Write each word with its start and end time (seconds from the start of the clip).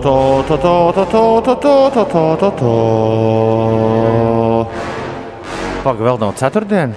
to, 0.00 0.42
to, 0.48 0.56
to, 0.56 0.92
to, 0.94 1.04
to, 1.04 1.42
to, 1.42 1.54
to, 1.60 1.90
to, 1.90 2.04
to, 2.06 2.36
to, 2.40 2.50
to. 2.56 2.72
Pagaid, 5.82 6.04
vēl 6.06 6.20
nav 6.22 6.32
ceturtdiena. 6.38 6.96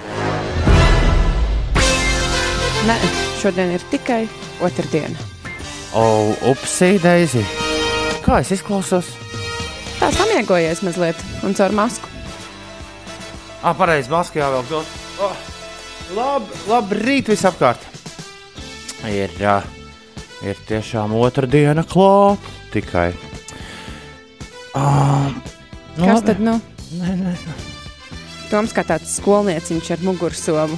Nē, 2.86 2.96
šodien 3.42 3.74
ir 3.74 3.84
tikai 3.90 4.22
otrdiena. 4.64 5.18
O, 5.96 6.32
upsī, 6.52 6.94
Deizi. 7.02 7.44
Kā 8.24 8.40
es 8.40 8.54
izklausos? 8.56 9.12
Tā 9.98 10.12
samiegojies 10.14 10.84
mazliet 10.86 11.20
un 11.44 11.52
caur 11.58 11.74
masku. 11.76 12.08
Ah, 13.60 13.74
pareizi, 13.76 14.12
maskā 14.12 14.40
jau 14.40 14.52
vēl 14.54 14.68
kaut 14.70 14.86
oh, 15.26 15.36
labi, 16.16 16.60
labi, 16.70 17.00
rīt 17.02 17.32
visapkārt. 17.32 17.82
Ir, 19.10 19.32
uh, 19.42 19.66
ir 20.46 20.56
tiešām 20.68 21.12
otra 21.18 21.48
diena 21.50 21.84
klāta 21.84 22.55
tikai. 22.76 23.08
Uh, 24.76 25.32
Kas 25.96 26.22
tad 26.26 26.40
nu? 26.44 26.58
Nē, 27.00 27.14
nē. 27.16 27.32
Toms 28.50 28.74
kā 28.76 28.84
tāds 28.86 29.16
skolnieciņš 29.18 29.88
ar 29.96 30.04
mugursomu. 30.06 30.76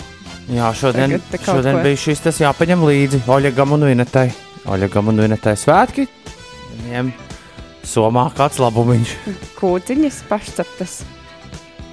Jā, 0.48 0.70
šodien, 0.72 1.18
šodien 1.44 1.82
bija 1.84 1.98
šis 2.00 2.22
tas 2.24 2.38
jāpaņem 2.40 2.80
līdzi 2.88 3.20
Oļegam 3.28 3.74
un 3.76 3.84
Vinetai. 3.90 4.30
Oļegam 4.70 5.10
un 5.12 5.20
Vinetai 5.26 5.52
svētki. 5.60 6.06
Viņiem 6.78 7.10
somā 7.88 8.28
kāds 8.38 8.60
labumiņš. 8.62 9.12
Kūciņas 9.58 10.22
pašceptas. 10.30 11.00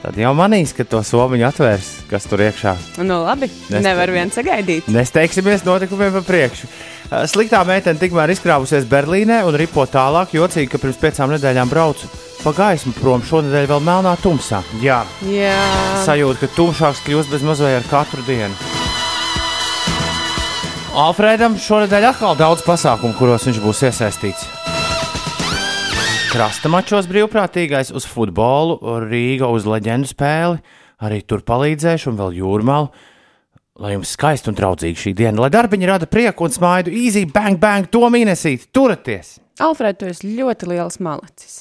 Tad 0.05 0.19
jau 0.21 0.31
manīs, 0.37 0.71
ka 0.77 0.85
to 0.85 0.99
somiņu 1.03 1.47
atvērs, 1.49 1.87
kas 2.11 2.27
tur 2.29 2.43
iekšā. 2.45 2.75
Nu 3.01 3.23
labi, 3.25 3.49
Nest- 3.73 3.81
nevar 3.83 4.11
vien 4.13 4.29
sagaidīt. 4.31 4.87
Nesteigsimies 4.93 5.65
notikumiem 5.65 6.13
pa 6.19 6.21
priekšu. 6.27 6.69
Uh, 7.05 7.21
Sliktā 7.29 7.59
meitene 7.67 8.01
tikmēr 8.01 8.31
izkrāvusies 8.33 8.87
Berlīnē 8.89 9.43
un 9.45 9.53
ripo 9.59 9.83
tālāk, 9.85 10.33
jocīgi, 10.33 10.71
ka 10.71 10.79
pirms 10.81 10.97
piecām 10.97 11.35
nedēļām 11.35 11.69
braucu 11.69 12.09
pa 12.41 12.53
gaismu 12.53 12.93
prom, 12.97 13.21
šonadēļ 13.25 13.67
vēl 13.69 13.83
melnā 13.85 14.15
tumsā. 14.21 14.63
Jā, 14.81 15.03
Jā, 15.25 15.53
sajūta, 16.05 16.43
ka 16.43 16.49
tumšāks 16.57 17.03
kļūst 17.05 17.31
bez 17.33 17.45
mazliet 17.45 17.77
ar 17.79 17.87
katru 17.89 18.25
dienu. 18.25 18.53
Alfrēdam 20.95 21.57
šonadēļ 21.61 22.09
atkal 22.09 22.37
daudz 22.39 22.61
pasākumu, 22.65 23.17
kuros 23.17 23.45
viņš 23.49 23.61
būs 23.61 23.81
iesaistīts. 23.89 24.45
Krasta 26.31 26.69
mačos 26.73 27.09
brīvprātīgais 27.09 27.93
uz 27.95 28.05
futbolu, 28.09 28.77
Rīga 29.05 29.49
uz 29.53 29.67
leģendu 29.69 30.09
spēli, 30.09 30.61
arī 31.05 31.21
tur 31.21 31.45
palīdzēšu 31.45 32.09
un 32.11 32.17
vēl 32.21 32.39
jūrmālu. 32.41 32.89
Lai 33.75 33.91
jums 33.91 34.13
skaisti 34.15 34.47
un 34.47 34.55
draudzīgi 34.55 35.01
šī 35.01 35.11
diena, 35.19 35.41
lai 35.43 35.49
darbiņi 35.51 35.87
rada 35.89 36.07
prieku 36.07 36.45
un 36.47 36.53
smaidu, 36.55 36.93
easy, 36.95 37.25
bang, 37.27 37.59
bang, 37.59 37.89
to 37.91 38.07
mīnesīt, 38.07 38.69
turieties! 38.71 39.33
Alfred, 39.59 39.97
tu 39.99 40.07
esi 40.07 40.31
ļoti 40.37 40.69
liels 40.71 41.01
malacis. 41.03 41.57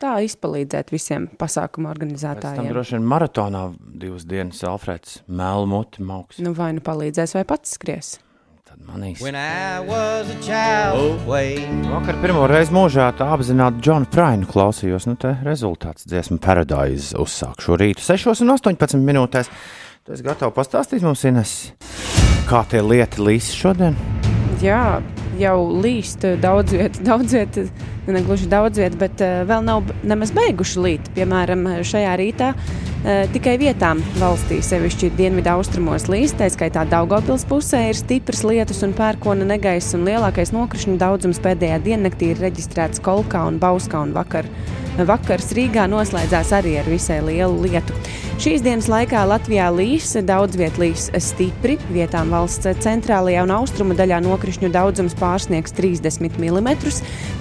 Tā 0.00 0.14
izpalīdzēt 0.22 0.94
visiem 0.94 1.26
pasākumu 1.40 1.90
Pēc 1.90 1.90
tam 1.90 1.90
organizētājiem. 1.90 2.70
droši 2.70 2.94
vien 2.96 3.08
maratonā 3.10 3.64
divas 3.74 4.22
dienas 4.30 4.62
Alfreds 4.62 5.18
mēlu 5.26 5.66
muti 5.68 6.06
mauks. 6.06 6.38
Nu, 6.38 6.54
vai 6.54 6.70
nu 6.78 6.84
palīdzēs, 6.86 7.34
vai 7.34 7.42
pats 7.50 7.74
skries. 7.74 8.12
Tad 8.70 8.78
a 8.86 10.38
child, 10.46 11.26
way 11.26 11.58
Vakar 11.90 12.22
pirmo 12.22 12.46
reizi 12.46 12.70
mūžā 12.70 13.10
apzināti 13.26 13.82
Džonu 13.82 14.06
Prainu 14.14 14.46
klausījos. 14.46 15.10
Nu, 15.10 15.18
te 15.18 15.34
rezultāts 15.42 16.06
dziesmu 16.06 16.38
Paradise 16.38 17.18
uzsāk 17.18 17.58
šo 17.58 17.74
rītu 17.74 18.06
6 18.06 18.46
un 18.46 18.54
18 18.54 19.02
minūtēs. 19.02 19.50
Tu 20.00 20.14
esi 20.16 20.24
gatavs 20.24 20.54
pastāstīt 20.56 21.02
mums, 21.04 21.20
Ines, 21.28 21.50
kā 22.48 22.62
tie 22.72 22.80
lieti 22.80 23.20
līs 23.20 23.50
šodien? 23.52 23.98
Jā, 24.64 25.02
jau 25.36 25.56
līst 25.84 26.24
daudz 26.40 26.72
vietu, 26.72 27.02
daudz 27.04 27.34
vietu, 27.36 27.66
nu, 28.06 28.14
ne 28.16 28.22
gluži 28.24 28.48
daudz 28.48 28.80
vietu, 28.80 28.96
bet 29.02 29.20
uh, 29.20 29.42
vēl 29.50 29.66
nav 29.66 29.92
nemaz 30.08 30.32
beiguši 30.32 30.86
līt. 30.86 31.10
Piemēram, 31.18 31.66
šajā 31.84 32.14
rītā 32.16 32.48
tikai 33.34 33.54
vietām 33.60 34.02
valstī, 34.20 34.58
sevišķi 34.64 35.12
dienvidu 35.16 35.54
austrumos 35.54 36.04
līst, 36.12 36.36
tā 36.40 36.50
skaitā 36.52 36.84
Daugopils 36.90 37.46
pusē 37.48 37.86
ir 37.88 37.96
stiprs 37.96 38.42
lietus 38.44 38.82
un 38.84 38.92
pērkona 38.96 39.46
negaiss, 39.48 39.94
un 39.96 40.04
lielākais 40.08 40.52
nokrišņu 40.52 40.98
daudzums 41.00 41.40
pēdējā 41.40 41.80
diennaktī 41.86 42.34
ir 42.34 42.44
reģistrēts 42.44 43.00
Kolkā 43.04 43.46
un 43.48 43.56
Bauskā 43.62 44.04
un 44.04 44.12
vakar. 44.16 44.48
Vakars 45.06 45.54
Rīgā 45.56 45.86
noslēdzās 45.88 46.50
arī 46.56 46.74
ar 46.80 46.88
visai 46.90 47.20
lielu 47.24 47.62
lietu. 47.64 47.94
Šīs 48.40 48.62
dienas 48.64 48.86
laikā 48.88 49.20
Latvijā 49.28 49.66
līs, 49.68 50.14
daudz 50.24 50.56
vietā 50.56 50.80
līs 50.80 51.10
stipri. 51.20 51.74
Vietām 51.92 52.30
valsts 52.32 52.68
centrālajā 52.80 53.42
un 53.44 53.52
austrumu 53.52 53.92
daļā 53.98 54.22
nokrišņu 54.24 54.70
daudzums 54.72 55.16
pārsniegs 55.20 55.74
30 55.76 56.38
mm. 56.40 56.70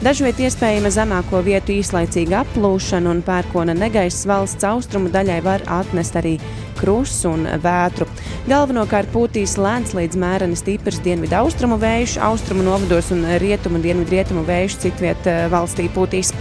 Dažviet 0.03 0.41
iespējama 0.43 0.91
zemāko 0.91 1.39
vietu 1.45 1.77
īslaicīga 1.77 2.43
aplūšana 2.43 3.13
un 3.15 3.23
pērkona 3.23 3.77
negaiss 3.79 4.27
valsts 4.27 4.67
austrumu 4.67 5.11
daļai 5.13 5.39
var 5.49 5.65
atnest 5.81 6.15
arī 6.21 6.37
krustu 6.79 7.33
un 7.33 7.45
vētru. 7.63 8.07
Galvenokārt 8.49 9.11
pūtīs 9.13 9.57
lēns 9.59 9.93
līdz 9.97 10.19
mēreni 10.19 10.57
stiprs 10.57 11.01
dienvidu 11.05 11.37
austrumu 11.41 11.77
vējš, 11.81 12.17
austrumu 12.23 12.63
novados 12.65 13.11
un 13.15 13.25
rietumu 13.41 13.81
dienvidu 13.83 14.15
rietumu 14.15 14.45
vējš 14.47 14.77
citviet 14.85 15.29
eh, 15.29 15.41
valstī 15.51 15.89
pūtīs. 15.93 16.31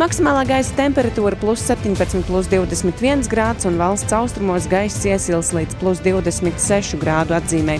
Maksimālā 0.00 0.44
gaisa 0.48 0.76
temperatūra 0.78 1.38
plus 1.40 1.64
17, 1.66 2.22
plus 2.28 2.50
21 2.52 3.26
grāds 3.30 3.68
un 3.68 3.78
valsts 3.80 4.14
austrumos 4.16 4.68
gaisa 4.70 5.14
iesils 5.14 5.52
līdz 5.56 5.78
plus 5.82 6.02
26 6.06 6.98
grādu 7.02 7.36
atzīmē. 7.38 7.78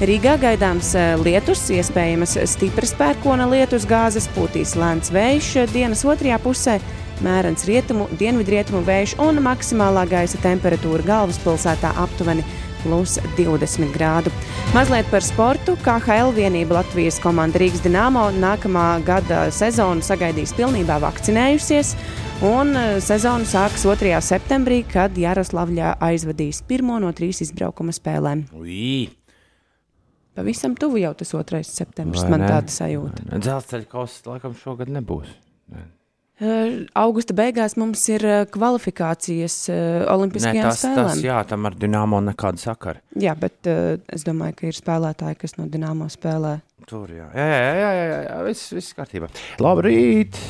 Rīgā 0.00 0.36
gaidāms 0.42 0.94
eh, 0.98 1.12
lietus, 1.22 1.68
iespējamas 1.76 2.38
stipras 2.50 2.96
pērkona 2.98 3.46
lietus 3.50 3.86
gāzes, 3.88 4.28
pūtīs 4.34 4.74
lēns 4.80 5.14
vējš 5.14 5.54
dienas 5.74 6.04
otrajā 6.08 6.40
pusē 6.42 6.80
mērens 7.24 7.66
rietumu, 7.68 8.08
dienvidrietumu 8.20 8.82
vējš 8.86 9.16
un 9.24 9.40
maksimālā 9.44 10.06
gaisa 10.10 10.40
temperatūra 10.42 11.06
galvaspilsētā 11.06 11.92
aptuveni 12.02 12.44
plus 12.82 13.18
20 13.36 13.92
grādu. 13.92 14.32
Mazliet 14.74 15.08
par 15.12 15.24
sportu. 15.24 15.76
KHL 15.84 16.32
vienība 16.36 16.78
Latvijas 16.78 17.20
komanda 17.22 17.60
Rīgas 17.60 17.84
Dienāmo 17.84 18.30
nākamā 18.40 18.88
gada 19.04 19.46
sezonu 19.54 20.04
sagaidīs 20.04 20.54
pilnībā 20.56 21.00
vakcinējusies. 21.04 21.94
Un 22.48 22.72
eh, 22.72 22.96
sezonu 23.04 23.44
sāks 23.44 23.84
2. 23.84 24.16
septembrī, 24.24 24.80
kad 24.88 25.16
Jaroslavļā 25.18 25.98
aizvadīs 26.08 26.62
pirmo 26.64 26.96
no 27.02 27.12
trīs 27.12 27.42
izbraukuma 27.44 27.92
spēlēm. 27.92 28.46
Ui, 28.56 29.10
Pavisam 30.40 30.76
tuvu 30.78 31.02
jau 31.02 31.10
tas 31.18 31.34
2. 31.34 31.58
septembris, 31.66 32.22
man 32.30 32.44
ne? 32.44 32.48
tāda 32.48 32.72
sajūta. 32.72 33.26
dzelzceļa 33.34 33.88
kausa 33.90 34.30
laikam 34.30 34.54
šogad 34.56 34.88
nebūs. 34.94 35.32
Eh, 35.74 35.88
Augusta 36.40 37.34
beigās 37.36 37.74
mums 37.76 38.00
ir 38.08 38.22
eh, 38.24 38.42
kvalifikācijas 38.48 39.56
eh, 39.68 39.80
Nē, 40.00 40.06
Olimpiskajām 40.14 40.70
tas, 40.70 40.78
spēlēm. 40.80 41.10
tas, 41.10 41.20
jā, 41.26 41.36
tam 41.50 41.68
ar 41.68 41.76
Dienāmo 41.76 42.20
nekāda 42.24 42.62
sakara. 42.62 43.02
Jā, 43.20 43.34
bet 43.36 43.68
uh, 43.68 43.98
es 44.08 44.24
domāju, 44.24 44.56
ka 44.56 44.70
ir 44.70 44.78
spēlētāji, 44.78 45.36
kas 45.42 45.58
no 45.58 45.68
Dienāmo 45.68 46.08
spēlē. 46.08 46.54
Tur 46.88 47.12
jā, 47.12 47.28
jā, 47.36 47.44
jā, 47.44 47.60
jā, 47.60 47.92
jā, 47.92 48.08
jā, 48.08 48.18
jā 48.24 48.40
viss, 48.48 48.72
viss 48.72 48.96
kārtībā. 48.96 49.28
Labrīt! 49.60 50.40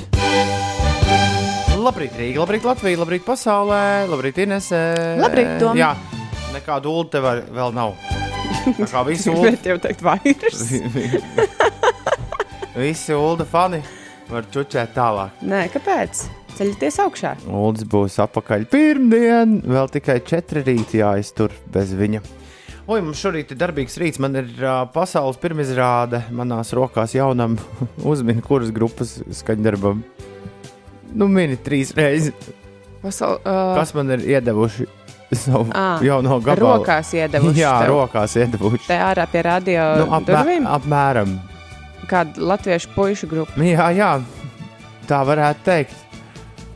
Labrīt, 1.81 2.15
Rīga, 2.21 2.45
labrīt, 2.45 2.71
Latvija, 2.71 3.03
labrīt, 3.03 3.27
pasaulē, 3.27 3.85
labrīt, 4.13 4.39
Inesē. 4.47 4.83
Labrīt, 5.19 5.55
Tom. 5.59 5.79
Jā, 5.81 5.95
nekādu 6.55 6.93
ulu 6.95 7.09
tev 7.11 7.31
vēl 7.51 7.75
nav. 7.75 7.97
Tā 8.77 8.87
kā 8.87 9.03
visi 9.09 9.33
ulu, 9.33 9.49
Bet 9.49 9.67
jau 9.67 9.81
teikt, 9.83 10.05
vairs. 10.07 10.69
visi 12.85 13.17
ulu 13.17 13.49
fani 13.49 13.81
var 14.33 14.47
čučēt 14.55 14.93
tālāk. 14.97 15.41
Nē, 15.47 15.65
kāpēc? 15.75 16.25
Ceļieties 16.59 16.99
augšā. 17.05 17.35
Uldis 17.49 17.87
būs 17.89 18.19
apakaļ 18.25 18.67
pirmdien, 18.73 19.61
vēl 19.71 19.89
tikai 19.95 20.19
četri 20.27 20.63
rīti 20.67 21.01
jāiztur 21.01 21.55
bez 21.73 21.95
viņa. 21.97 22.21
Oi, 22.91 22.99
mums 23.07 23.21
šorīt 23.23 23.53
ir 23.55 23.59
darbīgs 23.61 23.95
rīts. 24.03 24.19
Man 24.19 24.35
ir 24.41 24.49
uh, 24.59 24.81
pasaules 24.91 25.39
pirmizrāde 25.39 26.25
manās 26.35 26.73
rokās 26.75 27.15
jaunam 27.15 27.55
uzmini, 28.13 28.43
kuras 28.43 28.73
grupas 28.75 29.19
skaņdarbam. 29.43 30.03
Nu, 31.15 31.29
mini 31.31 31.57
trīs 31.59 31.95
reizes. 31.97 32.35
Pasaul, 33.01 33.39
uh, 33.47 33.77
Kas 33.79 33.95
man 33.97 34.11
ir 34.17 34.27
iedevuši 34.35 34.85
savu 35.33 35.71
Ā, 35.73 36.01
jauno 36.05 36.41
gabalu? 36.43 36.81
rokās 36.83 37.15
iedevuši 37.17 37.61
Jā, 37.65 37.77
tev. 37.85 37.95
rokās 37.95 38.35
iedevuši. 38.43 38.83
Te 38.91 38.99
ārā 39.01 39.25
pie 39.31 39.45
radio 39.47 39.87
Nu, 40.03 40.11
nu, 40.11 40.21
durvīm. 40.27 40.67
apmēram. 40.69 41.39
Kāda 42.09 42.41
latviešu 42.41 42.89
puišu 42.95 43.29
grupa. 43.31 43.53
Jā, 43.63 43.91
jā, 43.95 44.13
tā 45.09 45.21
varētu 45.27 45.67
teikt. 45.67 45.95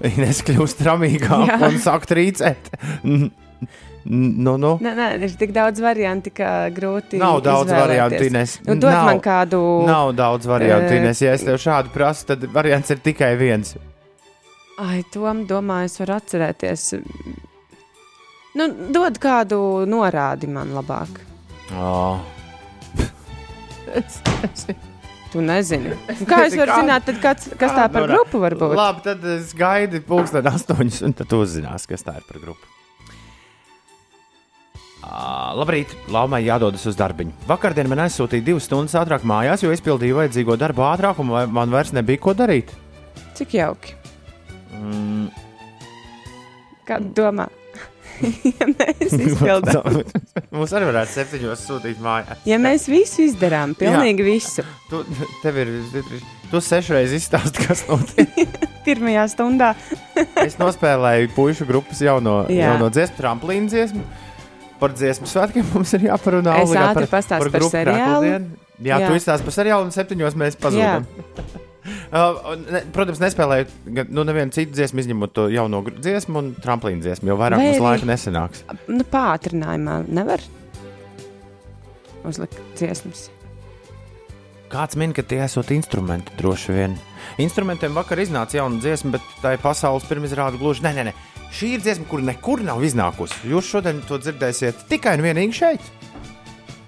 Ines 0.04 0.42
kļūst 0.44 0.82
ramīgāk 0.84 1.46
Jā. 1.48 1.56
un 1.68 1.78
sāk 1.80 2.04
trīcēt. 2.10 2.68
Nu, 4.04 4.58
nu. 4.60 4.74
Nē, 4.84 4.90
nē, 4.98 5.06
ir 5.24 5.32
tik 5.40 5.54
daudz 5.56 5.80
variantu, 5.80 6.28
ka 6.36 6.68
grūti. 6.76 7.16
Nav 7.16 7.38
daudz 7.46 7.72
variantu, 7.72 8.20
Ines. 8.28 8.58
Nu, 8.66 8.74
dod 8.76 8.92
Nav. 8.92 9.06
man 9.08 9.20
kādu. 9.24 9.60
Nav 9.88 10.12
daudz 10.18 10.44
variantu, 10.50 10.92
Eh, 10.92 11.00
Ines. 11.00 11.22
Ja 11.24 11.32
es 11.32 11.44
tev 11.46 11.56
šādu 11.56 11.88
prasu, 11.94 12.26
tad 12.28 12.44
variants 12.52 12.90
ir 12.92 13.00
tikai 13.00 13.32
viens. 13.40 13.76
Ai, 14.76 15.04
tom 15.14 15.46
domāju, 15.48 15.88
es 15.88 15.96
varu 16.02 16.18
atcerēties. 16.18 16.84
Nu, 18.60 18.68
dod 18.92 19.16
kādu 19.22 19.86
norādi 19.88 20.52
man 20.52 20.74
labāk. 20.76 21.08
Oh. 21.74 22.20
Tu 25.34 25.42
nezini. 25.42 25.90
Un 25.90 26.26
Kā 26.30 26.44
es 26.46 26.54
varu 26.54 26.70
Kā- 26.70 26.78
zināt, 26.78 27.04
tad 27.08 27.16
kāds, 27.18 27.48
kas 27.58 27.72
tā 27.74 27.88
par 27.90 28.04
Nora, 28.04 28.20
grupu 28.20 28.38
var 28.38 28.54
būt? 28.54 28.74
Labi, 28.78 29.02
tad 29.02 29.24
es 29.32 29.50
gaidu 29.58 29.98
pulksteni 30.06 30.46
astoņus, 30.52 31.00
un 31.08 31.16
tad 31.18 31.34
uzzinās, 31.34 31.88
kas 31.90 32.06
tā 32.06 32.14
ir 32.20 32.28
par 32.28 32.38
grupu. 32.38 32.70
Ā, 35.02 35.24
Labrīt, 35.58 35.90
Laumai 36.14 36.44
jādodas 36.46 36.86
uz 36.86 36.94
darbu. 36.96 37.26
Vakardien 37.50 37.90
man 37.90 38.04
aizsūtīja 38.06 38.46
divas 38.46 38.68
stundas 38.70 38.94
ātrāk 39.02 39.26
mājās, 39.26 39.66
jo 39.66 39.74
izpildīju 39.74 40.20
vajadzīgo 40.22 40.54
darbu 40.60 40.86
ātrāk, 40.86 41.18
un 41.20 41.34
man 41.58 41.74
vairs 41.74 41.90
nebija 41.98 42.22
ko 42.22 42.36
darīt. 42.38 42.70
Cik 43.34 43.58
jauki. 43.58 43.98
Mm. 44.78 45.26
Kā 46.86 47.02
domā? 47.02 47.50
ja 48.52 48.66
mēs 48.70 49.14
izpildām. 49.26 50.00
Mums 50.54 50.74
arī 50.76 50.88
varētu 50.90 51.14
septiņos 51.14 51.64
sūtīt 51.68 52.00
mājās. 52.04 52.42
Ja 52.48 52.58
mēs 52.62 52.86
visu 52.90 53.24
izdarām, 53.26 53.74
pilnīgi 53.78 54.26
visu, 54.26 54.64
Tu, 54.90 55.00
tev 55.42 55.58
ir, 55.62 55.72
tu 56.52 56.60
sešreiz 56.62 57.14
izstāsti, 57.16 57.64
kas 57.66 57.84
notiek. 57.88 58.34
pirmajā 58.86 59.24
stundā, 59.32 59.72
Es 60.44 60.58
nospēlēju 60.60 61.32
pušu 61.34 61.66
grupas 61.68 62.02
jauno, 62.04 62.42
Jā. 62.52 62.74
jauno 62.74 62.90
dziesmu, 62.92 63.16
tramplīnu 63.18 63.72
dziesmu. 63.72 64.04
Par 64.80 64.92
dziesmu 64.92 65.28
svētkiem 65.30 65.68
mums 65.72 65.92
ir 65.96 66.08
jāparunā. 66.10 66.58
Es 66.64 66.72
ātri 66.76 67.06
pastāstu 67.08 67.46
par 67.46 67.52
grupu 67.54 67.72
seriālu. 67.72 68.26
Kraklidienu. 68.26 68.58
Jā, 68.74 68.84
Jā, 68.84 68.96
Jā. 69.04 69.08
tu 69.08 69.16
izstāsti 69.20 69.46
par 69.46 69.54
seriālu, 69.54 69.86
un 69.86 69.94
septiņos 69.94 70.34
mēs 70.40 70.58
pazudām. 70.60 71.06
Uh, 72.14 72.54
ne, 72.70 72.80
protams, 72.94 73.18
nespēlēju 73.20 74.06
nu, 74.14 74.22
nevienu 74.24 74.54
citu 74.54 74.72
dziesmu, 74.76 75.02
izņemot 75.02 75.32
to 75.34 75.46
jauno 75.52 75.82
dziesmu 75.90 76.38
un 76.40 76.50
tramplīnu 76.62 77.02
dziesmu, 77.02 77.28
jo 77.28 77.36
vairāk 77.40 77.60
Vai 77.60 77.66
mums 77.72 77.82
laika 77.82 78.08
nesanāks. 78.08 78.62
nu, 78.86 79.04
pātrinājumā 79.10 79.96
nevar 80.08 80.44
uzlikt 82.24 82.60
dziesmas. 82.78 83.26
Kāds 84.72 84.96
min, 84.98 85.12
ka 85.14 85.22
tie 85.26 85.42
esot 85.44 85.70
instrumenti 85.74 86.34
droši 86.38 86.74
vien. 86.74 86.96
Instrumentiem 87.42 87.94
vakar 87.94 88.22
iznāca 88.22 88.58
jauna 88.58 88.80
dziesma, 88.82 89.16
bet 89.18 89.34
tā 89.42 89.54
ir 89.54 89.62
pasaules 89.62 90.06
pirmizrāde 90.08 90.58
gluži. 90.58 90.82
Nē, 90.86 90.94
nē, 90.96 91.08
nē. 91.10 91.14
Šī 91.54 91.76
ir 91.76 91.84
dziesma, 91.84 92.08
kur 92.10 92.24
nekur 92.24 92.64
nav 92.66 92.82
iznākusi. 92.82 93.44
Jūs 93.52 93.68
šodien 93.70 94.00
to 94.08 94.18
dzirdēsiet 94.22 94.86
tikai 94.90 95.18
un 95.18 95.26
vienīgi 95.28 95.58
šeit. 95.60 95.90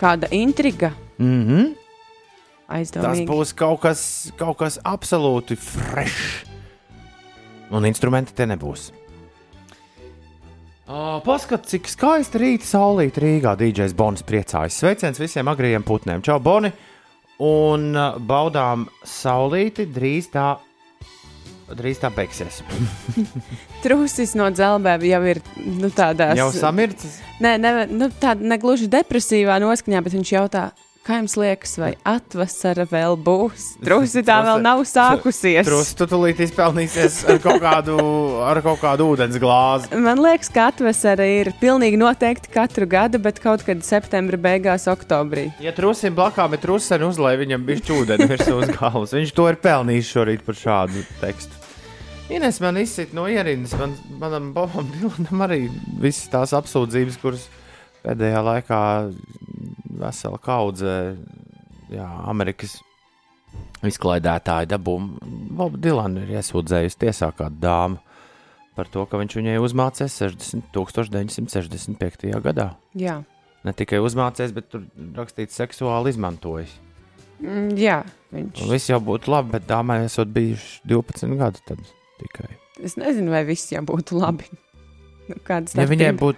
Kāda 0.01 0.31
intriga 0.35 0.95
Mm 1.17 1.75
-hmm. 2.69 3.03
Tas 3.03 3.21
būs 3.29 3.55
kaut 3.55 3.81
kas, 3.81 4.33
kaut 4.37 4.59
kas 4.59 4.79
absolūti 4.85 5.57
fresh. 5.57 6.47
Un 7.71 7.87
instrumenti 7.87 8.35
te 8.35 8.47
nebūs. 8.47 8.93
Oh, 10.87 11.19
Paskatās, 11.19 11.73
cik 11.73 11.89
skaisti 11.91 12.39
rīta 12.39 12.67
saulīta 12.69 13.19
Rīgā. 13.19 13.57
DJs 13.59 13.95
Bonis 13.99 14.23
priecājas. 14.23 14.77
Sveiciens 14.79 15.19
visiem 15.19 15.49
agriem 15.51 15.83
putniem. 15.83 16.23
Čau, 16.23 16.39
Boni! 16.39 16.71
Un 17.43 17.91
uh, 17.91 18.21
baudām 18.23 18.87
saulīti. 19.03 19.89
Drīz 19.91 20.31
tā, 20.31 20.61
drīz 21.75 21.99
tā 21.99 22.13
beigsies. 22.15 22.63
Trusis 23.85 24.37
no 24.39 24.47
dzelzceļa 24.55 25.11
jau 25.11 25.23
ir 25.27 25.43
nu, 25.67 25.91
tādā 25.91 26.31
Jau 26.39 26.53
samircis. 26.55 27.19
Nē, 27.43 27.57
ne, 27.59 27.73
nu, 27.91 28.09
tāda 28.23 28.47
negluži 28.55 28.87
depresīvā 28.87 29.59
noskaņā, 29.67 30.05
bet 30.07 30.15
viņš 30.15 30.33
jautā, 30.39 30.69
kā 31.07 31.21
jums 31.21 31.37
liekas, 31.39 31.77
vai 31.79 31.93
atvasara 32.07 32.87
vēl 32.91 33.17
būs? 33.23 33.67
Trusi 33.85 34.23
tā 34.27 34.41
vēl 34.47 34.63
nav 34.65 34.83
sākusies. 34.89 35.67
Trus, 35.69 35.93
tu 35.97 36.09
tulīt 36.11 36.41
izpelnīsies 36.43 37.21
ar 37.31 37.41
kaut 37.45 37.61
kādu, 37.63 37.97
ar 38.47 38.61
kaut 38.65 38.81
kādu 38.83 39.07
ūdens 39.13 39.39
glāzi. 39.43 39.91
Man 40.03 40.21
liekas, 40.25 40.51
ka 40.53 40.69
atvasara 40.73 41.29
ir 41.31 41.53
pilnīgi 41.61 42.01
noteikti 42.01 42.51
katru 42.55 42.89
gadu, 42.91 43.21
bet 43.23 43.39
kaut 43.45 43.63
kad 43.67 43.85
septembra 43.87 44.41
beigās, 44.49 44.89
oktobrī. 44.91 45.49
Ja 45.63 45.75
trusim 45.77 46.17
blakām 46.17 46.57
ir 46.57 46.63
trusēni 46.65 47.07
uzlai, 47.07 47.37
viņam 47.41 47.69
bija 47.69 47.85
čūdeni 47.91 48.27
virsū 48.33 48.59
uz 48.59 48.73
galvas. 48.75 49.15
Viņš 49.17 49.37
to 49.37 49.47
ir 49.53 49.61
pelnījis 49.63 50.11
šorīt 50.17 50.43
par 50.47 50.59
šādu 50.59 51.07
tekstu. 51.23 51.63
Ines 52.27 52.59
man 52.59 52.75
izsit 52.81 53.13
no 53.15 53.29
ierindas, 53.31 53.77
man, 53.79 53.93
manam 54.19 54.51
Bobam 54.55 54.89
Dilanam 54.91 55.45
arī 55.47 55.69
visas 56.03 56.27
tās 56.33 56.57
apsūdzības, 56.59 57.21
kuras 57.23 57.45
pēdējā 58.03 58.41
laikā 58.49 58.81
vesela 60.01 60.39
kaudze 60.43 60.93
jā, 61.93 62.07
Amerikas 62.31 62.79
izklaidētāji 63.87 64.69
dabūja. 64.71 65.31
Bobu 65.57 65.79
Dilanu 65.81 66.25
ir 66.25 66.35
iesūdzējusi 66.39 67.01
tiesā 67.07 67.31
kāda 67.37 67.57
dāma 67.63 68.03
par 68.77 68.91
to, 68.93 69.07
ka 69.09 69.17
viņš 69.17 69.39
viņai 69.39 69.55
uzmācījis 69.65 70.19
60, 70.21 70.67
1965. 70.77 72.29
gadā. 72.45 72.75
Jā, 72.99 73.23
Ne 73.67 73.73
tikai 73.75 73.99
uzmācījis, 73.99 74.53
bet 74.55 74.69
tur 74.71 74.85
rakstīts 75.17 75.57
seksuāli 75.59 76.13
izmantojis. 76.13 76.71
mm, 77.41 77.73
jā 77.81 77.97
viņš. 78.31 78.61
Un 78.63 78.71
viss 78.71 78.87
jau 78.93 79.01
būtu 79.03 79.33
labi, 79.33 79.51
bet 79.57 79.65
dāmai 79.67 79.97
esot 80.05 80.29
bijuši 80.31 80.85
12 80.87 81.35
gadi. 81.41 81.63
Tad 81.67 81.81
tikai. 82.21 82.47
Es 82.79 82.95
nezinu, 83.01 83.33
vai 83.35 83.41
viss 83.49 83.73
jau 83.73 83.83
būtu 83.89 84.21
labi. 84.21 84.47
Nu, 85.27 85.35
kādas 85.43 85.75
Ja 85.75 85.89
viņai, 85.91 86.13
starpība? 86.13 86.21
būt, 86.21 86.37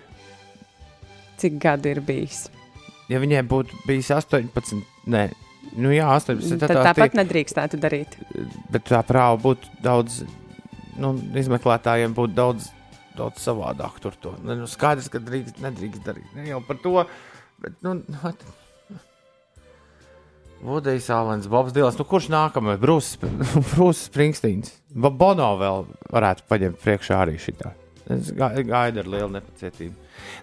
Cik 1.43 1.58
gadu 1.60 1.90
ir 1.93 2.00
bijis? 2.00 2.46
Ja 3.08 3.20
viņai 3.22 3.43
būtu 3.49 3.78
bijis 3.88 4.10
18, 4.14 4.82
nē, 5.10 5.22
nu 5.81 5.93
jā, 5.94 6.06
18, 6.19 6.58
Tad 6.60 6.70
tā 6.72 6.82
tāpat 6.90 7.10
tiek, 7.12 7.16
nedrīkstētu 7.22 7.81
darīt. 7.82 8.16
bet 8.72 8.84
tā 8.88 9.00
prāva 9.06 9.38
būtu 9.43 9.70
daudz, 9.84 10.22
nu, 11.00 11.14
izmeklētājiem 11.40 12.14
būtu 12.16 12.34
daudz, 12.38 12.70
daudz 13.19 13.43
savādāk 13.43 13.99
tur 14.05 14.14
to. 14.22 14.34
Ne, 14.44 14.55
Nu, 14.60 14.66
skaidrs, 14.70 15.08
ka 15.12 15.19
drīkst, 15.19 15.60
nedrīkst 15.64 16.05
darīt. 16.06 16.31
Ne 16.38 16.49
jau 16.52 16.60
par 16.64 16.78
to, 16.84 16.94
bet, 17.62 17.76
nu, 17.82 17.99
Vudijs 20.58 21.06
Alens, 21.14 21.46
Bobs 21.46 21.70
Dīls, 21.70 21.94
nu 22.00 22.05
kurš 22.08 22.26
nākamais? 22.34 22.81
Brūsis 22.82 24.00
Springstīns. 24.08 24.72
Ba- 24.90 25.12
Bono 25.14 25.52
vēl 25.60 25.84
varētu 26.10 26.49
paņemt 26.50 26.81
priekšā 26.82 27.20
arī 27.22 27.37
šitā. 27.38 27.70
Es 28.08 28.31
ga- 28.32 28.55
gaidu 28.64 29.02
ar 29.02 29.08
lielu 29.12 29.28
nepacietību. 29.34 29.94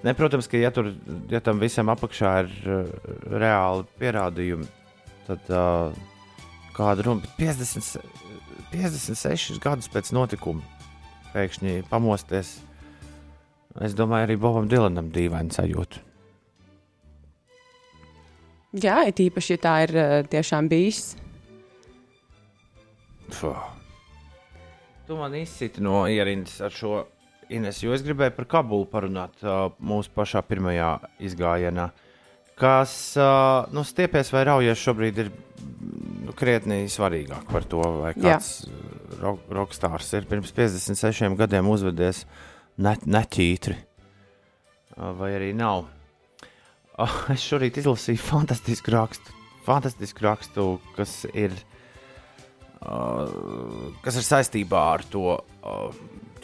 Ne, 0.06 0.14
protams, 0.18 0.46
ka 0.52 0.60
ja, 0.60 0.70
tur, 0.74 0.92
ja 1.32 1.40
tam 1.42 1.58
visam 1.64 1.90
apakšā 1.90 2.34
ir 2.44 2.52
uh, 2.70 2.92
reāli 3.42 3.88
pierādījumi, 4.02 4.68
tad 5.26 5.50
uh, 5.50 5.96
kāda 6.78 7.08
runa, 7.08 7.24
bet 7.26 7.34
50, 7.42 7.98
56 8.76 9.58
gadus 9.64 9.90
pēc 9.90 10.12
notikuma 10.14 10.62
pēkšņi 11.34 11.80
pamosties. 11.90 12.60
Es 13.84 13.98
domāju, 13.98 14.30
arī 14.30 14.38
Bobam 14.40 14.70
Dilanam 14.72 15.10
dīvaini 15.12 15.52
sajūta. 15.52 16.00
Jā, 18.76 19.02
it 19.08 19.20
īpaši, 19.24 19.56
ja 19.56 19.62
tā 19.64 19.74
ir 19.86 19.92
eh, 19.96 20.14
tiešām 20.32 20.68
bijis. 20.72 21.14
Fuh. 23.36 23.62
Tu 25.08 25.16
man 25.18 25.36
izsiti 25.38 25.84
no 25.86 26.02
ierindas 26.12 26.58
ar 26.66 26.74
šo 26.76 27.06
Ines, 27.54 27.82
jo 27.84 27.94
es 27.94 28.04
gribēju 28.06 28.34
par 28.38 28.48
Kabulu 28.50 28.88
parunāt 28.90 29.44
uh, 29.46 29.70
mūsu 29.78 30.10
pašā 30.16 30.42
pirmajā 30.48 30.90
izgājienā. 31.28 31.90
Kas 32.58 32.94
uh, 33.20 33.68
nu, 33.76 33.84
stiepies 33.86 34.32
vai 34.34 34.46
raujies 34.48 34.82
šobrīd 34.82 35.20
ir 35.22 35.32
nu, 36.26 36.34
krietni 36.38 36.86
svarīgāk 36.90 37.46
par 37.52 37.68
to, 37.70 37.84
vai 38.00 38.14
kāds 38.18 38.66
ro 39.20 39.36
rokstārs 39.54 40.14
ir 40.18 40.30
pirms 40.30 40.56
56 40.56 41.38
gadiem 41.38 41.70
uzvedies 41.70 42.24
ne 42.82 42.96
neķītri, 43.06 43.78
uh, 44.96 45.12
vai 45.20 45.36
arī 45.38 45.52
nav. 45.58 45.86
Uh, 46.96 47.22
es 47.36 47.46
šorīt 47.46 47.84
izlasīju 47.84 48.24
fantastisku 48.24 48.96
rakstu, 48.96 49.38
fantastisku 49.68 50.26
rakstu 50.26 50.70
kas 50.98 51.24
ir 51.34 51.54
Uh, 52.86 53.96
kas 54.06 54.20
ir 54.20 54.26
saistībā 54.28 54.80
ar 54.94 55.02
to, 55.10 55.40
uh, 55.66 55.96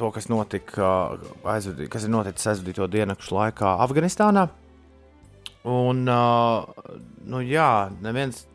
to 0.02 0.10
kas 0.16 0.28
notika, 0.32 0.82
uh, 0.82 1.32
aizvadī, 1.54 1.88
kas 1.92 2.08
ir 2.08 2.14
noticis 2.14 2.50
aizvadīto 2.56 2.88
diennakšu 2.90 3.36
laikā 3.38 3.76
Afganistānā. 3.86 4.48
Un, 5.70 6.02
uh, 6.10 6.66
nu, 7.30 7.42
jā, 7.46 7.92
neviens, 8.02 8.46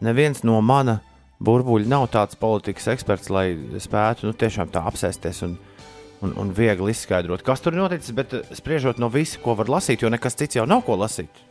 neviens 0.00 0.40
no 0.48 0.60
mana 0.64 1.00
burbuļa 1.44 1.90
nav 1.92 2.06
tāds 2.14 2.38
politikas 2.40 2.88
eksperts, 2.94 3.28
lai 3.32 3.52
spētu 3.80 4.28
nu, 4.28 4.36
tiešām 4.36 4.72
tā 4.72 4.84
apsēsties 4.88 5.42
un, 5.44 5.58
un, 6.24 6.32
un 6.40 6.54
viegli 6.56 6.94
izskaidrot, 6.94 7.44
kas 7.44 7.60
tur 7.64 7.76
noticis. 7.76 8.16
Bet 8.16 8.32
uh, 8.38 8.56
spriežot 8.56 9.02
no 9.02 9.12
visa, 9.12 9.40
ko 9.44 9.58
var 9.60 9.68
lasīt, 9.76 10.00
jo 10.00 10.12
nekas 10.12 10.40
cits 10.40 10.56
jau 10.56 10.64
nav 10.68 10.86
ko 10.88 10.96
lasīt. 11.00 11.44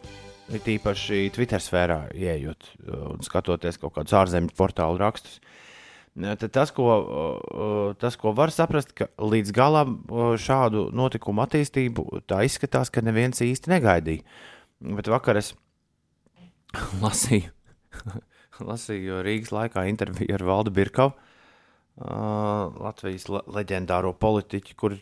Ir 0.50 0.66
tīpaši 0.66 1.28
Twitter 1.36 1.62
sfērā, 1.62 2.08
ieejot 2.18 2.72
uh, 2.74 3.06
un 3.14 3.22
skatoties 3.26 3.78
kaut 3.78 4.00
kādus 4.00 4.18
ārzemju 4.18 4.58
portālu 4.58 4.98
rakstus. 4.98 5.38
Tad 5.38 5.58
Tas 6.52 6.74
ko, 6.76 6.88
tas, 8.02 8.18
ko 8.20 8.34
var 8.36 8.52
saprast, 8.52 8.92
ka 8.98 9.08
līdz 9.24 9.54
galam 9.56 9.96
šādu 10.42 10.90
notikumu 10.96 11.46
attīstību 11.46 12.24
tā 12.28 12.42
izskatās, 12.48 12.92
ka 12.92 13.04
neviens 13.06 13.40
īsti 13.46 13.72
negaidīja. 13.72 14.26
Bet 14.98 15.10
vakar 15.12 15.40
es 15.40 15.54
lasīju, 17.04 17.54
lasīju 18.72 19.24
Rīgas 19.26 19.54
laikā 19.56 19.88
interviju 19.92 20.36
ar 20.36 20.46
Valdu 20.52 20.76
Birkavu, 20.76 21.16
Latvijas 22.00 23.26
le 23.28 23.42
leģendāro 23.58 24.14
politiķu, 24.16 24.76
kur 24.80 24.94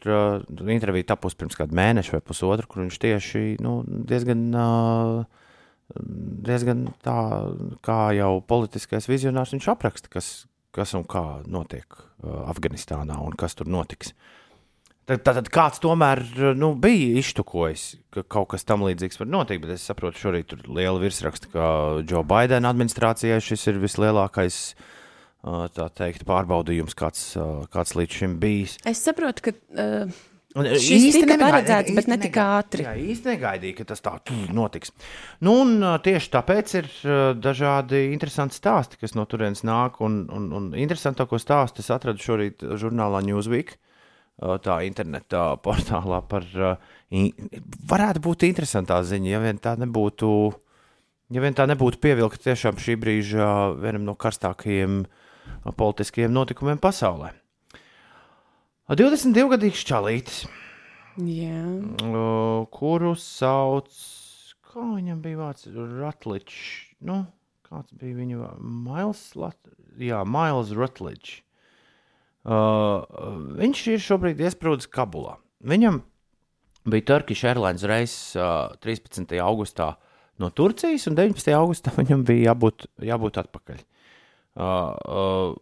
intervija 0.73 1.11
tapus 1.13 1.37
pirms 1.37 1.57
kāda 1.57 1.77
mēneša 1.77 2.15
vai 2.15 2.23
pusotra, 2.25 2.65
kur 2.65 2.81
viņš 2.81 2.97
tieši 3.03 3.43
nu, 3.61 3.83
diezgan 3.85 4.47
uh, 4.57 5.43
diezgan 5.95 6.87
tā, 7.05 7.17
kā 7.85 7.99
jau 8.17 8.37
politiskais 8.47 9.07
vizionārs 9.09 9.53
viņš 9.55 9.69
apraksta, 9.71 10.11
kas, 10.11 10.47
kas 10.77 10.93
un 10.97 11.05
kā 11.09 11.23
notiek 11.49 11.87
uh, 11.97 12.43
Afganistānā 12.51 13.17
un 13.23 13.35
kas 13.37 13.57
tur 13.57 13.69
notiks. 13.71 14.13
Tad, 15.07 15.21
tad, 15.23 15.47
kāds 15.53 15.79
tomēr 15.79 16.19
nu, 16.59 16.73
bija 16.83 17.21
iztukojis, 17.21 17.93
ka 18.11 18.25
kaut 18.27 18.49
kas 18.51 18.67
tam 18.67 18.83
līdzīgs 18.83 19.21
var 19.21 19.29
notikt, 19.31 19.61
bet 19.63 19.77
es 19.77 19.85
saprotu, 19.87 20.19
šorīt 20.19 20.49
tur 20.51 20.65
liela 20.67 20.99
virsraksta, 20.99 21.47
ka 21.53 21.67
Joe 22.03 22.25
Bidena 22.27 22.73
administrācijai 22.73 23.39
šis 23.43 23.63
ir 23.71 23.79
vislielākais 23.79 24.57
uh, 24.75 25.63
teikt, 25.95 26.27
pārbaudījums, 26.27 26.97
kāds, 26.99 27.29
uh, 27.39 27.63
kāds 27.71 27.95
līdz 27.95 28.19
šim 28.19 28.35
bijis. 28.43 28.75
Es 28.89 28.99
saprotu, 29.07 29.47
ka 29.47 29.55
uh, 29.55 30.19
Šis 30.57 31.03
īsti 31.09 31.21
tika 31.21 31.35
negaidīja- 31.35 31.51
paredzēts, 31.53 31.93
bet 31.93 32.05
īsti 32.05 32.11
ne 32.13 32.17
tik 32.23 32.37
ātri. 32.41 32.83
Jā, 32.87 32.93
īsti 32.97 33.29
negaidīja, 33.33 33.75
ka 33.77 33.85
tas 33.91 34.01
tā 34.01 34.13
notiks. 34.57 34.91
Nu, 35.45 35.53
un, 35.61 35.75
ā, 35.85 35.95
tieši 36.01 36.31
tāpēc 36.33 36.73
ir 36.79 36.87
ā, 37.05 37.17
dažādi 37.37 38.07
interesanti 38.13 38.57
stāsti, 38.57 38.97
kas 39.01 39.13
no 39.13 39.25
turienes 39.29 39.61
nāk. 39.67 40.01
Un, 40.01 40.23
un, 40.33 40.47
un 40.57 40.69
interesantāko 40.73 41.37
stāstu 41.41 41.83
es 41.85 41.91
atradu 41.93 42.17
šorīt 42.23 42.65
žurnālā 42.79 43.21
Newsweek, 43.27 43.75
tā 44.37 44.79
internetā 44.87 45.55
portālā 45.65 46.21
par. 46.27 46.45
Varētu 47.11 48.23
būt 48.25 48.47
interesantā 48.49 49.01
ziņa, 49.03 49.29
ja 49.29 49.39
vien 49.43 49.57
tā 49.61 49.77
nebūtu. 49.77 50.31
Ja 51.35 51.41
vien 51.43 51.53
tā 51.53 51.65
nebūtu 51.67 51.99
pievilkta 51.99 52.49
tiešām 52.49 52.77
šī 52.79 52.95
brīža 52.95 53.47
vienam 53.81 54.05
no 54.07 54.13
karstākajiem 54.15 55.01
politiskajiem 55.75 56.31
notikumiem 56.31 56.79
pasaulē. 56.79 57.33
22-gadīgs 58.95 59.81
čalītis, 59.83 60.43
jā. 61.19 61.63
Uh, 62.07 62.61
kuru 62.71 63.17
sauc, 63.19 63.91
kā 64.63 64.85
viņam 64.93 65.19
bija 65.25 65.41
vārds, 65.41 65.67
Rutledge. 65.75 66.55
Nu, 67.03 67.25
kāds 67.67 67.91
bija 67.99 68.15
viņa 68.15 68.39
vārds? 68.39 68.69
Miles, 68.87 69.25
Lat... 69.35 69.59
Jā, 69.99 70.21
Miles 70.23 70.71
Rutledge. 70.71 71.41
Uh, 72.47 73.03
viņš 73.59 73.83
ir 73.91 74.03
šobrīd 74.05 74.39
iesprūdis 74.47 74.87
Kabulā. 74.87 75.35
Viņam 75.67 75.99
bija 76.87 77.09
Turkish 77.11 77.43
Airlines 77.43 77.83
reiss 77.83 78.37
uh, 78.39 78.71
13. 78.79 79.35
augustā 79.43 79.97
no 80.39 80.47
Turcijas, 80.55 81.09
un 81.11 81.19
19. 81.19 81.51
augustā 81.59 81.91
viņam 81.99 82.23
bija 82.23 82.53
jābūt, 82.53 82.87
jābūt 83.03 83.41
atpakaļ. 83.43 83.83
Uh, 84.55 84.63
uh, 84.63 85.57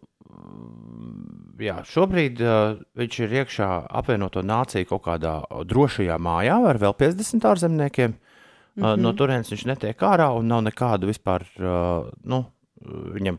jā, 1.62 1.76
šobrīd 1.88 2.42
uh, 2.44 2.76
viņš 2.98 3.18
ir 3.24 3.36
iekšā 3.42 3.68
apvienoto 4.00 4.42
nāciju 4.46 4.88
kaut 4.90 5.04
kādā 5.06 5.38
drošajā 5.68 6.18
mājā 6.22 6.58
ar 6.70 6.80
vēl 6.82 6.96
50 6.98 7.48
ārzemniekiem. 7.52 8.16
Mm 8.16 8.82
-hmm. 8.82 8.92
uh, 8.92 9.00
no 9.00 9.12
turienes 9.12 9.50
viņš 9.52 9.66
netiek 9.66 10.02
ārā 10.02 10.28
un 10.36 10.48
nav 10.48 10.62
nekādu 10.66 11.12
vispār. 11.12 11.46
Uh, 11.58 12.12
nu, 12.24 12.44
Viņam 12.86 13.38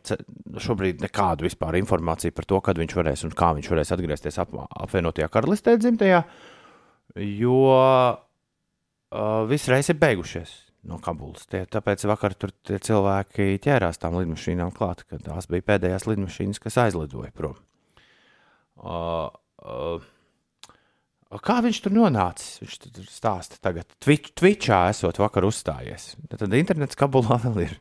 šobrīd 0.58 1.00
nekādu 1.00 1.46
vispār 1.46 1.76
informāciju 1.78 2.34
par 2.34 2.44
to, 2.44 2.60
kad 2.60 2.76
viņš 2.78 2.94
varēs 2.96 3.24
un 3.24 3.30
kā 3.30 3.54
viņš 3.54 3.70
varēs 3.70 3.92
atgriezties 3.94 4.38
ap, 4.38 4.50
apvienotajā 4.82 5.28
karalistē, 5.28 5.76
dzimtajā, 5.78 6.24
jo 7.14 7.60
uh, 7.70 9.46
viss 9.48 9.68
reizes 9.70 9.94
ir 9.94 10.00
beigušies 10.02 10.67
no 10.88 10.98
Kabulas. 11.02 11.46
Tie, 11.50 11.62
tāpēc 11.68 12.04
vakar 12.08 12.34
tur 12.38 12.52
cilvēki 12.66 13.58
ķērās 13.64 14.00
tām 14.02 14.18
lidmašīnām 14.18 14.72
klāt, 14.76 15.04
kad 15.08 15.24
tās 15.26 15.48
bija 15.50 15.66
pēdējās 15.72 16.08
lidmašīnas, 16.08 16.62
kas 16.62 16.78
aizlidoja 16.86 17.32
prom. 17.36 17.58
Uh, 18.78 19.28
uh, 19.62 20.06
Kā 21.44 21.58
viņš 21.60 21.82
tur 21.84 21.92
nonācis? 21.92 22.56
Viņš 22.62 22.76
tur 22.86 23.08
stāsta 23.12 23.58
tagad. 23.60 23.90
Twitch, 24.00 24.32
Twitchā 24.38 24.86
esot 24.88 25.18
vakar 25.20 25.44
uzstājies. 25.44 26.14
Tad 26.32 26.54
internets 26.56 26.96
Kabulā 26.96 27.36
vēl 27.44 27.66
ir. 27.66 27.74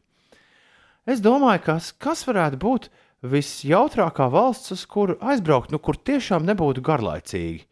Es 1.07 1.23
domāju, 1.23 1.63
kas, 1.69 1.93
kas 1.95 2.25
varētu 2.27 2.59
būt 2.59 2.89
visjautrākā 3.23 4.27
valsts, 4.33 4.73
uz 4.75 4.83
kuru 4.91 5.15
aizbraukt, 5.23 5.71
nu, 5.71 5.79
kur 5.79 5.95
tiešām 5.95 6.43
nebūtu 6.49 6.83
garlaicīgi 6.83 7.63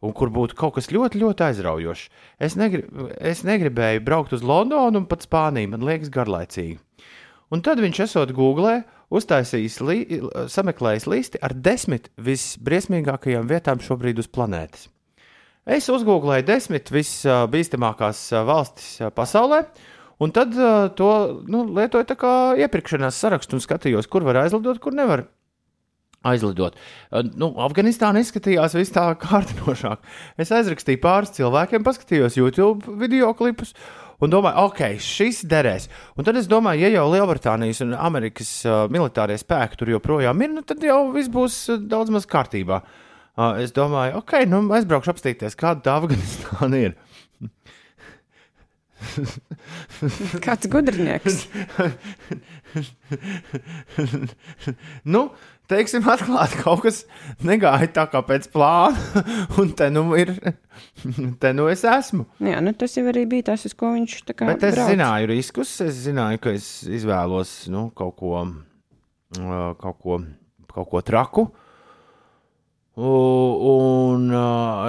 un 0.00 0.14
kur 0.16 0.32
būtu 0.32 0.56
kaut 0.58 0.76
kas 0.78 0.90
ļoti, 0.92 1.20
ļoti 1.20 1.46
aizraujošs. 1.50 2.06
Es, 2.40 2.56
negri, 2.60 2.84
es 3.20 3.42
negribēju 3.46 4.04
braukt 4.06 4.32
uz 4.36 4.44
Londonu 4.46 5.02
un 5.02 5.08
pat 5.10 5.26
Spāniju, 5.26 5.74
man 5.74 5.84
liekas, 5.86 6.12
garlaicīgi. 6.12 6.78
Un 7.50 7.64
tad 7.66 7.82
viņš 7.82 8.04
esot 8.06 8.32
Google, 8.36 8.80
uztaisījis, 9.10 9.76
li, 9.82 9.98
sameklējis 10.52 11.08
listi 11.10 11.40
ar 11.42 11.56
desmit 11.56 12.08
visbriesmīgākajām 12.22 13.48
vietām 13.50 13.82
šobrīd 13.82 14.22
uz 14.22 14.30
planētas. 14.30 14.86
Es 15.70 15.90
uzgooglēju 15.92 16.46
desmit 16.48 16.88
visbīstamākās 16.94 18.22
ā, 18.32 18.44
valstis 18.48 18.94
ā, 19.04 19.10
pasaulē, 19.12 19.64
un 20.22 20.32
tad 20.34 20.54
ā, 20.54 20.70
to 20.96 21.10
nu, 21.50 21.66
lietoju 21.76 22.16
kā 22.18 22.32
iepirkšanās 22.62 23.18
sarakstu 23.20 23.58
un 23.58 23.64
skatījos, 23.66 24.08
kur 24.10 24.24
var 24.24 24.44
aizlidot, 24.46 24.80
kur 24.80 24.96
nevar 24.96 25.26
aizlidot. 26.26 26.76
Nu, 27.38 27.52
Afganistāna 27.64 28.20
izskatījās 28.22 28.76
vis 28.78 28.92
tā 28.94 29.06
kārdinošāk. 29.24 30.04
Es 30.40 30.52
aizrakstīju 30.54 31.02
pāris 31.02 31.34
cilvēkiem, 31.38 31.84
paskatījos 31.86 32.38
YouTube 32.40 32.98
video 33.00 33.32
klipus. 33.36 33.74
Un 34.20 34.28
domāju, 34.28 34.66
ok, 34.68 34.80
šis 35.00 35.46
derēs. 35.48 35.86
Un 36.20 36.26
tad 36.28 36.36
es 36.36 36.48
domāju, 36.48 36.82
ja 36.84 36.90
jau 36.92 37.06
Lielbritānijas 37.08 37.80
un 37.86 37.94
Amerikas 37.96 38.50
uh, 38.68 38.82
militārie 38.92 39.38
spēki 39.40 39.80
tur 39.80 39.94
joprojām 39.94 40.44
ir, 40.44 40.50
nu, 40.58 40.64
tad 40.66 40.84
jau 40.84 41.06
viss 41.14 41.32
būs 41.32 41.56
uh, 41.72 41.78
daudz 41.80 42.12
maz 42.12 42.28
kārtībā. 42.28 42.82
Uh, 43.40 43.62
es 43.64 43.72
domāju, 43.72 44.18
ok, 44.20 44.42
nu 44.50 44.66
aizbraukšu 44.76 45.14
apstīties, 45.14 45.56
kāda 45.56 45.86
tā 45.86 45.96
Afganistāna 46.02 46.82
ir. 46.90 46.98
Kāds 50.44 50.68
gudrinieks. 50.70 51.46
nu, 55.14 55.22
teiksim, 55.70 56.04
atklāti, 56.10 56.58
kaut 56.62 56.82
kas 56.84 57.02
negāja 57.46 57.88
tā 58.00 58.04
kā 58.12 58.22
pēc 58.26 58.48
plāna, 58.52 59.24
un 59.60 59.72
te 59.78 59.88
nu 59.92 60.04
ir, 60.18 60.32
te 61.42 61.52
nu 61.56 61.68
es 61.72 61.84
esmu. 61.88 62.26
Jā, 62.44 62.60
nu 62.64 62.74
tas 62.78 62.96
jau 62.98 63.06
arī 63.12 63.26
bija 63.30 63.50
tas, 63.52 63.66
uz 63.68 63.74
ko 63.78 63.94
viņš 63.96 64.18
tā 64.28 64.36
kā. 64.36 64.50
Bet 64.52 64.66
es 64.68 64.76
brauc. 64.76 64.92
zināju 64.92 65.32
riskus, 65.32 65.70
es 65.86 66.02
zināju, 66.06 66.42
ka 66.44 66.54
es 66.58 66.66
izvēlos 66.88 67.50
nu, 67.72 67.88
kaut, 67.96 68.14
ko, 68.20 68.44
uh, 68.44 69.66
kaut, 69.80 69.98
ko, 70.04 70.22
kaut 70.74 70.88
ko 70.94 71.04
traku. 71.06 71.48
U- 71.50 71.68
Un 72.98 74.24
uh, 74.34 74.88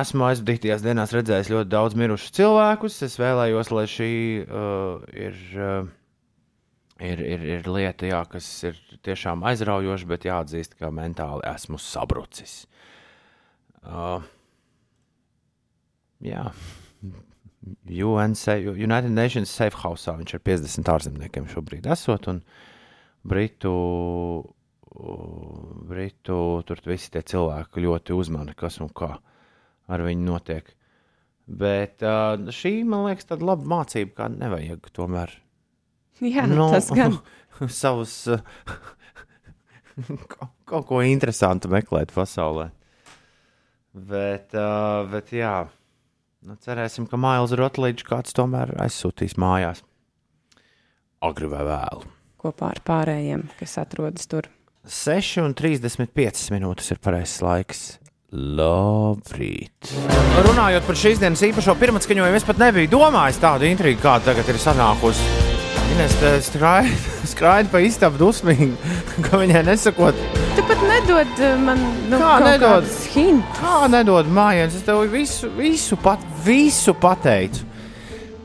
esmu 0.00 0.24
aizvadītajās 0.30 0.80
dienās 0.80 1.12
redzējis 1.12 1.50
ļoti 1.52 1.70
daudz 1.74 1.96
mirušu 2.00 2.32
cilvēkus. 2.38 3.02
Es 3.04 3.18
vēlējos, 3.20 3.72
lai 3.76 3.84
šī 3.90 4.12
uh, 4.46 5.04
ir, 5.12 5.36
uh, 5.60 5.90
ir, 7.04 7.20
ir, 7.20 7.44
ir 7.58 7.68
lieta, 7.68 8.08
jā, 8.08 8.22
kas 8.32 8.48
ir 8.64 8.80
tiešām 9.04 9.44
aizraujoša, 9.50 10.08
bet 10.08 10.24
jāatzīst, 10.30 10.78
ka 10.80 10.88
mentāli 10.94 11.44
esmu 11.52 11.76
sabrucis. 11.82 12.62
Uh, 13.84 14.24
jā. 16.24 16.48
UN, 17.92 18.32
United 18.72 19.12
Nations 19.12 19.52
Safe 19.52 19.76
House. 19.84 20.08
Viņš 20.08 20.38
ir 20.38 20.44
50 20.48 20.92
ārzemniekiem 20.94 21.48
šobrīd 21.52 21.92
esot. 21.92 22.30
Un 22.32 22.40
Britu, 23.28 23.74
Britu 24.98 26.38
tur 26.66 26.80
visi 26.86 27.12
tie 27.14 27.22
cilvēki 27.22 27.84
ļoti 27.84 28.16
uzmana, 28.16 28.54
kas 28.58 28.80
un 28.82 28.90
kā 28.90 29.12
ar 29.88 30.04
viņu 30.04 30.24
notiek. 30.26 30.72
Bet 31.48 32.02
šī, 32.02 32.80
man 32.84 33.06
liekas, 33.06 33.28
tāda 33.30 33.46
laba 33.52 33.68
mācība, 33.78 34.16
kā 34.18 34.26
nevajag 34.32 34.90
tomēr 34.92 35.38
Jā, 36.18 36.46
Nu, 36.50 36.54
nu, 36.54 36.66
tas 36.74 36.90
gan. 36.90 37.14
savus 37.82 38.26
kaut, 40.66 40.84
ko 40.88 41.02
interesantu 41.06 41.70
meklēt 41.70 42.12
pasaulē. 42.14 42.68
Bet, 44.08 44.54
bet 45.12 45.32
jā, 45.34 45.54
nu, 46.46 46.58
cerēsim, 46.62 47.06
ka 47.10 47.18
Mails 47.18 47.54
Rotlīds 47.58 48.06
kāds 48.06 48.34
tomēr 48.36 48.74
aizsūtīs 48.82 49.38
mājās. 49.38 49.82
Agri 51.24 51.50
vai 51.50 51.64
vēlu. 51.66 52.12
Kopā 52.38 52.74
ar 52.74 52.82
pārējiem, 52.86 53.48
kas 53.58 53.78
atrodas 53.82 54.28
tur. 54.30 54.46
6,35 54.86 56.52
minūtes 56.54 56.92
ir 56.94 57.00
pareizais 57.02 57.42
laiks. 57.42 57.80
Labrīt! 58.28 59.88
Runājot 60.44 60.84
par 60.84 60.98
šīs 61.00 61.20
dienas 61.22 61.40
īpašo 61.46 61.74
pirmatskaņojumu, 61.80 62.36
es 62.36 62.44
pat 62.44 62.60
nebiju 62.60 62.90
domājis 62.92 63.40
tādu 63.40 63.64
intrigu, 63.68 64.02
kāda 64.04 64.30
tagad 64.30 64.50
ir 64.52 64.60
sanākusi. 64.60 65.24
Ines 65.94 66.12
skraida 67.30 67.70
pa 67.72 67.80
istabu 67.80 68.20
dusmīgi, 68.20 68.74
ka 69.26 69.40
viņai 69.40 69.64
nesakot, 69.70 70.20
Tu 70.58 70.64
pat 70.66 70.80
nedod 70.84 71.40
uh, 71.40 71.54
man 71.62 71.80
nu, 72.10 72.18
Kā 72.20 72.34
nedod? 72.44 72.84
hintus. 73.14 73.56
kā 73.62 73.88
nedod 73.92 74.28
mājās. 74.28 74.76
Es 74.76 74.84
tev 74.84 75.04
visu, 75.12 75.48
visu, 75.56 75.96
pat, 76.02 76.22
visu 76.44 76.92
pateicu 76.98 77.64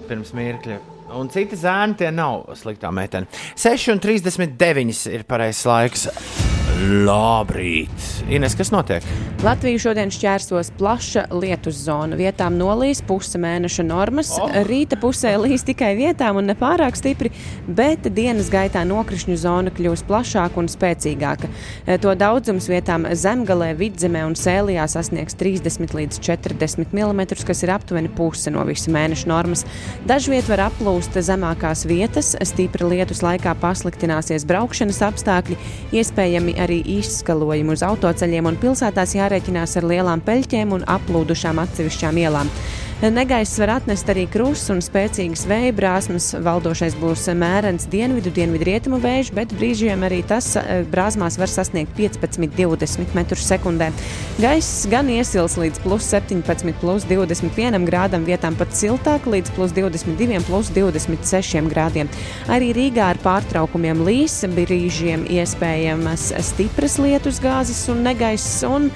pirms 0.07 0.31
mirkļa. 0.37 0.77
Un 1.13 1.29
citi 1.33 1.57
zēni 1.59 1.97
tie 1.99 2.09
nav 2.13 2.47
sliktā 2.59 2.91
meitene. 2.93 3.29
6,39 3.59 5.05
ir 5.13 5.27
pareizais 5.29 5.67
laiks. 5.69 6.42
Labrīt! 6.73 7.91
Ines, 8.33 8.55
kas 8.57 8.71
notiek? 8.73 9.05
Latviju 9.43 9.77
šodien 9.83 10.09
šķērsos 10.09 10.71
plaša 10.79 11.27
lietus 11.35 11.75
zona. 11.85 12.17
Vietām 12.17 12.55
nolīs 12.57 13.03
puse 13.05 13.37
mēneša 13.37 13.83
normas. 13.85 14.31
Oh. 14.41 14.49
Rīta 14.65 14.97
pusē 14.97 15.35
līs 15.37 15.65
tikai 15.67 15.91
vietām 15.99 16.39
un 16.39 16.47
nepārāk 16.49 16.97
stipri, 16.97 17.29
bet 17.67 18.07
dienas 18.15 18.49
gaitā 18.51 18.81
nokrišņu 18.89 19.35
zona 19.37 19.73
kļūs 19.75 20.05
plašāka 20.07 20.57
un 20.63 20.69
spēcīgāka. 20.71 21.49
E, 21.85 21.99
to 22.01 22.15
daudzums 22.17 22.69
vietām 22.71 23.05
zemgalē, 23.11 23.73
vidzemē 23.77 24.23
un 24.25 24.33
sēlijā 24.39 24.87
sasniegs 24.89 25.37
30 25.37 25.93
līdz 25.99 26.23
40 26.25 26.95
mm, 26.95 27.23
kas 27.45 27.63
ir 27.67 27.73
aptuveni 27.75 28.09
puse 28.15 28.53
no 28.55 28.65
visa 28.65 28.89
mēneša 28.95 29.29
normas. 29.29 29.65
Dažviet 30.09 30.49
var 30.49 30.65
aplūst 30.71 31.19
zemākās 31.21 31.85
vietas, 31.85 32.33
stipra 32.47 32.89
lietus 32.89 33.21
laikā 33.21 33.53
pasliktināsies 33.61 34.47
braukšanas 34.49 35.03
apstākļi, 35.11 35.59
iespējami 35.99 36.57
arī 36.63 36.79
izskalojumi 36.97 37.75
uz 37.75 37.83
autoceļiem 37.85 38.47
un 38.49 38.59
pilsētās 38.61 39.15
jārēķinās 39.17 39.77
ar 39.79 39.89
lielām 39.91 40.23
peļķēm 40.25 40.73
un 40.77 40.87
aplūdušām 40.95 41.61
atsevišķām 41.63 42.21
ielām. 42.23 42.51
Negaiss 43.03 43.57
var 43.59 43.67
atnest 43.73 44.07
arī 44.07 44.21
krusts 44.31 44.71
un 44.71 44.77
spēcīgas 44.79 45.41
vēja 45.49 45.73
brāzmas. 45.75 46.29
Valdošais 46.39 46.93
būs 46.95 47.25
mērens 47.35 47.83
dienvidu, 47.91 48.31
dienvidrietumu 48.31 48.95
vējš, 49.03 49.31
bet 49.35 49.51
brīžiem 49.57 50.05
arī 50.07 50.21
tas 50.23 50.53
eh, 50.55 50.85
brāzmās 50.87 51.35
var 51.35 51.51
sasniegt 51.51 51.91
15-20 51.97 53.11
m2. 53.11 53.89
Gaiss 54.39 54.85
gan 54.87 55.11
iesils 55.11 55.57
līdz 55.59 55.81
plus 55.83 56.07
17, 56.13 56.71
plus 56.79 57.03
21 57.09 57.89
grādam, 57.89 58.23
vietām 58.23 58.55
pat 58.55 58.71
siltāk 58.71 59.27
līdz 59.27 59.51
plus 59.57 59.75
22, 59.75 60.39
plus 60.47 60.71
26 60.71 61.67
grādiem. 61.73 62.11
Arī 62.47 62.71
Rīgā 62.77 63.09
ar 63.17 63.19
pārtraukumiem 63.25 63.99
līs, 64.07 64.37
brīžiem 64.55 65.27
iespējamas 65.41 66.29
stipras 66.53 66.95
lietus 67.03 67.43
gāzes 67.43 67.83
un 67.91 68.05
negaiss. 68.07 68.63
Un 68.63 68.87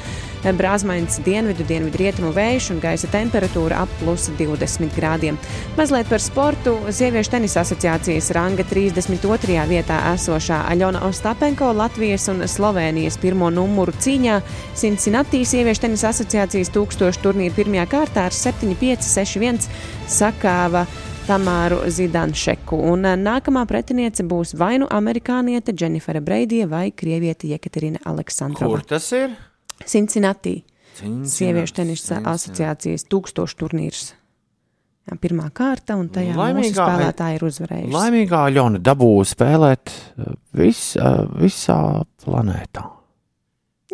brāzmains 0.43 1.19
dienvidu, 1.25 1.65
dienvidu 1.67 1.97
rietumu 2.01 2.31
vējš 2.35 2.69
un 2.73 2.81
gaisa 2.83 3.09
temperatūra 3.11 3.81
ap 3.83 3.93
plus 4.01 4.29
20 4.39 4.93
grādiem. 4.95 5.39
Mazliet 5.77 6.09
par 6.11 6.23
sportu. 6.23 6.75
Sieviešu 6.93 7.33
tenisa 7.33 7.63
asociācijas 7.63 8.29
ranga 8.35 8.65
32. 8.67 9.57
vietā 9.69 9.99
esošā 10.13 10.63
Aļona 10.71 11.03
Ostapenko 11.07 11.71
Latvijas 11.77 12.27
un 12.31 12.45
Slovenijas 12.47 13.19
pirmo 13.21 13.49
numuru 13.53 13.95
cīņā 13.97 14.39
Cincinnati 14.77 15.43
sieviešu 15.47 15.87
tenisa 15.87 16.11
asociācijas 16.13 16.71
tūkstošu 16.75 17.23
turnīru 17.25 17.57
pirmajā 17.57 17.89
kārtā 17.91 18.29
ar 18.29 18.35
7-5-6-1 18.35 19.69
sakāva. 20.07 20.87
Tamāru 21.27 21.81
Zidanšeku. 21.91 22.77
Un 22.87 23.03
nākamā 23.19 23.65
pretiniece 23.67 24.23
būs 24.23 24.53
vai 24.55 24.77
nu 24.79 24.87
amerikāniete 24.87 25.73
Dženifera 25.75 26.21
Breidija 26.23 26.69
vai 26.71 26.85
krieviete 26.95 27.49
Jekaterina 27.51 27.99
Aleksandrova. 28.07 28.77
Kur 28.77 28.85
tas 28.95 29.09
ir? 29.11 29.35
Cincinnati. 29.85 30.61
Sieviešu 30.97 31.75
tenisa 31.77 32.21
asociācijas 32.25 33.05
tūkstošu 33.11 33.59
turnīrs. 33.59 34.07
Jā, 35.07 35.15
pirmā 35.23 35.47
kārta, 35.55 35.95
un 35.95 36.09
tajā 36.11 36.33
laimīgā, 36.35 36.83
spēlētāji 36.83 37.37
ir 37.37 37.43
uzvarējuši. 37.47 37.93
Laimīgā 37.93 38.41
Ļona 38.51 38.81
dabūja 38.83 39.27
spēlēt 39.29 39.93
uh, 39.93 40.33
vis, 40.57 40.81
uh, 40.99 41.21
visā 41.39 41.77
planētā. 42.25 42.83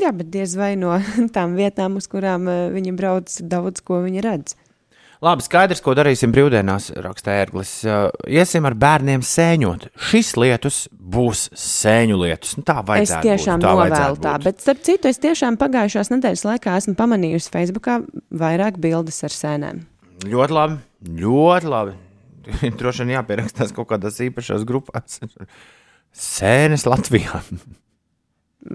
Jā, 0.01 0.09
bet 0.15 0.31
diez 0.33 0.55
vai 0.57 0.71
no 0.79 0.95
tām 1.35 1.53
vietām, 1.59 1.99
uz 2.01 2.09
kurām 2.09 2.49
uh, 2.49 2.63
viņi 2.73 2.95
brauc, 2.97 3.35
daudz 3.45 3.83
ko 3.85 4.01
viņi 4.07 4.25
redz. 4.25 4.55
Labi, 5.23 5.43
skaidrs, 5.45 5.79
ko 5.79 5.93
darīsim 5.95 6.33
brīvdienās, 6.35 6.89
raksta 6.99 7.31
ērglis. 7.39 7.69
Iesim 8.27 8.65
ar 8.67 8.73
bērniem 8.75 9.21
sēņot. 9.23 9.85
Šis 10.09 10.33
lietus 10.35 10.79
būs 10.91 11.45
sēņu 11.55 12.17
lietus. 12.19 12.57
Nu, 12.59 12.65
tā 12.67 12.81
vajadzētu 12.83 13.21
būt. 13.21 13.29
Es 13.29 13.43
tiešām 13.43 13.61
būt, 13.61 13.67
tā 13.69 13.75
novēlu 13.77 14.19
tā, 14.25 14.33
bet 14.43 14.59
starp 14.65 14.81
citu, 14.83 15.07
es 15.13 15.21
tiešām 15.23 15.59
pagājušās 15.61 16.11
nedēļas 16.11 16.43
laikā 16.49 16.75
esmu 16.81 16.97
pamanījusi 16.99 17.53
Facebookā 17.55 18.01
vairāk 18.43 18.81
bildes 18.83 19.21
ar 19.23 19.37
sēnēm. 19.37 19.79
Ļoti 20.27 20.57
labi, 20.59 20.77
ļoti 21.23 21.71
labi. 21.71 21.95
Droši 22.83 23.05
vien 23.05 23.15
jāpierakstās 23.15 23.71
kaut 23.79 23.93
kādās 23.95 24.19
īpašās 24.27 24.67
grupās. 24.67 25.23
Sēnes 26.35 26.83
Latvijā. 26.89 27.39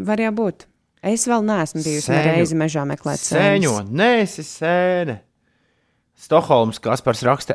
Var 0.09 0.27
jābūt. 0.31 0.65
Es 1.05 1.29
vēl 1.29 1.45
neesmu 1.45 1.85
bijusi 1.85 2.17
reizi 2.25 2.57
mežā 2.59 2.89
meklēt 2.89 3.21
sēņu. 3.21 3.69
Sēņot, 3.69 3.97
nē, 4.01 4.13
esi 4.25 4.49
sēne. 4.49 5.21
Stokholmas 6.19 6.81
Kaspars 6.83 7.23
raksta, 7.23 7.55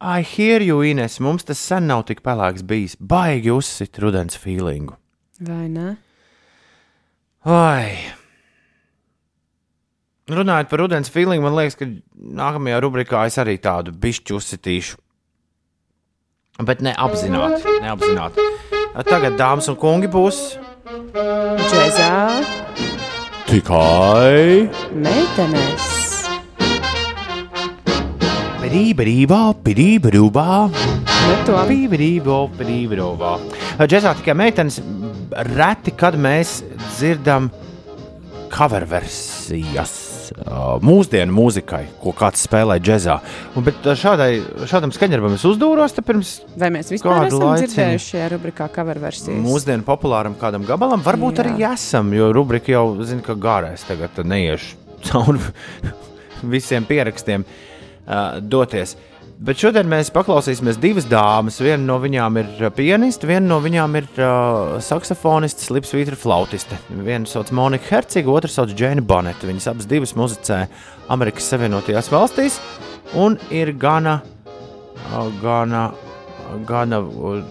I 0.00 0.22
hear 0.22 0.60
you, 0.60 0.82
Ines, 0.82 1.18
mums 1.20 1.46
tas 1.48 1.58
sen 1.58 1.88
nav 1.88 2.04
tik 2.06 2.20
pelēks 2.22 2.62
bijis. 2.66 2.96
Baigi 3.00 3.50
uzsit 3.54 3.98
rudens 4.02 4.36
feelingu. 4.38 4.98
Vai 5.42 5.68
ne? 5.72 5.94
Ai. 7.48 7.96
Runājot 10.30 10.70
par 10.70 10.82
rudens 10.84 11.10
feelingu, 11.12 11.44
man 11.44 11.56
liekas, 11.56 11.78
ka 11.80 11.88
nākamajā 12.14 12.82
rubrikā 12.84 13.24
es 13.28 13.40
arī 13.40 13.56
tādu 13.62 13.94
bišķi 14.04 14.36
uzsitīšu. 14.38 15.00
Bet 16.64 16.84
neapzināti. 16.86 17.78
neapzināti. 17.82 18.44
Tagad, 19.08 19.34
dāmas 19.40 19.66
un 19.72 19.80
kungi, 19.80 20.06
būs. 20.12 20.44
Džezā. 21.66 22.14
Tikai. 23.50 24.70
Meitenes. 24.94 25.93
Brīvībā, 28.74 29.36
Džezā 33.86 34.16
tikai 34.18 34.34
meitenes 34.34 34.80
reti, 35.54 35.92
kad 35.94 36.16
mēs 36.18 36.56
dzirdam 36.96 37.52
cover 38.50 38.82
versijas. 38.90 39.92
Mūsdienu 40.82 41.30
mūzikai, 41.36 41.84
ko 42.02 42.10
kāds 42.18 42.42
spēlē 42.48 42.80
džēzā. 42.82 43.14
Un, 43.54 43.62
bet 43.68 43.86
šādai, 44.00 44.40
šādam 44.66 44.90
skaņdarbam 44.96 45.36
es 45.36 45.44
uzdūros 45.46 45.94
pirms. 46.00 46.32
Vai 46.58 46.72
mēs 46.74 46.90
vispār 46.90 47.28
esam 47.28 47.44
laiciņu. 47.44 47.68
dzirdējuši 47.70 48.08
šajā 48.08 48.32
rubrikā 48.32 48.66
cover 48.74 48.98
versijas? 49.04 49.38
Mūsdienu 49.44 49.86
populāram 49.86 50.34
kādam 50.40 50.66
gabalam 50.66 51.04
varbūt 51.06 51.38
Jā. 51.38 51.46
arī 51.46 51.68
esam, 51.70 52.10
jo 52.16 52.32
rubrika 52.34 52.74
jau 52.74 52.88
zina, 53.06 53.22
ka 53.22 53.38
gārēs 53.38 53.86
tagad 53.86 54.18
neiešu 54.26 54.98
cauri 55.12 55.38
visiem 56.56 56.90
pierakstiem. 56.90 57.46
Uh, 57.46 57.70
uh, 58.06 58.40
doties. 58.40 58.96
Bet 59.44 59.58
šodien 59.58 59.88
mēs 59.90 60.12
paklausīsimies 60.14 60.78
divas 60.78 61.08
dāmas. 61.10 61.58
Viena 61.62 61.82
no 61.82 61.96
viņām 62.00 62.38
ir 62.38 62.68
pianiste, 62.76 63.26
viena 63.26 63.48
no 63.50 63.58
viņām 63.64 63.96
ir 63.98 64.06
uh, 64.22 64.76
saksofonists, 64.84 65.66
slipsvītra 65.68 66.16
flautiste. 66.18 66.78
Vienu 66.88 67.28
sauc 67.28 67.50
Monika 67.56 67.90
Herciga, 67.90 68.30
otru 68.30 68.52
sauc 68.52 68.70
Džēna 68.72 69.02
Boneta. 69.04 69.48
Viņas 69.50 69.68
abas 69.72 69.90
divas 69.90 70.14
muzicē 70.18 70.64
Amerikas 71.12 71.50
Savienotajās 71.50 72.12
valstīs 72.14 72.60
un 73.18 73.36
ir 73.52 73.74
gana, 73.80 74.20
uh, 75.10 75.26
gana, 75.42 75.88
gana 76.68 77.02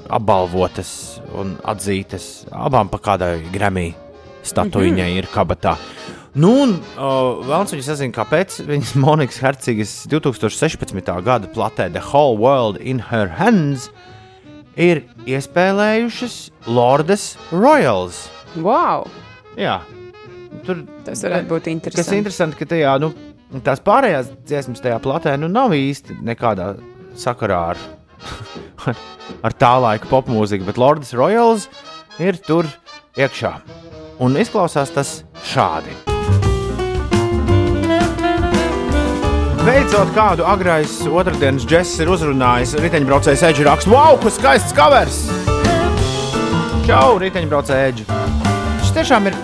apbalvotas 0.08 1.20
un 1.36 1.58
atzītas. 1.68 2.48
Abām 2.56 2.90
pa 2.94 3.02
kādai 3.12 3.36
Grammy 3.52 3.92
statuiņai 4.44 5.10
mm 5.10 5.14
-hmm. 5.14 5.18
ir 5.18 5.28
kabatā. 5.34 5.78
Nu, 6.34 6.50
un 6.64 6.72
uh, 6.98 7.44
Vēlams 7.46 7.76
viņa 7.76 7.84
sazina, 7.86 8.14
kāpēc 8.16 8.56
viņas 8.66 8.96
Monikas 9.04 9.38
Hercigas 9.44 9.92
2016. 10.10 11.12
gada 11.22 11.50
platē 11.54 11.92
The 11.94 12.02
Whole 12.02 12.40
World 12.42 12.80
in 12.82 13.04
Her 13.12 13.30
Hands 13.38 13.92
ir 14.74 15.04
iespēlējušas 15.30 16.38
Lordes 16.74 17.36
Royals. 17.52 18.24
Wow! 18.58 19.06
Jā, 19.60 19.84
tur 20.66 20.82
tas 21.06 21.22
varētu 21.22 21.52
būt 21.52 21.70
interesanti. 21.70 22.02
Kas 22.02 22.10
ir 22.10 22.24
interesanti, 22.24 22.58
ka 22.58 22.68
tajā, 22.72 22.96
nu, 23.04 23.12
tās 23.66 23.84
pārējās 23.86 24.32
dziesmas 24.42 24.82
tajā 24.82 24.98
platē 25.04 25.36
nu, 25.38 25.52
nav 25.54 25.76
īsti 25.78 26.18
nekādā 26.26 26.72
sakarā 27.14 27.60
ar, 27.76 27.84
ar, 28.90 29.04
ar 29.46 29.58
tā 29.62 29.76
laika 29.86 30.10
popmūziku, 30.10 30.66
bet 30.72 30.82
Lordes 30.82 31.14
Royals 31.14 31.70
ir 32.18 32.42
tur 32.42 32.66
iekšā. 33.22 33.54
Un 34.26 34.42
izklausās 34.42 34.90
tas 34.98 35.20
šādi. 35.46 36.13
Beidzot, 39.84 40.14
kādu 40.16 40.46
agrais 40.48 40.92
otrdienas 41.12 41.66
džeks 41.68 41.90
ir 42.00 42.08
uzrunājis 42.08 42.72
riteņbraucējs 42.80 43.42
Edžers 43.50 43.68
raksts. 43.68 43.90
Wow, 43.92 44.16
kas 44.24 44.38
skaists 44.38 44.72
covers! 44.78 45.18
Čau, 46.86 47.18
riteņbraucēji! 47.20 48.06
Šis 48.80 48.94
tiešām 48.96 49.28
ir. 49.28 49.36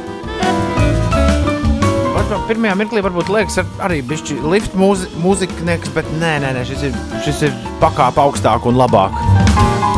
Pirmajā 2.48 2.78
mirklī 2.80 3.04
varbūt 3.04 3.34
liekas, 3.36 3.60
ar, 3.60 3.68
arī 3.90 4.00
bišķi 4.08 4.40
lift 4.48 4.80
mūzi, 4.80 5.10
mūziknieks, 5.20 5.92
bet 5.98 6.08
nē, 6.22 6.32
nē, 6.46 6.54
nē 6.56 6.64
šis, 6.72 6.88
ir, 6.88 6.96
šis 7.28 7.44
ir 7.50 7.60
pakāpe 7.84 8.24
augstāk 8.24 8.64
un 8.72 8.80
labāk. 8.80 9.20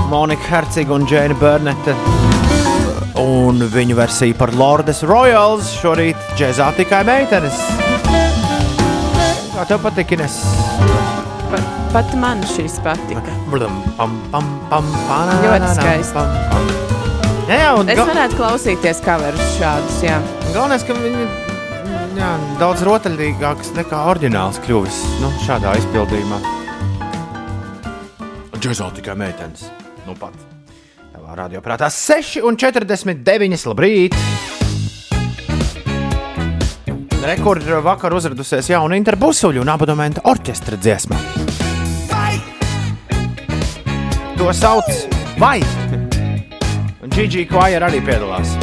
Monika 0.10 0.56
Herciga 0.56 0.98
un 0.98 1.06
Džēna 1.06 1.38
Burnete. 1.38 1.94
Un 3.22 3.62
viņu 3.78 4.02
versija 4.02 4.42
par 4.42 4.58
Lordes 4.58 5.06
Royals 5.06 5.70
šorīt 5.84 6.34
džēzā 6.34 6.74
tikai 6.82 7.06
meitenes. 7.06 7.62
Kā 9.62 9.68
tev 9.70 9.84
patīk, 9.84 10.16
Ines? 10.16 10.40
Pat, 11.52 11.66
pat 11.94 12.14
man 12.18 12.40
šis 12.50 12.80
patika. 12.82 13.22
Blam, 13.52 13.76
pam, 13.94 14.16
pam, 14.32 14.48
pam, 14.72 14.88
pam, 15.06 15.28
Ļoti 15.44 15.68
skaisti. 15.76 16.24
Jā, 17.46 17.60
jā, 17.60 17.68
es 17.94 18.00
ga... 18.00 18.06
varētu 18.10 18.40
klausīties 18.40 19.02
coverus 19.06 19.52
šādus, 19.60 20.00
jā. 20.02 20.16
Galvenais, 20.48 20.82
ka 20.88 20.96
viņi 20.98 21.28
jā, 22.18 22.32
daudz 22.58 22.82
rotaļīgāks 22.90 23.70
nekā 23.78 24.00
oriģināls 24.16 24.58
kļuvis 24.66 24.98
nu, 25.22 25.30
šādā 25.46 25.76
izpildījumā. 25.84 26.42
Džeksa 28.58 28.90
tikai 28.98 29.14
meitenes. 29.22 29.68
Nu 30.08 30.18
pat. 30.18 30.34
Tavā 31.12 31.38
radioaparātā 31.44 31.94
6,49. 31.94 33.70
Labrīt! 33.70 34.18
Rekords 37.22 37.68
vakar 37.86 38.16
uzradusies 38.18 38.66
jauna 38.72 38.98
interbusuļu 38.98 39.62
un 39.62 39.70
abonementa 39.70 40.24
orķestra 40.26 40.78
dziesma. 40.82 41.20
To 44.40 44.50
sauc 44.58 44.90
Vai! 45.38 45.60
Un 47.02 47.14
Gigi 47.14 47.46
Choir 47.50 47.86
arī 47.86 48.02
piedalās. 48.06 48.56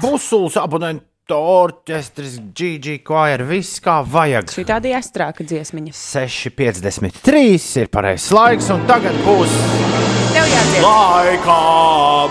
Busuls, 0.00 0.56
abonenta 0.56 1.36
orķestris, 1.36 2.38
Gigi 2.56 3.02
Choir, 3.04 3.44
viss 3.48 3.84
kā 3.84 4.00
vajag. 4.00 4.48
Šī 4.56 4.64
tāda 4.68 4.94
jāstrāka 4.94 5.44
dziesmiņa. 5.44 5.92
6,53 5.96 7.84
ir 7.84 7.92
pareizais 7.92 8.32
laiks, 8.36 8.72
un 8.72 8.88
tagad 8.88 9.16
būs 9.28 10.19
Tev 10.30 10.46
jādzied. 10.46 10.82
laika 10.84 11.60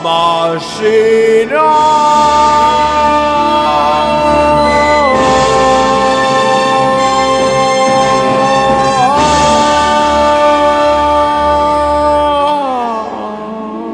mašīna. 0.03 1.63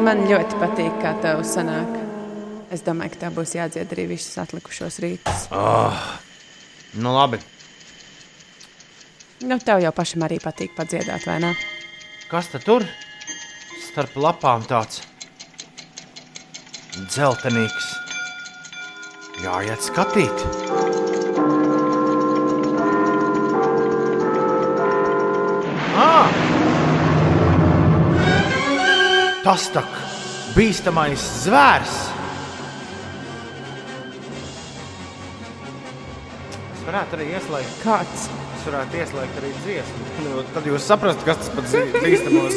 Man 0.06 0.22
ļoti 0.30 0.60
patīk, 0.62 0.94
kā 1.02 1.16
tev 1.24 1.42
sanāk. 1.48 1.96
Es 2.70 2.84
domāju, 2.86 3.16
ka 3.16 3.26
tev 3.26 3.40
būs 3.40 3.56
jādzied 3.58 3.90
arī 3.96 4.06
visus 4.14 4.38
atlikušos 4.42 5.00
rītus. 5.02 5.48
Nu, 6.96 7.12
labi. 7.16 7.42
Nu, 9.46 9.58
tev 9.60 9.82
jau 9.84 9.92
pašam 9.96 10.24
arī 10.28 10.38
patīk 10.44 10.78
padziedāt, 10.78 11.26
vai 11.28 11.40
ne? 11.44 11.52
Kas 12.30 12.48
tad 12.54 12.64
tur? 12.68 12.86
Starp 13.96 14.16
lapām 14.20 14.64
tāds 14.68 14.98
dzeltenīgs. 17.14 17.86
Jāiet 19.40 19.86
skatīt. 19.86 20.42
Ah! 25.96 26.28
Tas 29.46 29.70
tak 29.72 29.88
bīstamais 30.58 31.24
zvērs. 31.46 31.96
Es 36.74 36.84
varētu 36.84 37.22
arī 37.22 37.30
ieslēgt 37.38 37.80
Kāds? 37.86 38.28
Es 38.60 38.68
varētu 38.68 39.00
ieslēgt 39.06 39.40
arī 39.40 39.56
dziesmu. 39.64 40.12
Nu, 40.28 40.44
tad 40.52 40.68
jūs 40.68 40.92
saprotat, 40.92 41.24
kas 41.32 41.46
tas 41.46 41.56
par 41.56 41.72
zi- 41.72 41.88
bīstamo 41.96 42.50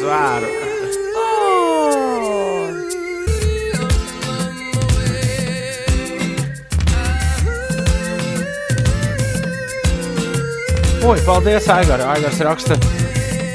Oi, 11.08 11.20
paldies, 11.24 11.64
Aigars. 11.72 12.04
Aigars 12.04 12.38
raksta, 12.44 12.76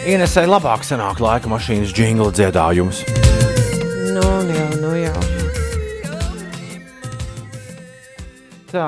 Inesai 0.10 0.48
labāk 0.50 0.82
sanāk 0.82 1.20
laika 1.22 1.46
mašīnas 1.52 1.92
jingla 1.94 2.32
dziedājums. 2.34 3.04
Nu, 4.16 4.24
nu 4.48 4.56
jau, 4.56 4.70
nu 4.82 4.94
jau. 4.98 5.20
Tā, 8.72 8.88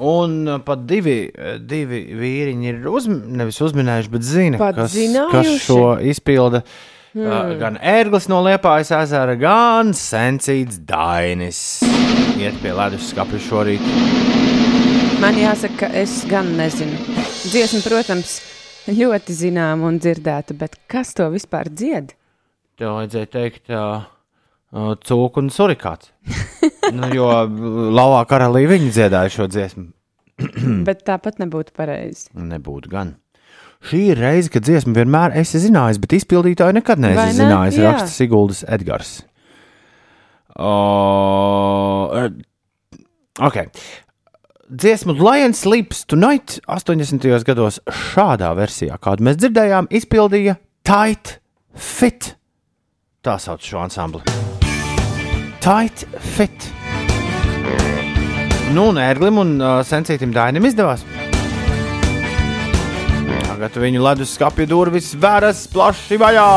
un 0.00 0.32
pat 0.64 0.86
divi, 0.88 1.18
divi 1.60 2.00
vīriņi 2.16 2.70
ir 2.70 2.88
uzm 2.88 3.18
nevis 3.36 3.60
uzminējuši, 3.68 4.12
bet 4.14 4.24
zina, 4.24 4.60
Pat 4.62 4.78
kas, 4.80 4.94
zinājuši? 4.96 5.34
kas 5.34 5.66
šo 5.66 5.84
izpilda. 6.00 6.62
Hmm. 7.12 7.52
Gan 7.60 7.76
ērglis 7.84 8.30
no 8.32 8.38
Liepājas 8.46 8.94
ezera, 8.96 9.34
gan 9.36 9.92
sencīts 9.92 10.80
Dainis. 10.88 11.60
Iet 12.40 12.56
pie 12.64 12.72
leduskapja 12.80 13.42
šorīt. 13.50 13.92
Man 15.20 15.36
jāsaka, 15.36 15.82
ka 15.84 15.92
es 16.00 16.22
gan 16.32 16.48
nezinu. 16.56 17.28
Dziesma, 17.50 17.80
protams, 17.82 18.36
ļoti 18.94 19.34
zināma 19.34 19.88
un 19.88 19.96
dzirdēta, 19.98 20.54
bet 20.54 20.76
kas 20.90 21.10
to 21.18 21.24
vispār 21.32 21.66
dzied? 21.66 22.12
Tev 22.78 22.94
vajadzēja 22.94 23.30
teikt, 23.32 23.64
uh, 23.74 24.04
uh, 24.70 24.92
cūku 25.02 25.42
un 25.42 25.48
surikāts. 25.50 26.12
nu, 26.96 27.08
jo 27.16 27.26
Lavā 27.90 28.20
karalī 28.30 28.68
viņi 28.70 28.92
dziedāja 28.94 29.32
šo 29.34 29.48
dziesmu. 29.50 29.88
bet 30.88 31.02
tāpat 31.08 31.40
nebūtu 31.42 31.74
pareizi. 31.76 32.28
Nebūtu 32.38 32.92
gan. 32.92 33.16
Šī 33.90 34.00
ir 34.12 34.20
reize, 34.20 34.52
kad 34.52 34.62
dziesmu 34.66 34.92
vienmēr 34.94 35.34
esi 35.40 35.58
zinājis, 35.62 35.98
bet 36.02 36.14
izpildītāju 36.20 36.76
nekad 36.76 37.00
neesi 37.02 37.18
Vai 37.18 37.30
ne? 37.32 37.38
zinājis. 37.38 37.78
Jā. 37.80 37.94
Raksta 37.94 38.12
Siguldas 38.12 38.60
Edgars. 38.68 39.12
Eh, 40.60 42.26
ok. 43.48 43.58
Dziesmu 44.70 45.12
Lion 45.12 45.52
Sleeps 45.52 46.04
Tonight 46.06 46.60
80. 46.66 47.42
gados 47.42 47.80
šādā 47.90 48.52
versijā, 48.54 48.94
kādu 49.02 49.24
mēs 49.26 49.40
dzirdējām, 49.40 49.88
izpildīja 49.90 50.54
Tight 50.86 51.40
Fit. 51.74 52.36
Tā 53.18 53.34
sauc 53.42 53.66
šo 53.66 53.80
ansambli. 53.82 54.22
Tight 55.58 56.06
Fit. 56.36 56.68
Nu, 58.70 58.92
un 58.92 59.02
Ērglim 59.02 59.42
un 59.42 59.52
uh, 59.58 59.80
Sensītam 59.82 60.30
Dainam 60.30 60.70
izdevās. 60.70 61.02
Tagad 63.48 63.74
viņu 63.74 64.06
leduskapja 64.06 64.70
durvis 64.70 65.16
vēras 65.18 65.66
plaši 65.74 66.22
vaļā. 66.22 66.48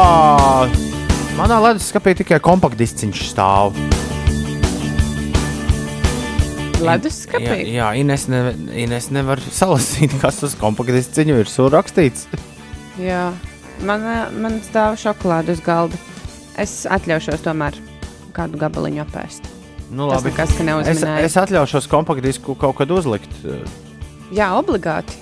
Manā 1.42 1.58
leduskapī 1.66 2.14
tikai 2.22 2.38
kompaktdisciņš 2.46 3.26
stāv. 3.34 3.74
Leduskapī. 6.82 7.60
Jā, 7.70 7.76
jā 7.78 7.88
Ines, 8.02 8.28
ne, 8.32 8.42
Ines 8.86 9.10
nevar 9.14 9.40
salasīt, 9.54 10.16
kas 10.22 10.42
uz 10.44 10.56
kompaktdisciņu 10.60 11.40
ir 11.44 11.50
surakstīts. 11.52 12.26
Jā. 13.02 13.32
Man, 13.84 14.04
eh, 14.06 14.30
man 14.40 14.60
stāv 14.66 14.98
šokolāde 15.02 15.56
uz 15.56 15.62
galda. 15.66 15.98
Es 16.58 16.84
atļaušos 16.86 17.42
tomēr 17.46 17.78
kādu 18.34 18.60
gabaliņu 18.62 19.02
apēst. 19.06 19.48
Nu, 19.94 20.10
Tas 20.10 20.22
labi. 20.24 20.32
nekas, 20.32 20.50
ka 20.58 20.62
Es, 20.64 20.68
neuzmanīju. 20.70 21.26
es 21.26 21.36
atļaušos 21.38 21.88
kompaktdisku 21.90 22.56
kaut 22.58 22.78
kad 22.78 22.90
uzlikt. 22.94 23.30
Jā, 24.34 24.52
obligāti. 24.58 25.14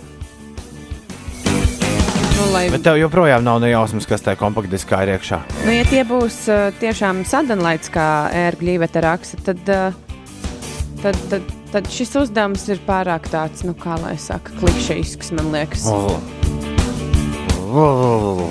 Nu, 2.41 2.45
lai, 2.53 2.69
Bet 2.73 2.83
tev 2.83 2.97
joprojām 2.97 3.43
nav 3.45 3.59
nejausmas, 3.61 4.07
kas 4.09 4.23
tajā 4.25 4.37
kompaktdiskā 4.39 5.03
ir 5.05 5.13
iekšā. 5.17 5.39
nu, 5.65 5.71
ja 5.75 5.83
tie 5.85 6.03
būs 6.07 6.37
uh, 6.49 6.71
tiešām 6.81 7.23
sadanlaits, 7.27 7.91
kā 7.93 8.07
ērgļa 8.33 8.77
īveta 8.77 9.03
raksta, 9.05 9.37
tad, 9.45 9.61
uh, 9.69 9.93
tad, 11.03 11.17
tad, 11.31 11.51
tad 11.71 11.89
šis 11.91 12.15
uzdevums 12.23 12.67
ir 12.71 12.81
pārāk 12.87 13.29
tāds, 13.31 13.65
nu, 13.67 13.75
kā 13.77 13.97
lai 14.01 14.15
saka, 14.21 14.53
klikšķisks, 14.59 15.33
man 15.37 15.51
liekas. 15.55 15.87
Oh. 15.89 16.17
Oh. 17.71 18.45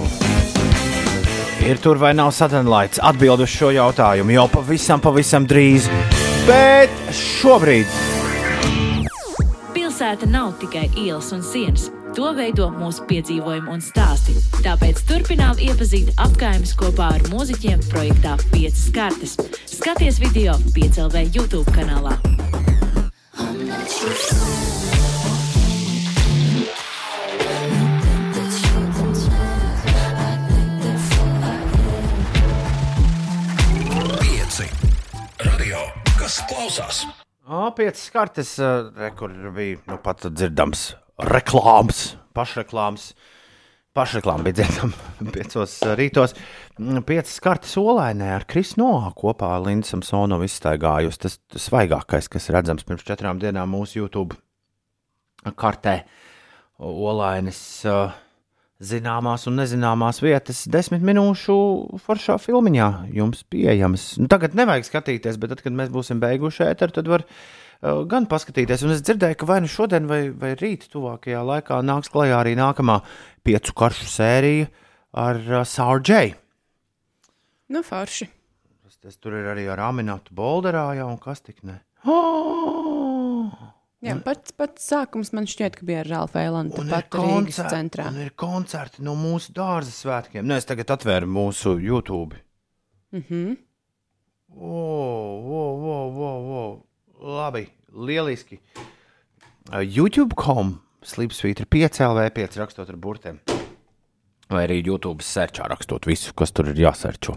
Ir 1.60 1.78
tur 1.82 2.00
vai 2.00 2.14
nav 2.16 2.32
satanlaits? 2.32 3.02
Atbild 3.04 3.44
uz 3.44 3.52
šo 3.52 3.68
jautājumu 3.76 4.32
jau 4.32 4.46
pavisam, 4.50 5.02
pavisam 5.04 5.46
drīz. 5.48 5.90
Bet 6.48 6.94
šobrīd 7.14 7.98
Pilsēta 9.74 10.26
nav 10.26 10.54
tikai 10.58 10.88
ielas 10.96 11.28
un 11.36 11.44
sienas. 11.44 11.90
To 12.10 12.32
veido 12.34 12.66
mūsu 12.74 13.04
piedzīvojumi 13.06 13.70
un 13.70 13.82
stāsti. 13.84 14.32
Tāpēc 14.64 14.98
turpinām 15.06 15.60
iepazīt 15.62 16.10
apgājumus 16.18 16.72
kopā 16.78 17.12
ar 17.14 17.22
mūziķiem 17.30 17.84
projektā 17.86 18.32
5 18.50 18.80
kartes. 18.96 19.36
Skaties 19.70 20.18
video 20.18 20.56
5LV 20.74 21.22
YouTube 21.30 21.70
kanālā. 21.70 22.16
Pieci. 34.18 34.66
Radio, 35.46 35.84
kas 36.16 36.40
klausās? 36.50 37.04
O, 37.46 37.68
piecas 37.78 38.10
kartes, 38.14 38.56
eh, 38.58 38.90
re, 38.98 39.14
kur 39.14 39.30
bija 39.54 39.78
nu, 39.86 40.00
pat 40.02 40.26
dzirdams 40.26 40.90
reklāmas, 41.26 42.14
pašreklāmas. 42.36 43.12
Pašreklāma 43.96 44.46
bija 44.46 44.60
dzirdama 44.60 45.30
piecos 45.34 45.72
eh, 45.82 45.96
rītos. 45.98 46.36
Mm, 46.78 47.02
Piecas 47.08 47.40
kartes 47.42 47.74
olainē 47.80 48.28
ar 48.36 48.46
Krisnoā 48.50 49.10
kopā 49.18 49.50
ar 49.56 49.64
Lindu 49.66 49.88
Samsonovu 49.88 50.46
izstaigājusi. 50.46 51.22
Tas 51.26 51.38
svaigākais, 51.66 52.30
kas 52.30 52.46
redzams 52.54 52.86
pirms 52.86 53.02
četrām 53.06 53.42
dienām 53.42 53.74
mūsu 53.74 54.04
YouTube 54.04 54.38
kartē. 55.58 56.04
Olainis 56.80 57.58
uh, 57.90 58.14
zināmās 58.80 59.44
un 59.48 59.58
nezināmās 59.60 60.22
vietas, 60.24 60.64
desmit 60.72 61.04
minūšu 61.04 61.56
foršā 62.00 62.38
filmiņā 62.40 62.88
jums 63.12 63.42
pieejamas. 63.52 64.14
Nu, 64.20 64.28
tagad 64.32 64.56
nevajag 64.56 64.88
skatīties, 64.88 65.36
bet 65.40 65.52
tad, 65.54 65.64
kad 65.66 65.76
mēs 65.76 65.92
būsim 65.92 66.22
beiguši 66.22 66.64
ēteru, 66.70 66.96
tad 66.96 67.10
var 67.12 67.26
gan 67.80 68.26
paskatīties. 68.28 68.84
Un 68.84 68.94
es 68.94 69.02
dzirdēju, 69.06 69.38
ka 69.40 69.48
vai 69.48 69.60
nu 69.64 69.70
šodien, 69.70 70.08
vai, 70.10 70.22
vai 70.36 70.52
rīt, 70.60 70.88
tuvākajā 70.92 71.40
laikā 71.46 71.80
nāks 71.86 72.12
klajā 72.12 72.42
arī 72.42 72.56
nākamā 72.58 73.00
piecu 73.46 73.74
karšu 73.76 74.08
sērija 74.10 74.68
ar 75.16 75.40
uh, 75.40 75.64
Sārģēju. 75.64 76.36
Nu, 77.70 77.84
forši. 77.86 78.26
Tas, 78.82 78.96
tas 78.98 79.18
tur 79.22 79.36
ir 79.38 79.48
arī 79.52 79.68
ar 79.70 79.80
Aminātu 79.88 80.34
Bolderā, 80.36 80.90
jau 80.98 81.08
un 81.12 81.20
kas 81.22 81.40
tik 81.46 81.62
ne. 81.64 81.80
Oh! 82.04 83.50
Jā, 84.00 84.14
pats, 84.24 84.54
pats 84.56 84.86
sākums 84.88 85.28
man 85.36 85.44
šķiet, 85.44 85.74
ka 85.76 85.84
bija 85.84 86.00
ar 86.00 86.08
Rālu 86.08 86.30
ir, 86.32 86.70
tāpat 86.72 87.12
Rīgas 87.12 87.58
koncerti, 87.60 87.72
centrā. 87.74 88.06
un 88.08 88.22
ir 88.22 88.30
koncerti 88.32 89.04
no 89.04 89.12
mūsu 89.12 89.52
dārza 89.52 89.92
svētkiem. 89.92 90.46
Nē, 90.48 90.56
es 90.62 90.68
tagad 90.68 90.94
atvēru 90.96 91.28
mūsu 91.28 91.74
YouTube. 91.76 92.38
Mhm. 93.12 93.58
Oh, 94.56 95.50
oh, 95.52 95.84
oh, 95.92 96.16
oh, 96.16 96.48
oh. 96.60 96.72
Labi, 97.20 97.66
lieliski. 97.92 98.56
YouTube.com 99.70 100.78
slīpsvītra 101.04 101.66
5 101.68 102.00
LV 102.06 102.22
5 102.36 102.56
rakstot 102.62 102.88
ar 102.88 102.96
burtiem. 102.96 103.40
Vai 104.50 104.62
arī 104.64 104.80
YouTube 104.80 105.22
sērčā 105.22 105.68
rakstot 105.70 106.08
visu, 106.08 106.32
kas 106.34 106.50
tur 106.56 106.70
ir 106.72 106.80
jāsērčo. 106.80 107.36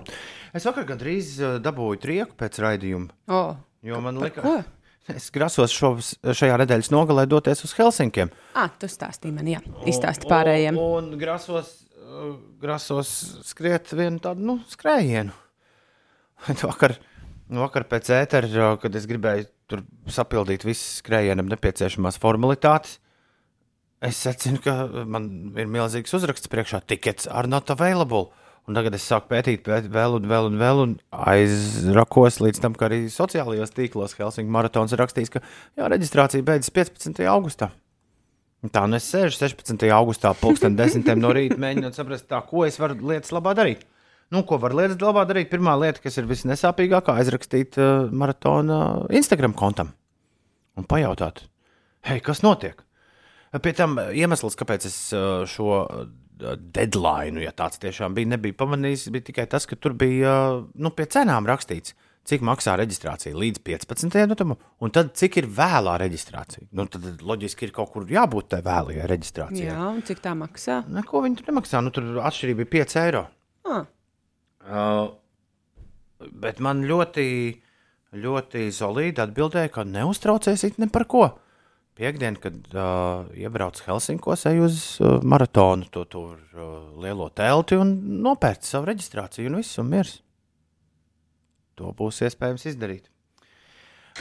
Es 0.55 0.63
vakar 0.65 0.87
gandrīz 0.87 1.35
dabūju 1.61 1.99
trieku 2.01 2.37
pēc 2.39 2.61
raidījuma, 2.63 3.11
O, 3.27 3.41
jo 3.85 3.99
man 4.01 4.17
liekas, 4.23 4.45
ko? 4.45 5.13
es 5.13 5.27
grasos 5.35 5.75
šo, 5.75 5.91
šajā 6.31 6.57
nedēļas 6.63 6.89
nogalē 6.93 7.27
doties 7.29 7.65
uz 7.67 7.75
Helsinkiem. 7.77 8.31
Ah, 8.55 8.71
tu 8.79 8.87
stāstīji 8.89 9.35
man, 9.35 9.51
jā. 9.51 9.59
Izstāsti 9.89 10.31
pārējiem. 10.31 10.79
Un, 10.79 11.11
un 11.11 11.19
grasos, 11.21 11.75
grasos 12.63 13.11
skriet 13.51 13.91
vienu 13.93 14.23
tādu 14.23 14.47
nu, 14.47 14.61
skrējienu. 14.71 15.35
Vakar, 16.63 16.95
vakar 17.53 17.85
pēc 17.91 18.09
ētera, 18.15 18.73
kad 18.81 18.95
es 18.97 19.05
gribēju 19.11 19.51
tur 19.71 19.83
sapildīt 20.11 20.65
visas 20.67 21.01
skrējienam 21.01 21.49
nepieciešamās 21.51 22.19
formalitātes, 22.21 22.99
es 24.03 24.19
secinu, 24.19 24.59
ka 24.63 25.05
man 25.07 25.53
ir 25.59 25.69
milzīgs 25.71 26.13
uzraksts 26.15 26.51
priekšā- 26.51 26.83
tickets 26.91 27.27
are 27.27 27.47
not 27.47 27.69
available. 27.71 28.31
Un 28.63 28.77
tagad 28.77 28.95
es 28.95 29.03
sāku 29.03 29.27
pētīt, 29.27 29.63
pēt, 29.65 29.89
vēl 29.91 30.15
un 30.15 30.27
vēl 30.31 30.45
un 30.47 30.57
vēl, 30.59 30.81
un 30.85 30.91
aizrakos 31.11 32.39
līdz 32.39 32.61
tam, 32.63 32.73
ka 32.73 32.87
arī 32.87 33.09
sociālajos 33.11 33.75
tīklos 33.75 34.15
Helsinkā 34.15 34.47
maratons 34.47 34.93
ir 34.93 35.01
rakstījis, 35.03 35.31
ka 35.31 35.41
jā, 35.75 35.89
reģistrācija 35.91 36.45
beidzas 36.47 36.71
15. 36.71 37.25
augustā. 37.27 37.71
Un 38.63 38.71
Tā 38.71 38.85
nu 38.87 38.95
es 38.95 39.03
sēžu 39.11 39.35
16. 39.35 39.89
augustā, 39.91 40.31
pulksten 40.39 40.77
10. 40.79 41.03
no 41.19 41.33
rīta, 41.35 41.57
mēģinot 41.59 41.97
saprast, 41.97 42.29
tā, 42.29 42.39
ko 42.47 42.63
es 42.63 42.79
varu 42.79 42.95
lietas 42.95 43.35
labā 43.35 43.51
darīt. 43.59 43.83
Nu, 44.33 44.41
ko 44.49 44.57
var 44.57 44.73
lietas 44.73 44.97
labā 45.03 45.27
darīt? 45.29 45.51
Pirmā 45.51 45.75
lieta, 45.77 46.01
kas 46.01 46.17
ir 46.17 46.25
visnesāpīgākā, 46.29 47.13
aizrakstīt 47.21 47.77
uh, 47.77 48.07
maratona 48.09 48.79
Instagram 49.13 49.53
kontam 49.57 49.93
un 50.79 50.87
pajautāt, 50.89 51.43
hei, 52.09 52.17
kas 52.23 52.41
notiek? 52.41 52.81
Pie 53.61 53.75
tam 53.77 53.99
uh, 54.01 54.09
iemesls, 54.17 54.57
kāpēc 54.57 54.87
es 54.89 54.97
uh, 55.13 55.43
šo 55.49 55.83
deadline, 56.73 57.43
ja 57.43 57.53
tāds 57.55 57.77
tiešām 57.83 58.15
bija, 58.17 58.31
nebija 58.33 58.57
pamanījis, 58.57 59.11
bija 59.13 59.29
tikai 59.29 59.45
tas, 59.51 59.69
ka 59.69 59.77
tur 59.77 59.93
bija 59.97 60.33
uh, 60.55 60.65
nu, 60.81 60.89
pie 60.97 61.05
cenām 61.13 61.45
rakstīts, 61.45 61.93
cik 62.25 62.43
maksā 62.47 62.73
reģistrācija 62.79 63.37
līdz 63.37 63.61
15. 63.67 64.17
datumam, 64.31 64.57
un 64.81 64.93
tad 64.95 65.13
cik 65.19 65.41
ir 65.43 65.49
vēlā 65.53 65.97
reģistrācija. 66.01 66.71
Nu, 66.73 66.87
tad 66.89 67.21
loģiski 67.21 67.67
ir 67.67 67.73
kaut 67.75 67.91
kur 67.93 68.07
jābūt 68.09 68.49
tai 68.55 68.63
vēlajai 68.65 69.09
reģistrācijai. 69.11 69.69
Jā, 69.69 69.89
un 69.91 70.01
cik 70.07 70.23
tā 70.23 70.33
maksā? 70.39 70.81
Neko 70.89 71.21
viņi 71.25 71.41
tur 71.41 71.51
nemaksā. 71.51 71.83
Nu, 71.83 71.91
tur 71.93 72.23
atšķirība 72.23 72.63
bija 72.63 72.87
5 72.87 73.01
eiro. 73.03 73.25
Ah, 73.67 73.83
bet 76.43 76.59
man 76.63 76.83
ļoti, 76.87 77.27
ļoti 78.15 78.67
solīdi 78.73 79.23
atbildēja, 79.23 79.71
ka 79.73 79.87
neuztraucēsiet 79.87 80.79
ne 80.81 80.89
par 80.91 81.07
ko. 81.09 81.25
Piektdien, 81.93 82.39
kad 82.41 82.55
uh, 82.73 83.27
iebraucu 83.37 83.83
Helsinkos, 83.85 84.47
eju 84.49 84.65
uz 84.65 84.77
uh, 84.97 85.19
maratonu, 85.21 85.85
to 85.93 86.07
tur 86.09 86.39
uh, 86.57 86.69
lielo 87.03 87.27
telti 87.29 87.77
un 87.77 87.91
nopērcu 88.25 88.65
savu 88.65 88.89
reģistrāciju, 88.89 89.51
un 89.51 89.59
viss 89.59 89.77
ir 89.77 89.85
miers. 89.85 90.15
To 91.77 91.91
būs 91.97 92.23
iespējams 92.25 92.65
izdarīt. 92.71 93.11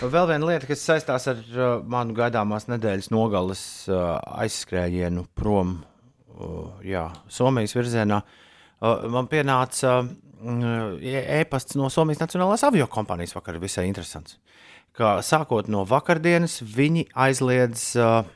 Vēl 0.02 0.28
viena 0.28 0.50
lieta, 0.50 0.68
kas 0.68 0.85
saistās 0.85 1.31
ar 1.33 1.40
uh, 1.40 1.72
manu 1.88 2.12
gaidāmās 2.16 2.68
nedēļas 2.68 3.09
nogales 3.12 3.64
uh, 3.88 4.18
aizskrējienu 4.44 5.24
prom 5.37 5.78
uh, 5.81 6.76
jā, 6.85 7.07
Somijas 7.33 7.72
virzienā, 7.76 8.20
uh, 8.20 9.09
man 9.16 9.33
pienāca 9.33 9.98
uh, 10.02 10.12
e-pasts 10.42 11.76
no 11.78 11.90
Somijas 11.92 12.22
Nacionālās 12.22 12.64
avio 12.66 12.88
kompānijas 12.90 13.37
vakar, 13.37 13.61
visai 13.62 13.87
interesants. 13.88 14.38
Ka 14.96 15.20
sākot 15.24 15.70
no 15.72 15.87
vakardienas, 15.88 16.59
viņi 16.62 17.07
aizliedz 17.14 17.85
uh, 17.96 18.26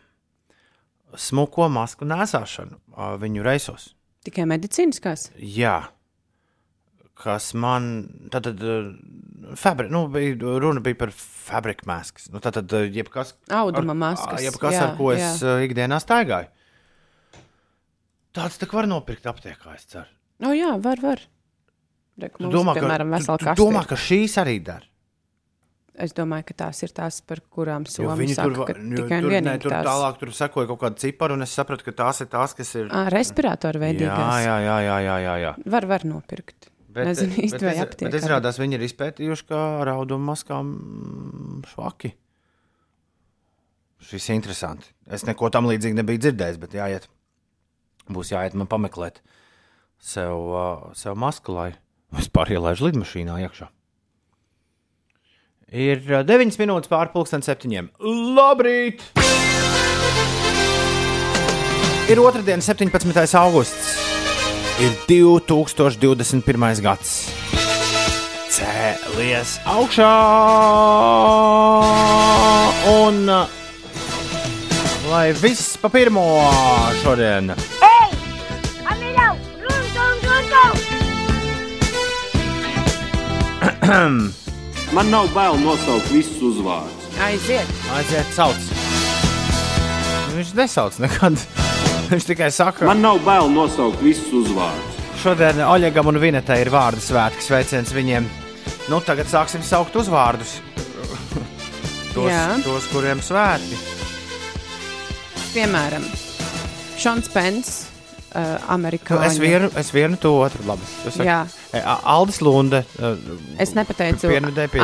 smuko 1.18 1.68
masku 1.72 2.08
nēsāšanu 2.08 2.78
uh, 2.78 3.16
viņu 3.20 3.44
reisos. 3.44 3.90
tikai 4.24 4.46
medicīniskās. 4.48 5.30
Jā, 5.36 5.90
kas 7.22 7.52
man. 7.54 8.08
Tad, 8.32 8.48
tad 8.48 9.56
fabri, 9.60 9.90
nu, 9.92 10.06
bija, 10.12 10.36
runa 10.62 10.82
bija 10.84 10.98
par 11.04 11.12
fabriku 11.14 11.86
maskas. 11.86 12.30
Nu, 12.32 12.42
tad, 12.42 12.58
tad 12.58 12.72
jebkas, 12.94 13.36
Auduma 13.52 13.94
ar, 13.94 14.02
maskas, 14.02 14.42
Jebkas, 14.46 14.74
jā, 14.74 14.84
ar 14.88 14.96
ko 14.98 15.12
es 15.14 15.22
jā. 15.22 15.32
jā. 15.44 15.56
ikdienā 15.68 16.00
staigāju. 16.02 16.50
Tāds 18.36 18.58
tā 18.60 18.68
var 18.68 18.88
nopirkt 18.88 19.24
aptiekā, 19.30 19.76
es 19.78 19.86
ceru. 19.88 20.10
O, 20.44 20.52
jā, 20.52 20.74
var, 20.84 21.00
var. 21.00 21.22
Reku, 22.16 22.46
mums, 22.46 22.54
domā, 22.54 22.74
piemēram, 22.76 23.10
ka, 23.10 23.18
vesela 23.18 23.40
kaste 23.42 23.60
domā, 23.60 23.82
ka 23.88 23.98
šīs 24.00 24.36
arī 24.40 24.60
dara? 24.64 24.88
Es 25.96 26.12
domāju, 26.16 26.44
ka 26.50 26.54
tās 26.64 26.82
ir 26.84 26.92
tās, 26.96 27.22
par 27.24 27.40
kurām 27.52 27.86
Somija 27.88 28.36
saka, 28.36 28.52
tur, 28.68 28.80
jo 28.80 29.00
tikai 29.00 29.18
un 29.20 29.24
tur, 29.24 29.30
ne, 29.30 29.32
vienīgi 29.32 29.62
tur 29.64 29.72
tās. 29.72 29.86
tālāk 29.88 30.18
tur 30.20 30.32
sekoja 30.36 30.68
kaut 30.68 30.80
kāda 30.82 31.00
cipara, 31.00 31.36
un 31.36 31.44
es 31.46 31.54
sapratu, 31.56 31.86
ka 31.86 31.94
tās 32.04 32.20
ir 32.20 32.28
tās, 32.32 32.52
kas 32.56 32.72
ir. 32.76 32.90
Ā, 32.92 33.06
respirātoru 33.12 33.80
jā, 33.80 33.84
veidīgās. 33.84 34.40
jā, 34.44 34.56
jā, 34.64 34.76
jā, 34.84 34.98
jā, 35.06 35.14
jā, 35.24 35.36
jā. 35.40 35.52
Var, 35.76 35.86
var 35.92 36.04
nopirkt. 36.08 36.68
Bet, 36.96 37.08
Nezinu 37.10 37.38
īsti, 37.40 37.56
bet, 37.56 37.64
vai 37.64 37.74
aptiekā. 37.84 38.10
bet 38.12 38.18
izrādās, 38.20 38.60
viņi 38.60 38.76
ir 38.76 38.84
izpētījuši, 38.90 39.46
ka 39.48 39.62
ar 39.84 39.92
audumu 39.92 40.30
maskām 40.32 40.74
švaki. 41.72 42.12
Šis 44.06 44.28
ir 44.28 44.38
interesanti. 44.38 44.92
Es 45.08 45.24
neko 45.28 45.48
tam 45.52 45.68
līdzīgu 45.68 45.96
nebiju 45.96 46.24
dzirdējis, 46.26 46.60
bet 46.60 46.76
jāiet. 46.76 47.08
Būs 48.12 48.32
jāiet 48.32 48.56
man 48.56 48.68
pameklēt 48.70 49.20
sev, 50.00 50.36
uh, 50.52 50.86
sev 50.96 51.16
masku, 51.20 51.56
lai 51.56 51.70
vispār 52.14 52.52
ielaižu 52.56 52.88
lidmašīnā 52.88 53.40
iekšā. 53.46 53.70
Ir 55.74 56.02
uh, 56.12 56.22
9 56.22 56.60
minūtes 56.60 56.90
pārpusdienas 56.92 57.48
septiņiem. 57.50 57.90
Labrīt! 58.36 59.02
Ir 62.06 62.20
otrdiena, 62.22 62.62
17. 62.62 63.34
augusts. 63.40 63.96
Ir 64.78 64.92
2021. 65.08 66.82
gads. 66.84 67.16
Cēlies 68.56 69.56
augšā! 69.66 70.12
Un 72.92 73.24
uh, 73.26 73.50
lai 75.10 75.26
viss 75.34 75.74
pa 75.82 75.90
pirmo 75.92 76.28
šodien! 77.02 77.50
Man 84.96 85.10
nav 85.10 85.28
bail 85.34 85.56
nosaukt 85.62 86.08
visus 86.10 86.40
uzvārdus. 86.42 87.06
Aiziet! 87.22 87.68
Aiziet, 87.94 88.28
sauc! 88.34 88.58
Viņš 90.36 90.50
nesauc 90.58 90.98
nekad. 91.02 91.38
Viņš 92.10 92.26
tikai 92.28 92.50
saka, 92.54 92.86
Man 92.88 93.00
nav 93.02 93.20
bail 93.26 93.48
nosaukt 93.50 94.02
visus 94.04 94.30
uzvārdus. 94.42 94.98
šodien 95.22 95.62
Oļegam 95.66 96.10
un 96.12 96.18
Vinetai 96.22 96.60
ir 96.62 96.70
vārdu 96.70 97.02
svētki, 97.02 97.42
sveiciens 97.46 97.90
viņiem. 97.94 98.26
Nu, 98.90 99.00
tagad 99.02 99.26
sāksim 99.30 99.62
saukt 99.66 99.96
uzvārdus. 99.98 100.58
tos, 102.14 102.30
Jā. 102.30 102.44
tos, 102.62 102.86
kuriem 102.92 103.22
svētki. 103.24 103.78
Piemēram, 105.56 106.04
Šons 107.00 107.30
Pence, 107.32 107.86
uh, 108.36 108.58
amerikāņu. 108.76 109.24
Es 109.26 109.38
vienu, 109.40 109.70
es 109.80 109.90
vienu 109.94 110.18
to 110.20 110.34
otru. 110.44 110.62
Labi, 110.68 110.86
tu 111.02 111.14
saki. 111.14 111.26
Jā. 111.30 111.40
E, 111.76 111.82
Aldis 112.12 112.40
Lunde. 112.44 112.82
e, 112.98 113.10
Es 113.62 113.74
nepateicu, 113.76 114.30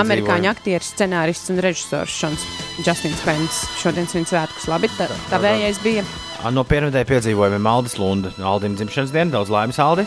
amerikāņu 0.00 0.50
aktieris, 0.50 0.92
scenārists 0.94 1.50
un 1.52 1.60
režisors 1.64 2.12
Šons 2.12 2.44
Justins 2.84 3.22
Pence. 3.26 3.66
Šodien 3.80 4.08
svin 4.10 4.26
svētkus. 4.28 4.68
Labi, 4.70 4.90
tā, 4.98 5.08
tā 5.30 5.40
vējais 5.42 5.80
bija. 5.84 6.04
No 6.52 6.64
pirmdienas 6.66 7.06
piedzīvojumiem 7.08 7.66
Aldis 7.70 7.98
Lunde. 8.00 8.32
Aldim 8.42 8.74
dzimšanas 8.78 9.12
diena, 9.14 9.30
daudz 9.38 9.52
laimes, 9.52 9.78
Aldi. 9.82 10.06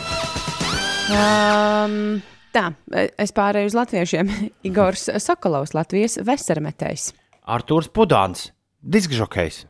Um, 1.05 2.17
tā, 2.55 2.69
es 3.21 3.31
pārēju 3.35 3.69
uz 3.71 3.77
latviešiem. 3.77 4.31
Igors 4.67 5.07
Sokolovs, 5.23 5.75
Latvijas 5.77 6.17
vesermetējs. 6.25 7.11
Artūrs 7.45 7.91
Pudāns, 7.93 8.49
diskžokejs. 8.81 9.63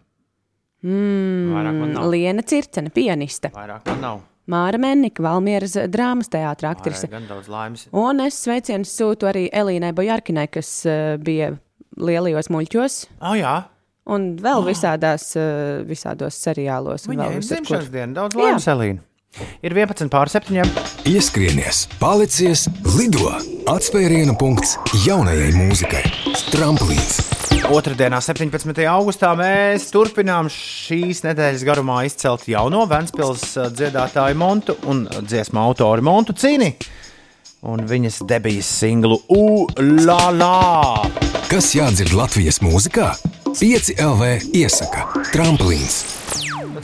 Nav. 0.86 2.06
Liena 2.14 2.44
Circena, 2.46 2.92
pianiste. 2.94 3.50
Vairāk 3.56 3.88
man 3.90 4.02
nav. 4.04 4.24
Māra 4.52 4.78
Mennika, 4.82 5.24
Valmieras 5.26 5.74
drāmas 5.90 6.30
teātra 6.30 6.70
aktrise. 6.76 7.08
Gan 7.10 7.26
daudz 7.30 7.48
laimes. 7.50 7.88
Un 7.98 8.22
es 8.26 8.38
sveicienu 8.46 8.86
sūtu 8.86 9.26
arī 9.30 9.48
Elīnai 9.50 9.90
Bojarkinai, 9.98 10.48
kas 10.54 10.70
uh, 10.86 11.16
bija 11.18 11.54
lielajos 11.98 12.52
muļķos 12.54 13.00
Oh, 13.24 13.34
jā. 13.40 13.56
un 14.12 14.36
vēl 14.38 14.66
visādās, 14.68 15.32
uh, 15.40 15.82
visādos 15.90 16.38
seriālos. 16.46 17.08
vēl 17.10 17.40
ir 17.40 17.46
dzimšanas 17.46 17.90
diena. 17.94 18.14
Daudz 18.22 18.38
laimes, 18.38 18.68
Elīna. 18.70 19.02
Ir 19.66 19.74
11 19.76 20.08
pār 20.14 20.30
7. 20.32 20.62
Ieskrienies, 21.12 21.90
palicies, 22.00 22.70
lido! 22.96 23.34
Atspēriena 23.68 24.32
punkts 24.40 24.78
jaunajai 25.04 25.50
mūzikai. 25.58 26.06
Tramplīns! 26.54 27.35
Otradienā, 27.66 28.20
17. 28.22 28.84
augustā, 28.86 29.32
mēs 29.38 29.88
turpinām 29.90 30.46
šīs 30.54 31.24
nedēļas 31.26 31.64
garumā 31.66 32.04
izcelt 32.06 32.44
jauno 32.50 32.84
Vēncpils 32.90 33.46
uh, 33.58 33.72
dziedātāju 33.74 34.38
Montu 34.38 34.76
un 34.86 35.06
dziesmu 35.10 35.64
autoru 35.64 36.06
Montu 36.06 36.36
Cīni. 36.38 36.76
Un 37.66 37.82
viņas 37.90 38.20
debijas 38.30 38.70
singlu 38.70 39.18
ULALA! 39.34 40.52
Kas 41.50 41.72
jādzird 41.74 42.14
Latvijas 42.14 42.62
mūzikā? 42.62 43.16
5 43.58 43.96
LV 43.98 44.30
iesaka 44.62 45.08
Tramplīns! 45.32 46.04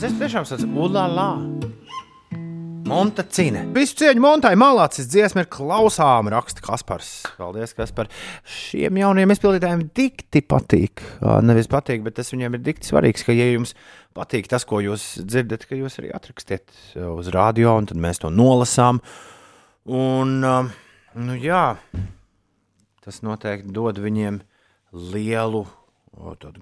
Tas 0.02 0.18
tiešām 0.18 0.48
sauc 0.48 0.66
ULALA! 0.66 1.28
Monta 2.88 3.22
Cīne. 3.22 3.62
Visu 3.76 3.94
cieņu 4.00 4.22
Montai 4.22 4.52
Malācis 4.58 5.06
dziesma 5.10 5.44
ir 5.44 5.48
klausām, 5.52 6.30
raksta 6.32 6.64
Kaspars. 6.64 7.10
Paldies, 7.38 7.74
Kaspar. 7.76 8.08
Šiem 8.48 8.98
jauniem 8.98 9.34
izpildītājiem 9.34 9.84
dikti 9.94 10.42
patīk. 10.42 11.02
Nevis 11.46 11.70
patīk, 11.70 12.02
bet 12.06 12.16
tas 12.18 12.32
viņiem 12.34 12.58
ir 12.58 12.64
dikti 12.66 12.90
svarīgs, 12.90 13.26
ka, 13.26 13.36
ja 13.36 13.46
jums 13.52 13.76
patīk 14.16 14.50
tas, 14.50 14.66
ko 14.68 14.82
jūs 14.82 15.22
dzirdat, 15.22 15.68
ka 15.68 15.78
jūs 15.78 16.00
arī 16.02 16.10
atrakstiet 16.16 16.74
uz 17.06 17.30
radio, 17.34 17.76
un 17.78 17.86
tad 17.90 18.00
mēs 18.02 18.22
to 18.24 18.32
nolasām. 18.34 19.02
Un, 19.86 20.34
nu 20.42 21.38
jā, 21.42 21.64
tas 23.04 23.22
noteikti 23.22 23.74
dod 23.74 24.02
viņiem 24.02 24.42
lielu 25.14 25.64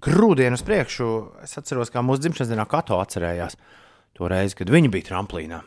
grūdienu 0.04 0.56
uz 0.58 0.64
priekšu. 0.66 1.10
Es 1.44 1.56
atceros, 1.58 1.90
kā 1.90 2.04
mūsu 2.04 2.26
dzimšanas 2.26 2.52
dienā 2.52 2.68
Kato 2.70 3.00
atcerējās 3.02 3.58
to 4.16 4.28
reizi, 4.30 4.58
kad 4.60 4.70
viņi 4.70 4.92
bija 4.92 5.14
tramplīnā. 5.14 5.64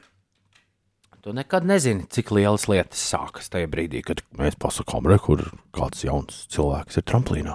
Tu 1.23 1.31
nekad 1.31 1.63
nezini, 1.63 2.03
cik 2.11 2.33
lielas 2.35 2.65
lietas 2.67 2.99
sākas 2.99 3.45
tajā 3.47 3.69
brīdī, 3.71 4.01
kad 4.03 4.19
mēs 4.35 4.57
pasakām, 4.59 5.05
re, 5.07 5.15
kur 5.23 5.39
kāds 5.71 6.03
jauns 6.03 6.41
cilvēks 6.51 6.99
ir 6.99 7.05
tramplīnā. 7.07 7.53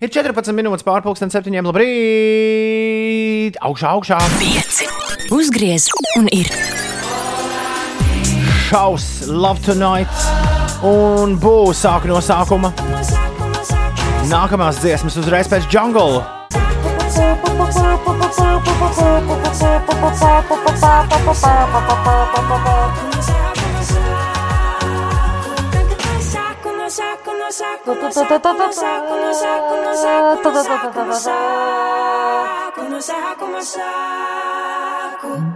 Ir 0.00 0.08
14 0.14 0.56
minūtes 0.56 0.86
pārpusdienas 0.86 1.36
septiņiem. 1.36 1.68
Labrīt! 1.68 3.60
Augšā, 3.68 3.92
augšā! 3.98 4.16
Pieci. 4.40 4.88
Uzgriez 5.28 5.90
un 6.16 6.32
ir. 6.32 6.48
Šaus, 8.70 9.26
love 9.28 9.60
tonight! 9.60 10.28
Un 10.80 11.36
būs 11.36 11.84
sāk 11.84 12.08
no 12.08 12.24
sākuma. 12.24 12.72
Nākamās 14.32 14.80
dziesmas 14.80 15.20
uzreiz 15.20 15.52
pēc 15.52 15.68
jungle. 15.68 16.24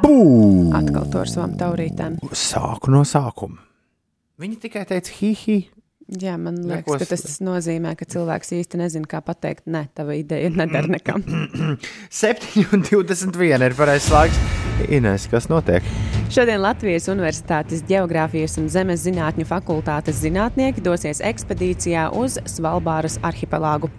Bū! 0.02 0.16
Atkal 0.76 1.08
to 1.12 1.22
ar 1.22 1.30
savām 1.30 1.56
taurītēm. 1.60 2.20
Sāku 2.36 2.92
no 2.92 3.02
sākuma. 3.08 3.62
Viņi 4.40 4.60
tikai 4.66 4.84
teica, 4.88 5.16
hi, 5.20 5.32
hi. 5.40 5.58
Jā, 6.06 6.36
man 6.38 6.60
liekas, 6.62 6.86
Neko 6.86 6.98
ka 7.00 7.06
tas 7.10 7.40
nozīmē, 7.42 7.96
ka 7.98 8.06
cilvēks 8.06 8.52
īsti 8.54 8.78
nezina, 8.78 9.08
kā 9.10 9.18
pateikt, 9.26 9.64
nē, 9.66 9.88
tava 9.96 10.14
ideja 10.14 10.52
nedara 10.60 10.86
nekam. 10.86 11.24
7,21 12.22 13.66
ir 13.66 13.74
pareizais 13.78 14.12
laiks. 14.14 14.38
Ines, 14.92 15.24
kas 15.32 15.48
notiek? 15.50 15.82
Šodien 16.30 16.60
Latvijas 16.62 17.08
Universitātes 17.10 17.82
Geogrāfijas 17.88 18.58
un 18.60 18.70
Zemes 18.70 19.02
zinātņu 19.06 19.48
fakultātes 19.48 20.20
zinātnieki 20.22 20.84
dosies 20.84 21.24
ekspedīcijā 21.24 22.10
uz 22.14 22.38
Svalbāras 22.54 23.18
arhipelāgu. 23.26 23.90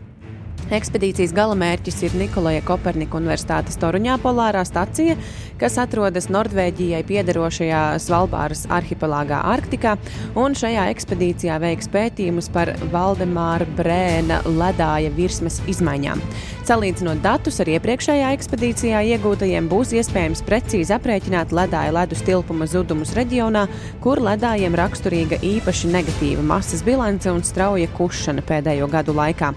Ekspedīcijas 0.67 1.31
galamērķis 1.31 2.01
ir 2.03 2.15
Nikolaja 2.19 2.59
Kopernika 2.67 3.15
Universitātes 3.15 3.77
Toruņā 3.79 4.17
polārā 4.19 4.65
stacija, 4.67 5.13
kas 5.61 5.77
atrodas 5.79 6.27
Nordvēģijai 6.27 6.99
piederošajā 7.07 7.83
Svalbāras 8.03 8.65
arhipelāgā 8.75 9.39
Arktikā, 9.47 9.95
un 10.35 10.57
šajā 10.59 10.89
ekspedīcijā 10.91 11.55
veiks 11.63 11.87
pētījumus 11.93 12.51
par 12.51 12.73
Valdemāra 12.91 13.63
Brēna 13.79 14.41
ledāja 14.43 15.15
virsmas 15.15 15.61
izmaiņām. 15.71 16.19
Salīdzinot 16.67 17.23
datus 17.23 17.61
ar 17.63 17.71
iepriekšējā 17.77 18.35
ekspedīcijā 18.35 19.07
iegūtajiem, 19.15 19.71
būs 19.71 19.95
iespējams 19.95 20.43
precīzi 20.49 20.91
aprēķināt 20.99 21.55
ledāja 21.55 21.95
ledus 21.95 22.27
tilpuma 22.27 22.67
zudumus 22.67 23.15
reģionā, 23.15 23.69
kur 24.03 24.19
ledājiem 24.19 24.75
raksturīga 24.75 25.39
īpaši 25.47 25.95
negatīva 25.95 26.43
masas 26.43 26.83
bilance 26.83 27.31
un 27.31 27.45
strauja 27.47 27.87
kušana 27.95 28.43
pēdējo 28.43 28.91
gadu 28.91 29.15
laikā. 29.15 29.55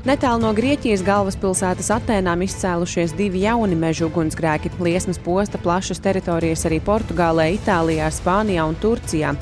Netālu 0.00 0.40
no 0.40 0.50
Grieķijas 0.56 1.02
galvaspilsētas 1.04 1.90
Atēnām 1.92 2.40
izcēlušies 2.46 3.12
divi 3.18 3.42
jauni 3.42 3.76
meža 3.76 4.06
ugunsgrēki. 4.06 4.70
Liesmas 4.80 5.18
posta 5.20 5.58
plašas 5.60 6.00
teritorijas 6.00 6.62
arī 6.64 6.78
Portugālē, 6.80 7.50
Itālijā, 7.58 8.06
Spānijā 8.08 8.64
un 8.64 8.78
Turcijā. 8.80 9.34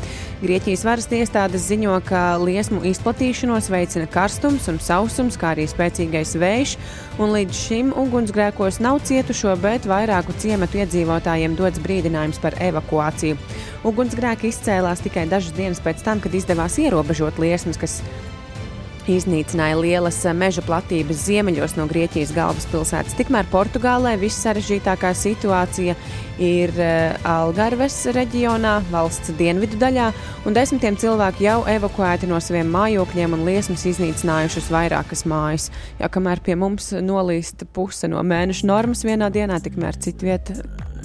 Grieķijas 0.42 0.82
varas 0.82 1.06
iestādes 1.14 1.68
ziņo, 1.70 1.94
ka 2.08 2.22
liesmu 2.42 2.82
izplatīšanos 2.90 3.70
veicina 3.70 4.08
karstums 4.10 4.66
un 4.72 4.80
sausums, 4.82 5.38
kā 5.38 5.52
arī 5.54 5.68
spēcīgais 5.70 6.34
vējš, 6.42 6.74
un 7.22 7.36
līdz 7.36 7.60
šim 7.62 7.92
ugunsgrēkos 7.94 8.80
nav 8.82 8.98
cietušo, 9.06 9.54
bet 9.62 9.86
vairāku 9.86 10.34
ciematu 10.42 10.82
iedzīvotājiem 10.82 11.54
dots 11.58 11.78
brīdinājums 11.86 12.42
par 12.42 12.58
evakuāciju. 12.58 13.38
Ugunsgrēki 13.86 14.50
izcēlās 14.50 15.06
tikai 15.06 15.28
dažas 15.30 15.54
dienas 15.54 15.82
pēc 15.86 16.02
tam, 16.02 16.18
kad 16.18 16.34
izdevās 16.34 16.80
ierobežot 16.82 17.38
liesmas, 17.38 17.78
kas 17.78 18.00
iznīcināja 19.12 19.78
lielas 19.80 20.20
eh, 20.26 20.34
meža 20.36 20.62
platības 20.66 21.24
ziemeļos 21.26 21.76
no 21.78 21.86
Grieķijas 21.90 22.32
galvaspilsētas. 22.36 23.16
Tikmēr 23.18 23.48
Portugālē 23.52 24.14
vissarežģītākā 24.20 25.12
situācija 25.16 25.96
ir 26.42 26.72
eh, 26.80 27.16
Algarves 27.28 27.96
reģionā, 28.14 28.78
valsts 28.92 29.32
dienvidu 29.38 29.80
daļā, 29.80 30.10
un 30.48 30.56
desmitiem 30.56 30.98
cilvēku 31.00 31.46
jau 31.46 31.58
evakuēti 31.70 32.30
no 32.30 32.40
saviem 32.42 32.70
mājokļiem 32.74 33.38
un 33.38 33.46
liesmas 33.48 33.86
iznīcinājušas 33.92 34.70
vairākas 34.74 35.24
mājas. 35.28 35.70
Jā, 36.00 36.10
kamēr 36.12 36.42
pie 36.44 36.58
mums 36.58 36.92
nolīst 36.92 37.66
puse 37.76 38.10
no 38.10 38.22
mēneša 38.24 38.68
normas 38.68 39.04
vienā 39.08 39.32
dienā, 39.34 39.60
tikmēr 39.64 39.98
citvieta 40.02 40.62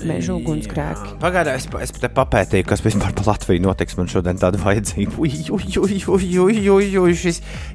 meža 0.08 0.34
ugunsgrēki. 0.36 1.16
Pagaidā 1.22 1.56
es, 1.60 1.68
es 1.84 1.94
te 1.96 2.10
papētīju, 2.12 2.66
kas 2.68 2.84
vispār 2.86 3.14
par 3.16 3.30
Latviju 3.34 3.64
notiks. 3.64 3.98
Man 4.00 4.10
šodien 4.12 4.40
tāda 4.42 4.60
vajadzīga. 4.62 5.14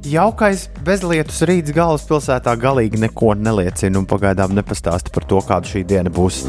Jaukais 0.09 0.67
bezlietus 0.87 1.41
rīts 1.49 1.75
galvaspilsētā 1.77 2.55
galīgi 2.61 3.01
neko 3.05 3.35
neliecina 3.39 4.01
un 4.01 4.09
pagaidām 4.09 4.55
nepastāsta 4.59 5.15
par 5.15 5.29
to, 5.31 5.43
kāda 5.47 5.71
šī 5.71 5.85
diena 5.89 6.13
būs. 6.13 6.45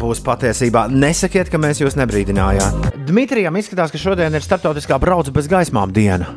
Būs 0.00 0.22
patiesībā. 0.24 0.86
Nesakiet, 0.88 1.50
ka 1.52 1.60
mēs 1.60 1.82
jūs 1.82 1.98
nebrīdinājām. 2.00 2.86
Dmitrijam 3.08 3.58
izskatās, 3.60 3.92
ka 3.92 4.00
šodien 4.00 4.32
ir 4.32 4.44
starptautiskā 4.44 4.96
braucu 5.02 5.34
bez 5.36 5.50
gaismām 5.50 5.92
diena. 5.92 6.30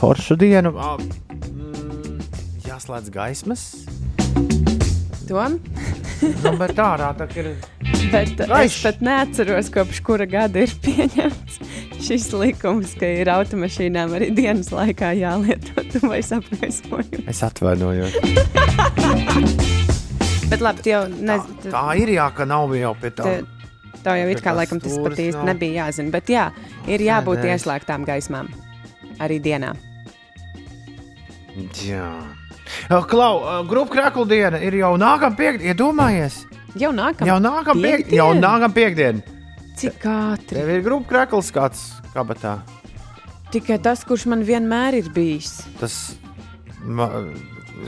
Forša 0.00 0.34
diena. 0.40 0.72
Ā, 0.74 0.96
mm, 0.98 2.18
Jāslēdz 2.66 3.14
gaismas. 3.14 3.68
Tom, 5.28 5.60
Nu, 6.22 6.52
bet 6.60 6.78
ārā 6.80 7.10
tā 7.18 7.26
ir. 7.40 7.48
bet 8.12 8.40
es 8.40 8.48
Gaišs. 8.50 8.82
pat 8.84 9.00
neatceros, 9.04 9.68
kopš 9.74 10.00
kura 10.06 10.26
gada 10.30 10.62
ir 10.64 10.72
pieņemts 10.84 11.58
šis 12.04 12.28
likums, 12.36 12.92
ka 13.00 13.08
ir 13.22 13.30
automašīnām 13.32 14.12
arī 14.18 14.28
dienas 14.36 14.68
laikā 14.74 15.12
jālieto 15.18 15.84
tuvais 15.94 16.30
apgaismojums. 16.36 17.24
Es 17.30 17.42
atvainojos. 17.46 18.12
Bet 20.50 20.60
labi, 20.60 20.84
jau 20.92 21.02
Tā, 21.08 21.24
nezinu. 21.30 21.70
tā 21.72 21.84
ir 21.98 22.10
jā, 22.14 22.26
ka 22.36 22.44
nav 22.46 22.74
jau 22.76 22.92
pie 23.00 23.10
tā. 23.16 23.30
Tā 24.04 24.18
jau 24.20 24.28
it 24.28 24.42
kā 24.44 24.52
laikam 24.54 24.80
tas 24.84 24.98
pat 25.00 25.16
īsti 25.16 25.38
nav. 25.38 25.46
nebija 25.48 25.86
jāzina. 25.86 26.12
Bet 26.12 26.28
jā, 26.30 26.44
ir 26.86 27.00
jābūt 27.06 27.40
nē. 27.40 27.54
ieslēgtām 27.56 28.04
gaismām 28.04 28.50
arī 29.24 29.38
dienā. 29.40 29.72
Jā. 31.80 32.10
Klau, 33.10 33.64
grupa 33.70 33.94
krāklu 33.98 34.26
diena 34.28 34.60
ir 34.62 34.76
jau 34.80 34.94
nākamā 35.00 35.36
piekdiena. 35.38 35.72
Iedomājies, 35.74 36.42
Jau 36.78 36.90
nākamā 36.90 37.28
jau 37.28 37.38
nākamā 37.42 37.82
piekdiena. 37.86 38.18
Jau 38.18 38.30
nākamā 38.34 38.74
piekdiena. 38.74 39.40
Cik 39.78 40.06
ātri? 40.10 40.58
Tev 40.58 40.70
ir 40.74 40.82
grupa 40.86 41.10
krāklis 41.12 41.50
kāds 41.54 41.84
kabatā. 42.14 42.58
Tikai 43.54 43.78
tas, 43.82 44.02
kurš 44.06 44.26
man 44.30 44.42
vienmēr 44.46 44.96
ir 44.98 45.10
bijis. 45.14 45.60
Tas 45.78 45.96
ma, 46.82 47.06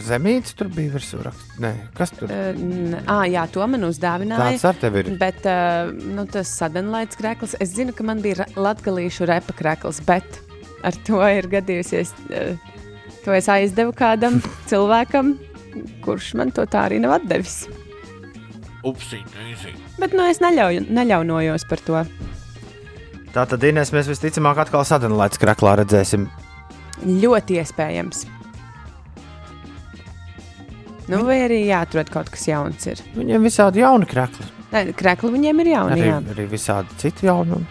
zemīts 0.07 0.55
tur 0.59 0.70
bija 0.70 0.95
virsū. 0.95 1.18
Nē, 1.62 1.72
kas 1.99 2.12
tur? 2.14 2.30
Uh, 2.30 2.55
n- 2.55 3.01
ā, 3.11 3.20
jā, 3.30 3.47
to 3.51 3.66
man 3.70 3.87
uzdāvināja. 3.89 4.53
Tāds 4.55 4.66
ar 4.70 4.78
tevi 4.82 5.03
ir. 5.03 5.11
Bet 5.18 5.47
uh, 5.51 5.91
nu, 5.91 6.26
tas 6.30 6.51
sadenlaids 6.61 7.18
krēkls, 7.18 7.57
es 7.62 7.74
zinu, 7.74 7.95
ka 7.97 8.07
man 8.07 8.22
bija 8.22 8.47
latgalīšu 8.55 9.26
repa 9.30 9.55
krēkls, 9.59 10.03
bet 10.07 10.41
ar 10.87 10.95
to 11.07 11.22
ir 11.26 11.51
gadījusies. 11.55 12.14
Uh, 12.30 12.74
to 13.26 13.34
es 13.34 13.48
aizdevu 13.50 13.90
kādam 13.96 14.38
cilvēkam, 14.70 15.34
kurš 16.04 16.32
man 16.38 16.54
to 16.54 16.64
tā 16.70 16.86
arī 16.86 17.00
nav 17.02 17.26
devis. 17.26 17.64
Upsī, 18.86 19.18
nīzī. 19.34 19.74
Bet 19.98 20.14
nu, 20.14 20.22
es 20.30 20.38
neļauju, 20.38 20.86
neļaunojos 20.94 21.66
par 21.66 21.82
to. 21.82 22.04
Tā 23.34 23.44
tad, 23.50 23.64
Inês, 23.66 23.90
mēs 23.92 24.06
visticamāk 24.08 24.62
atkal 24.62 24.86
sadenlaids 24.86 25.40
kraklā 25.42 25.74
redzēsim. 25.82 26.28
Ļoti 27.04 27.58
iespējams. 27.60 28.22
Nu, 31.10 31.20
vai 31.26 31.42
arī 31.44 31.64
jāatrod 31.66 32.08
kaut 32.10 32.30
kas 32.32 32.46
jauns. 32.48 32.86
Ir. 32.88 33.02
Viņiem 33.18 33.44
visādi 33.46 33.82
jauni 33.82 34.08
krakli. 34.10 34.46
Nē, 34.72 34.86
Krekli 34.98 35.30
viņiem 35.34 35.60
ir 35.62 35.72
jauni. 35.74 35.98
Arī, 35.98 36.06
Jā. 36.08 36.22
arī 36.32 36.46
visādi 36.50 36.96
citi 37.02 37.28
jaunumi. 37.28 37.66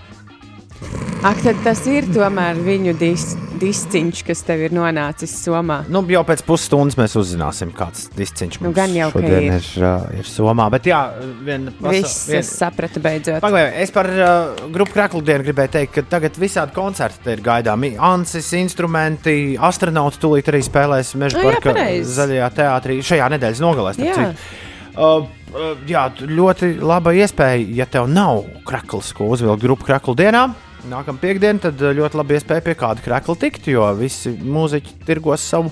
Ak, 1.25 1.39
tad 1.41 1.57
tas 1.65 1.79
ir 1.89 2.05
tomēr 2.13 2.59
viņu 2.61 2.91
dis, 2.99 3.31
disciņš, 3.57 4.19
kas 4.27 4.43
tev 4.45 4.59
ir 4.67 4.73
nonācis 4.75 5.31
somā. 5.41 5.79
Nu, 5.89 6.03
jau 6.11 6.21
pēc 6.27 6.43
pusstundas 6.45 6.97
mēs 6.99 7.15
uzzināsim, 7.17 7.71
kāds 7.73 8.09
disciņš 8.13 8.59
Nu, 8.59 8.67
mums 8.67 8.75
gan 8.77 8.93
jau, 8.93 9.07
šodien 9.13 9.47
ir. 9.55 9.69
ir, 9.79 9.85
ir 10.19 10.29
Somā. 10.29 10.67
Bet 10.73 10.89
jā, 10.89 10.99
viena 11.45 11.73
Viss, 11.87 12.27
es 12.29 12.51
sapratu 12.59 13.01
beidzot. 13.01 13.39
Pagaidām, 13.41 13.77
es 13.81 13.93
par 13.95 14.09
uh, 14.11 14.67
grupu 14.75 14.93
kraklu 14.93 15.23
dienu 15.25 15.47
gribēju 15.47 15.73
teikt, 15.77 15.95
ka 15.95 16.03
tagad 16.17 16.37
visādi 16.41 16.75
koncerti 16.75 17.33
ir 17.33 17.41
gaidāmi. 17.45 17.95
Ansis, 18.11 18.51
instrumenti, 18.59 19.55
astronauts 19.57 20.21
tūlīt 20.21 20.51
arī 20.51 20.61
spēlēs 20.67 21.15
Meža 21.17 21.41
parka 21.41 21.73
zaļajā 22.19 22.51
teātrī 22.59 22.99
šajā 23.05 23.31
nedēļas 23.33 23.63
nogalē. 23.63 23.95
Uh, 23.97 25.25
uh, 25.55 25.73
jā, 25.89 26.05
ļoti 26.21 26.75
laba 26.85 27.15
iespēja, 27.17 27.65
ja 27.81 27.89
tev 27.89 28.11
nav 28.11 28.45
krakls, 28.67 29.09
ko 29.15 29.31
uzvilkt 29.33 29.65
grupu 29.65 29.89
kraklu 29.89 30.13
dienā. 30.21 30.45
Nākamā 30.85 31.17
piekdiena, 31.21 31.61
tad 31.63 31.81
uh, 31.81 31.93
ļoti 31.97 32.19
labi 32.19 32.35
iespēja 32.37 32.63
pie 32.65 32.75
kāda 32.77 33.01
krakla 33.01 33.35
tikt, 33.41 33.69
jo 33.71 33.85
visi 33.97 34.35
mūziķi 34.37 34.99
tirgos 35.07 35.41
savu, 35.41 35.71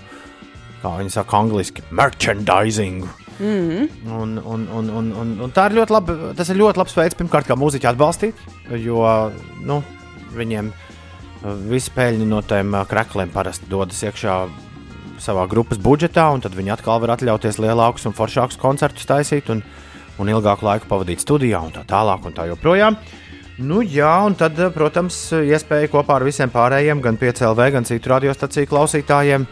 kā 0.81 0.95
viņi 0.97 1.13
saka, 1.13 1.37
angliski, 1.43 1.83
merchandising. 1.93 3.03
Mm. 3.37 3.87
Un, 4.09 4.35
un, 4.37 4.65
un, 4.73 4.89
un, 4.89 5.11
un, 5.21 5.35
un 5.45 5.53
tā 5.53 5.67
ir 5.69 5.77
ļoti 5.79 5.93
labi. 5.93 6.17
Tas 6.37 6.49
ir 6.49 6.59
ļoti 6.61 6.81
labs 6.81 6.97
veids, 6.97 7.17
pirmkārt, 7.19 7.49
kā 7.49 7.57
mūziķi 7.59 7.89
atbalstīt, 7.91 8.43
jo 8.81 9.05
nu, 9.65 9.79
viņiem 10.33 10.73
uh, 10.73 11.55
visi 11.69 11.93
peļņi 11.93 12.29
no 12.29 12.41
tiem 12.49 12.73
uh, 12.73 12.85
krakliem 12.89 13.33
parasti 13.33 13.69
dodas 13.69 14.01
iekšā 14.05 14.37
savā 15.21 15.45
grupas 15.49 15.77
budžetā, 15.81 16.25
un 16.33 16.41
tad 16.41 16.55
viņi 16.57 16.73
atkal 16.73 17.01
var 17.03 17.15
atļauties 17.15 17.61
lielākus 17.61 18.09
un 18.09 18.17
foršākus 18.17 18.57
koncertus 18.61 19.05
taisīt 19.09 19.51
un, 19.53 19.61
un 20.17 20.31
ilgāku 20.33 20.65
laiku 20.65 20.89
pavadīt 20.89 21.21
studijā 21.21 21.61
un 21.61 21.75
tā 21.75 21.85
tālāk 21.89 22.25
un 22.25 22.35
tā 22.35 22.49
joprojām. 22.49 22.97
Nu, 23.61 23.83
jā, 23.85 24.09
un 24.25 24.33
tad, 24.33 24.57
uh, 24.57 24.71
protams, 24.73 25.27
iespēja 25.37 25.91
kopā 25.93 26.17
ar 26.17 26.25
visiem 26.25 26.49
pārējiem, 26.49 27.03
gan 27.03 27.19
PCLV, 27.21 27.67
gan 27.75 27.85
citu 27.85 28.09
radiostaciju 28.09 28.69
klausītājiem, 28.71 29.45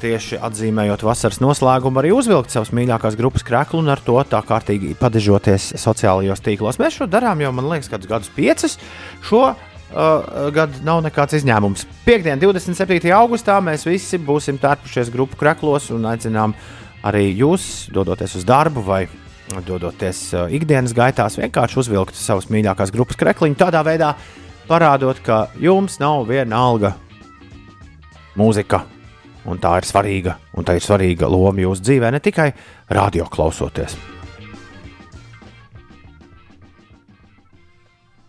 tieši 0.00 0.38
atzīmējot 0.42 1.04
vasaras 1.06 1.38
noslēgumu, 1.44 2.00
arī 2.00 2.10
uzvilkt 2.16 2.54
savas 2.54 2.72
mīļākās 2.74 3.18
grupas 3.18 3.44
krāklu 3.46 3.82
un 3.82 3.92
ar 3.92 4.00
to 4.02 4.16
tā 4.26 4.40
kārtīgi 4.46 4.96
padežoties 4.98 5.74
sociālajos 5.78 6.42
tīklos. 6.42 6.80
Mēs 6.82 6.96
šo 6.96 7.06
darām 7.10 7.44
jau, 7.44 7.52
man 7.54 7.68
liekas, 7.70 7.90
kādus 7.92 8.10
gadus 8.10 8.32
piecus. 8.34 8.78
Šo 9.28 9.42
uh, 9.52 10.48
gadu 10.56 10.82
nav 10.86 11.04
nekāds 11.06 11.36
izņēmums. 11.38 11.86
Piektdien, 12.08 12.40
27. 12.42 13.12
augustā, 13.14 13.60
mēs 13.62 13.86
visi 13.86 14.18
būsim 14.18 14.58
tērpušies 14.62 15.12
grupu 15.14 15.38
kraklos 15.38 15.92
un 15.94 16.08
aicinām 16.10 16.56
arī 17.06 17.28
jūs, 17.36 17.86
dodoties 17.94 18.40
uz 18.40 18.48
darbu 18.48 18.82
vai 18.86 19.04
dodoties 19.66 20.20
uh, 20.34 20.50
ikdienas 20.52 20.94
gaitās, 20.96 21.38
vienkārši 21.38 21.80
uzvilkt 21.82 22.18
savas 22.18 22.48
mīļākās 22.52 22.92
grupas 22.94 23.18
krekliņu. 23.20 23.58
Tādā 23.60 23.82
veidā 23.86 24.12
parādot, 24.66 25.22
ka 25.24 25.46
jums 25.62 26.00
nav 26.02 26.26
viena 26.30 26.58
alga 26.68 26.96
mūzika. 28.38 28.82
Un 29.46 29.60
tā 29.62 29.76
ir 29.78 29.86
svarīga, 29.86 30.34
un 30.58 30.66
tā 30.66 30.74
ir 30.74 30.82
svarīga 30.82 31.28
loma 31.30 31.62
jūsu 31.62 31.84
dzīvē, 31.86 32.10
ne 32.10 32.20
tikai 32.22 32.50
radio 32.90 33.28
klausoties. 33.30 33.94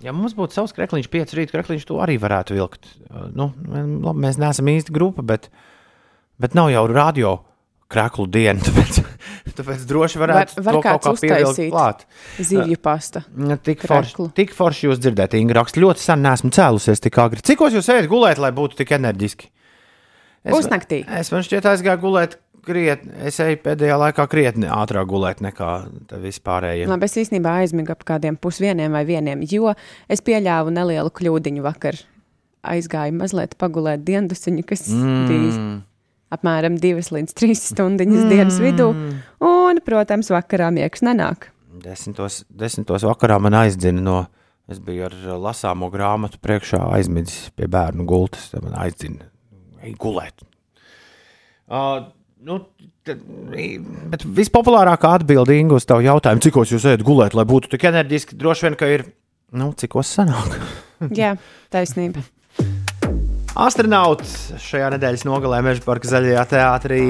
Ja 0.05 0.13
mums 0.13 0.35
būtu 0.37 0.53
savs 0.53 0.75
krekliņš, 0.77 1.09
pieci 1.09 1.39
rīta 1.39 1.55
krekliņš, 1.55 1.87
to 1.89 1.97
arī 2.03 2.19
varētu 2.21 2.57
vilkt. 2.57 2.85
Uh, 3.09 3.25
Nu, 3.33 3.51
labi, 3.57 4.21
mēs 4.27 4.37
neesam 4.41 4.69
īsti 4.69 4.93
grupa, 4.93 5.25
bet, 5.25 5.49
bet 6.41 6.53
nav 6.57 6.69
jau 6.73 6.85
radio 6.91 7.33
kreklu 7.91 8.27
diena. 8.29 8.61
Tāpēc, 8.67 8.96
tāpēc 9.57 9.83
droši 9.89 10.21
varētu 10.21 10.57
Var- 10.57 10.65
var 10.67 10.77
to 10.77 10.81
kaut 10.85 11.03
kā 11.05 11.13
pievilkt 11.21 11.61
klāt. 11.73 12.07
Zivju 12.39 12.79
pasta. 12.81 13.23
Ja, 13.37 13.57
Tik 13.57 13.85
forši, 13.89 14.31
tik 14.37 14.55
forši 14.55 14.89
jūs 14.89 15.03
dzirdēt, 15.03 15.37
Inga 15.37 15.59
raksta. 15.61 15.81
Ļoti 15.83 16.03
sen 16.03 16.25
neesmu 16.25 16.53
cēlusies 16.55 17.03
tik 17.03 17.17
agri. 17.21 17.41
Cikos 17.41 17.73
jūs 17.73 17.89
ejat 17.93 18.09
gulēt, 18.11 18.41
lai 18.41 18.51
būtu 18.55 18.79
tik 18.79 18.93
enerģiski? 18.97 19.51
Pusnaktī. 20.47 21.01
Es 21.19 21.31
man 21.33 21.43
šķiet, 21.43 21.65
aizgāju 21.67 21.99
gulēt 22.05 22.37
krietni. 22.67 23.13
Es 23.27 23.39
eju 23.43 23.59
pēdējā 23.63 23.97
laikā 24.01 24.27
krietni 24.31 24.69
ātrāk 24.71 25.07
gulēt 25.09 25.41
nekā 25.43 25.71
vispārējie. 26.23 26.87
Labi, 26.89 27.09
es 27.09 27.17
īstenībā 27.23 27.57
aizmigu 27.63 27.93
ap 27.93 28.05
kādiem 28.07 28.37
pusdieniem 28.39 28.95
vai 28.95 29.03
vieniem, 29.07 29.43
jo 29.49 29.73
es 30.11 30.23
pieļāvu 30.25 30.73
nelielu 30.75 31.13
kļūdiņu 31.19 31.65
vakar. 31.65 31.99
Aizgāju 32.67 33.15
mazliet 33.15 33.55
pagulēt 33.61 34.03
diendusiņu, 34.07 34.63
kas 34.67 34.87
mm. 34.91 35.27
bija 35.29 35.67
apmēram 36.35 36.75
divas 36.81 37.11
līdz 37.15 37.35
trīs 37.37 37.63
stundiņas 37.71 38.23
mm. 38.25 38.31
dienas 38.33 38.59
vidū. 38.59 38.89
Un, 39.43 39.81
protams, 39.85 40.31
vakarā 40.33 40.71
miegs 40.73 41.03
nenāk. 41.05 41.51
Desmitos, 41.83 42.41
desmitos 42.49 43.05
vakarā 43.05 43.37
man 43.41 43.57
aizdina 43.59 44.01
no. 44.01 44.19
Es 44.67 44.81
biju 44.83 45.05
ar 45.07 45.13
lasāmo 45.39 45.87
grāmatu 45.93 46.41
priekšā, 46.43 46.81
aizmidzis 46.97 47.53
pie 47.55 47.69
bērnu 47.71 48.03
gultas. 48.07 48.49
tad 48.51 48.65
Man 48.65 48.75
aizdina, 48.81 49.29
ej 49.85 49.93
gulēt. 50.01 50.43
Uh, 51.67 52.09
nu, 52.43 52.59
tad, 53.07 53.21
bet 54.11 54.25
vispopulārākā 54.39 55.13
atbilde 55.19 55.55
Inga, 55.55 55.79
uz 55.79 55.87
tavu 55.87 56.03
jautājumu, 56.03 56.43
cik 56.43 56.59
jūs 56.63 56.87
ejat 56.87 57.05
gulēt, 57.07 57.37
lai 57.37 57.47
būtu 57.47 57.71
tik 57.71 57.87
enerģiski, 57.87 58.35
droši 58.39 58.67
vien, 58.67 58.79
ka 58.79 58.91
ir. 58.91 59.05
Nu, 59.55 59.71
cik 59.71 59.95
os 59.99 60.11
sanāk? 60.17 60.57
Jā, 61.21 61.37
taisnība. 61.71 62.25
Astronauts 63.57 64.33
šajā 64.61 64.91
nedēļas 64.93 65.23
nogalē 65.25 65.63
Meža 65.65 65.81
parka 65.81 66.05
zaļajā 66.11 66.43
teātrī 66.51 67.05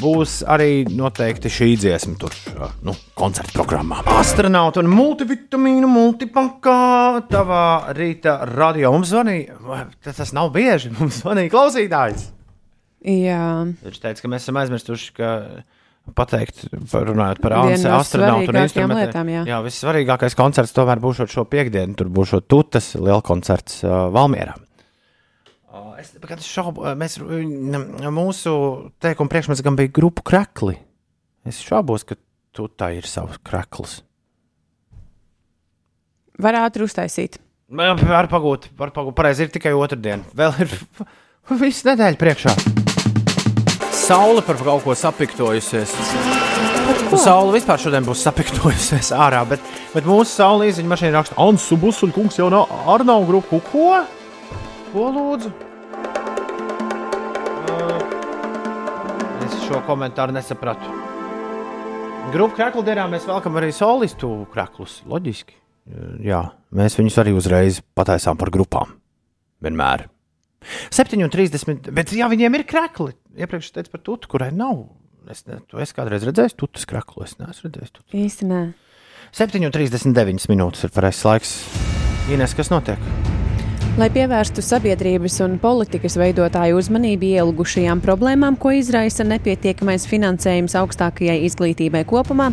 būs 0.00 0.40
arī 0.50 0.82
noteikti 0.90 1.50
šī 1.52 1.68
dziesma, 1.78 2.16
tur 2.18 2.34
nu, 2.82 2.94
koncerta 3.18 3.54
programmā. 3.54 4.00
Astronauts 4.16 4.80
un 4.82 4.90
multivitamīnu 4.90 5.90
multipakā 5.90 7.22
tavā 7.30 7.66
rīta 7.94 8.40
radio. 8.50 8.90
Mums 8.96 9.12
zvanīja, 9.12 9.84
tas 10.08 10.34
nav 10.34 10.50
bieži, 10.56 10.90
mums 10.98 11.20
zvanīja 11.22 11.52
klausītājs. 11.54 12.26
Jā, 13.06 13.46
Viņš 13.82 14.02
teica, 14.02 14.24
ka 14.24 14.32
mēs 14.32 14.46
esam 14.46 14.58
aizmirsuši, 14.58 15.14
ka 15.14 15.30
pateikt, 16.18 16.64
runājot 16.90 17.42
par 17.42 17.56
no 17.60 17.94
astronautu 18.00 18.50
un 18.50 18.60
instrumentiem. 18.64 18.98
lietām, 19.04 19.32
jā. 19.36 19.46
jā, 19.52 19.62
vissvarīgākais 19.62 20.38
koncerts 20.38 20.74
tomēr 20.74 21.02
būs 21.02 21.22
šo 21.30 21.46
piekdienu. 21.46 21.94
Tur 21.98 22.10
būs 22.10 22.34
šo 22.34 22.42
tutas 22.42 22.92
liela 22.98 23.22
koncerts 23.22 23.84
uh, 23.86 24.08
Valmierā. 24.14 24.58
Uh, 25.72 25.94
Es 25.96 26.10
nekad 26.12 26.42
šaubu, 26.44 26.82
uh, 26.84 26.92
mēs, 26.98 27.14
uh, 27.16 28.08
mūsu 28.12 28.52
teikuma 29.00 29.32
priekšmets 29.32 29.62
gan 29.64 29.76
bija 29.78 29.88
grupu 29.88 30.20
krakli. 30.26 30.74
Es 31.48 31.62
šaubos, 31.64 32.04
ka 32.04 32.18
tu 32.52 32.66
tā 32.68 32.90
ir 32.98 33.08
savs 33.08 33.38
krakls. 33.46 34.02
var 36.42 36.58
ātri 36.60 36.84
uztaisīt. 36.84 37.38
Var 37.72 38.28
pagūt, 38.28 38.68
var 38.76 38.90
pagūt. 38.92 39.14
Pareizi 39.16 39.46
ir 39.46 39.52
tikai 39.54 39.72
otrdiena. 39.72 40.26
Vēl 40.36 40.52
ir 40.66 40.74
viss 41.62 41.86
nedēļa 41.88 42.20
priekšā. 42.20 42.52
Saule 43.96 44.42
par 44.44 44.58
kaut 44.60 44.82
ko 44.84 44.94
sapiktojusies. 44.98 45.92
Nu, 47.12 47.16
Saule 47.20 47.54
vispār 47.56 47.80
šodien 47.80 48.04
būs 48.04 48.24
sapiktojusies 48.26 49.12
ārā, 49.16 49.44
bet, 49.48 49.62
bet 49.94 50.04
mūsu 50.08 50.34
saule 50.34 50.68
izziņa 50.68 50.90
mašīna 50.90 51.16
raksta, 51.16 51.38
Ansu 51.40 51.78
Busuļu 51.80 52.12
kungs 52.16 52.36
jau 52.40 52.50
nav 52.52 52.68
ar 52.92 53.04
nav 53.08 53.24
grupu. 53.28 53.62
Ko? 53.70 54.02
Ko 54.92 55.06
lūdzu? 55.08 55.48
Es 59.46 59.54
šo 59.64 59.80
komentāru 59.86 60.34
nesapratu. 60.36 60.98
Grupu 62.32 62.58
kraklu 62.58 62.84
dienā 62.84 63.06
mēs 63.10 63.24
velkam 63.28 63.56
arī 63.56 63.72
solistu 63.72 64.28
kraklus. 64.52 65.00
Loģiski. 65.08 65.56
Jā, 66.22 66.44
mēs 66.76 66.98
viņus 67.00 67.16
arī 67.24 67.32
uzreiz 67.34 67.80
pataisām 67.96 68.36
par 68.38 68.52
grupām. 68.54 68.92
Vienmēr. 69.64 70.06
7,30. 70.92 71.88
Bet 71.90 72.12
jā, 72.14 72.28
viņiem 72.30 72.60
ir 72.60 72.68
krakli. 72.68 73.16
Iepriekš 73.32 73.72
es 73.72 73.76
teicu 73.78 73.96
par 73.96 74.04
tutu, 74.04 74.30
kurai 74.36 74.52
nav. 74.54 74.84
Es 75.32 75.46
ne, 75.48 75.58
tu 75.70 75.80
esi 75.82 75.96
kādreiz 75.96 76.26
redzējis 76.28 76.58
tutas 76.58 76.84
kraklu. 76.88 77.24
Es 77.24 77.38
neesmu 77.40 77.70
redzējis 77.70 77.96
tutu. 77.96 78.08
Īsti 78.18 78.52
nē. 78.52 78.62
7,39 79.32 80.50
minūtes 80.52 80.84
ir 80.84 80.92
pareizais 80.94 81.24
laiks. 81.30 81.54
Ines, 82.30 82.54
kas 82.54 82.70
notiek? 82.70 83.00
Lai 84.00 84.06
pievērstu 84.08 84.62
sabiedrības 84.64 85.34
un 85.44 85.58
politikas 85.60 86.14
veidotāju 86.16 86.78
uzmanību 86.80 87.26
ielgušajām 87.28 88.00
problēmām, 88.00 88.54
ko 88.56 88.70
izraisa 88.72 89.26
nepietiekamais 89.28 90.06
finansējums 90.08 90.72
augstākajai 90.80 91.34
izglītībai 91.44 92.00
kopumā, 92.08 92.46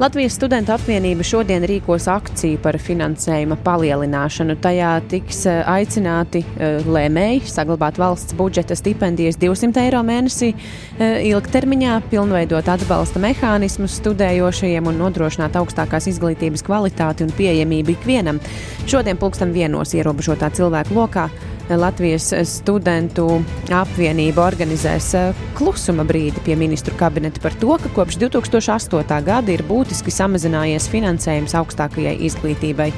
Latvijas 0.00 0.38
studentu 0.38 0.72
apvienība 0.72 1.24
šodien 1.24 1.66
rīkos 1.68 2.06
akciju 2.08 2.62
par 2.64 2.78
finansējuma 2.80 3.58
palielināšanu. 3.66 4.56
Tajā 4.64 4.94
tiks 5.12 5.42
eh, 5.50 5.58
aicināti 5.68 6.40
uh, 6.46 6.88
lēmēji 6.88 7.44
saglabāt 7.52 8.00
valsts 8.00 8.32
budžeta 8.36 8.72
stipendijas 8.80 9.36
200 9.40 9.84
eiro 9.84 10.00
mēnesī, 10.00 10.54
uh, 10.56 11.20
ilgtermiņā 11.28 11.98
pilnveidot 12.08 12.72
atbalsta 12.72 13.20
mehānismus 13.20 13.98
studējošajiem 14.00 14.88
un 14.88 15.00
nodrošināt 15.04 15.60
augstākās 15.60 16.08
izglītības 16.08 16.64
kvalitāti 16.64 17.28
un 17.28 17.36
pieejamību 17.36 17.98
ikvienam. 17.98 18.40
Šodien 18.88 19.20
pulksten 19.20 19.52
vienos 19.52 19.92
ierobežotā 19.96 20.52
cilvēka 20.56 20.85
lokā 20.94 21.28
Latvijas 21.74 22.28
studentu 22.46 23.40
apvienība 23.74 24.44
organizēs 24.46 25.08
eh, 25.18 25.38
klusuma 25.58 26.04
brīdi 26.06 26.38
pie 26.46 26.54
ministru 26.58 26.94
kabineta 26.98 27.42
par 27.42 27.56
to, 27.58 27.74
ka 27.82 27.90
kopš 27.96 28.20
2008. 28.22 29.16
gada 29.26 29.50
ir 29.50 29.64
būtiski 29.66 30.14
samazinājies 30.14 30.86
finansējums 30.92 31.56
augstākajai 31.58 32.14
izglītībai. 32.28 32.92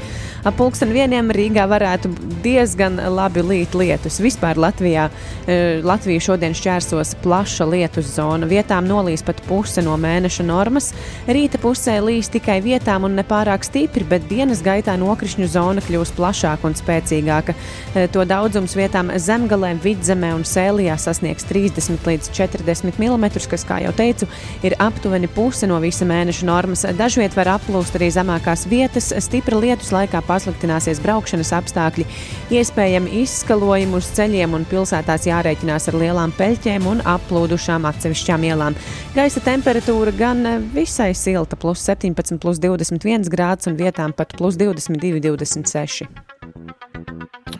Ap 0.44 0.58
pulksten 0.58 0.92
vieniem 0.94 1.30
Rīgā 1.34 1.68
varētu 1.70 2.10
diezgan 2.44 2.98
labi 3.14 3.44
līt 3.46 3.76
lietus. 3.78 4.18
Vispār 4.22 4.58
Latvijā 4.58 5.08
eh, 5.46 5.78
Latvija 5.86 6.26
šodien 6.28 6.56
šķērsos 6.58 7.14
plaša 7.22 7.68
lietus 7.70 8.10
zona. 8.16 8.48
Vietām 8.50 8.88
nolīs 8.90 9.24
pat 9.26 9.40
puse 9.46 9.82
no 9.86 9.96
mēneša 10.00 10.46
normas. 10.48 10.90
Rīta 11.30 11.60
pusē 11.62 11.98
līs 12.02 12.30
tikai 12.34 12.58
vietām 12.64 13.06
un 13.06 13.16
nepārāk 13.18 13.66
stipri, 13.66 14.06
bet 14.08 14.26
dienas 14.30 14.64
gaitā 14.66 14.98
nokrišņu 14.98 15.48
zona 15.54 15.84
kļūs 15.84 16.14
plašāka 16.18 16.68
un 16.68 16.78
spēcīgāka. 16.78 17.54
Eh, 17.94 18.10
to 18.12 18.26
daudz 18.26 18.48
Daudzums 18.48 18.72
vietām 18.78 19.10
zemgalē, 19.20 19.74
vidzemē 19.84 20.30
un 20.32 20.40
sēlijā 20.48 20.94
sasniegs 20.96 21.44
30 21.50 22.06
līdz 22.08 22.30
40 22.32 22.96
mm, 22.96 23.26
kas, 23.52 23.64
kā 23.68 23.76
jau 23.84 23.92
teicu, 23.92 24.24
ir 24.64 24.72
aptuveni 24.80 25.28
puse 25.28 25.68
no 25.68 25.76
visa 25.82 26.06
mēneša 26.08 26.46
normas. 26.48 26.86
Dažviet 26.96 27.36
var 27.36 27.50
aplūst 27.58 27.98
arī 27.98 28.08
zemākās 28.14 28.64
vietas, 28.70 29.10
stipra 29.26 29.60
lietus 29.60 29.92
laikā 29.92 30.22
pasliktināsies 30.28 31.00
braukšanas 31.02 31.52
apstākļi, 31.56 32.06
iespējami 32.54 33.22
izskalojumi 33.22 33.98
uz 33.98 34.10
ceļiem 34.16 34.56
un 34.58 34.66
pilsētās 34.68 35.26
jārēķinās 35.28 35.88
ar 35.90 35.98
lielām 36.02 36.34
peļķēm 36.38 36.88
un 36.92 37.02
aplūdušām 37.08 37.88
atsevišķām 37.88 38.46
ielām. 38.50 38.78
Gaisa 39.16 39.42
temperatūra 39.44 40.14
gan 40.18 40.44
visai 40.74 41.10
silta, 41.18 41.58
plus 41.58 41.82
17, 41.88 42.38
plus 42.42 42.60
21 42.62 43.28
grāds 43.32 43.70
un 43.70 43.78
vietām 43.80 44.14
pat 44.16 44.36
plus 44.38 44.60
22, 44.60 45.22
26. 45.24 46.08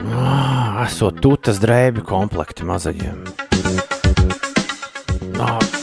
Ah, 0.09 0.85
esot 0.85 1.19
tūtas 1.25 1.61
drēbi 1.63 2.05
komplekti 2.07 2.69
mazajiem. 2.69 3.25
Ah. 5.39 5.78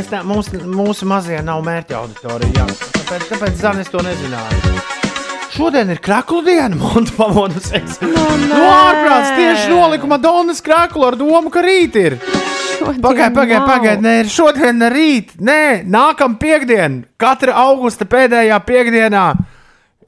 Mēs 0.00 0.06
tā, 0.08 0.22
mūs, 0.24 0.46
mūsu 0.64 1.04
mazie 1.04 1.42
nav 1.44 1.58
mērķa 1.60 1.98
auditorija. 1.98 2.62
Tāpēc, 2.94 3.24
tāpēc 3.34 3.58
Zanis 3.60 3.90
to 3.92 4.00
nezināja. 4.00 4.70
Šodien 5.52 5.90
ir 5.92 5.98
krāklu 6.00 6.38
diena, 6.46 6.72
monēta 6.80 7.12
pamodusies. 7.18 7.98
No, 8.00 8.22
Nu, 8.46 8.62
ārprāts 8.64 9.34
tieši 9.36 9.66
nolika 9.68 10.08
Madonas 10.08 10.64
krāklu 10.64 11.04
ar 11.04 11.18
domu, 11.20 11.52
ka 11.52 11.60
rīt 11.66 11.98
ir. 12.00 12.16
Pagaidiet, 12.80 13.34
pagaidiet, 13.36 13.66
pagaidiet, 13.66 14.00
nē, 14.06 14.14
ir 14.22 14.30
šodien, 14.32 14.80
ne 14.80 14.88
rīt, 14.88 15.34
nē, 15.36 15.60
nākamā 15.84 16.40
piekdiena, 16.40 17.02
katra 17.20 17.58
augusta 17.60 18.08
pēdējā 18.08 18.56
piekdienā. 18.70 19.26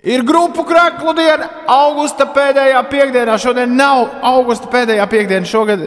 Ir 0.08 0.24
grupu 0.24 0.64
krāklu 0.72 1.12
diena, 1.20 1.50
augusta 1.68 2.30
pēdējā 2.32 2.80
piekdienā. 2.88 3.36
Šodien 3.44 3.76
nav 3.76 4.06
augusta 4.24 4.72
pēdējā 4.72 5.04
piekdiena. 5.12 5.52
Šogad, 5.52 5.84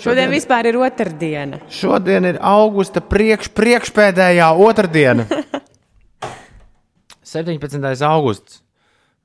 Šodien 0.00 0.30
vispār 0.30 0.68
ir 0.70 0.76
otrdiena. 0.80 1.60
šodien 1.72 2.24
ir 2.28 2.38
augusta 2.40 3.00
priekš, 3.00 3.48
priekšpēdējā 3.56 4.50
otrdiena. 4.52 5.26
17. 7.36 8.02
augusts. 8.06 8.62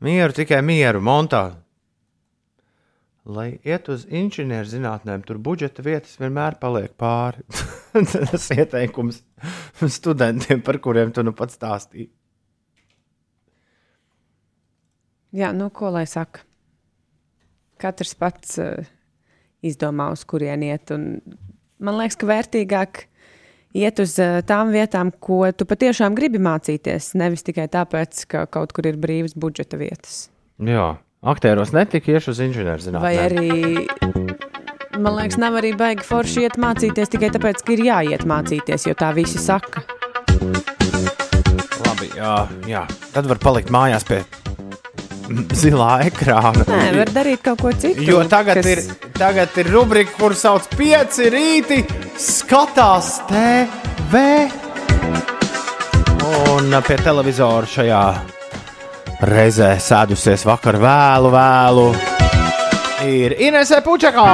Mieru, 0.02 0.34
tikai 0.34 0.62
mieru, 0.66 1.02
montā. 1.06 1.62
Lai 3.22 3.60
iet 3.62 3.86
uz 3.94 4.08
inženierzinātnēm, 4.10 5.22
tur 5.28 5.38
budžeta 5.38 5.84
vietas 5.86 6.18
vienmēr 6.18 6.58
paliek 6.58 6.96
pāri. 6.98 7.44
Tas 8.32 8.48
ieteikums 8.56 9.22
studentiem, 9.86 10.64
par 10.66 10.80
kuriem 10.82 11.14
tu 11.14 11.22
nu 11.22 11.36
pats 11.38 11.60
stāstīji. 11.60 12.10
Jā, 15.38 15.52
nu 15.56 15.70
ko 15.70 15.94
lai 15.94 16.08
saka? 16.10 16.42
Katrs 17.80 18.16
pats 18.18 18.58
uh, 18.60 18.90
izdomā, 19.66 20.12
uz 20.14 20.26
kurien 20.28 20.64
iet. 20.66 20.92
Un 20.94 21.22
man 21.82 22.00
liekas, 22.00 22.18
ka 22.20 22.30
vērtīgāk 22.30 23.06
iet 23.78 24.02
uz 24.04 24.18
uh, 24.22 24.42
tām 24.48 24.74
vietām, 24.74 25.14
ko 25.24 25.44
tu 25.56 25.68
patiešām 25.70 26.18
gribi 26.18 26.42
mācīties. 26.42 27.14
Nevis 27.20 27.46
tikai 27.48 27.70
tāpēc, 27.72 28.26
ka 28.32 28.46
kaut 28.52 28.76
kur 28.76 28.90
ir 28.90 29.00
brīvas 29.02 29.38
budžeta 29.38 29.80
vietas. 29.80 30.26
Jā, 30.62 30.94
aktieros 31.22 31.74
netika 31.76 32.18
iešu 32.18 32.36
uz 32.36 32.44
inženierzinātnēm. 32.48 33.06
Vai 33.06 33.16
arī, 33.22 33.88
man 35.00 35.18
liekas, 35.18 35.40
nav 35.42 35.58
arī 35.62 35.74
baigi 35.78 36.06
forši 36.06 36.46
iet 36.48 36.60
mācīties 36.62 37.16
tikai 37.16 37.32
tāpēc, 37.34 37.64
ka 37.66 37.76
ir 37.78 37.86
jāiet 37.88 38.28
mācīties, 38.30 38.90
jo 38.90 38.98
tā 38.98 39.14
visi 39.18 39.42
saka. 39.42 39.86
Labi, 41.88 42.12
jā, 42.18 42.36
jā. 42.70 42.86
Tad 43.16 43.30
var 43.32 43.42
palikt 43.42 43.74
mājās 43.74 44.06
pie 44.08 44.22
zilā 45.62 45.92
ekrāna. 46.08 46.66
Nē, 46.68 46.90
var 46.98 47.12
darīt 47.16 47.44
kaut 47.46 47.62
ko 47.62 47.72
citu. 47.74 48.04
Jo 48.08 48.24
tagad, 48.32 48.60
kas- 48.62 48.72
ir, 48.74 48.82
tagad 49.18 49.56
ir 49.62 49.70
rubrika, 49.74 50.16
kur 50.20 50.36
sauc 50.38 50.68
pieci 50.78 51.30
rīti, 51.34 51.82
skatās 52.20 53.20
TV. 53.30 54.26
Un 56.52 56.72
pie 56.88 56.98
televizora 57.02 57.68
šajā 57.68 58.02
reizē 59.28 59.74
sēdusies 59.82 60.46
vakar 60.48 60.78
vēlu, 60.82 61.32
vēlu. 61.34 61.86
Ir 63.06 63.34
Inesē 63.42 63.80
Puķakā. 63.86 64.26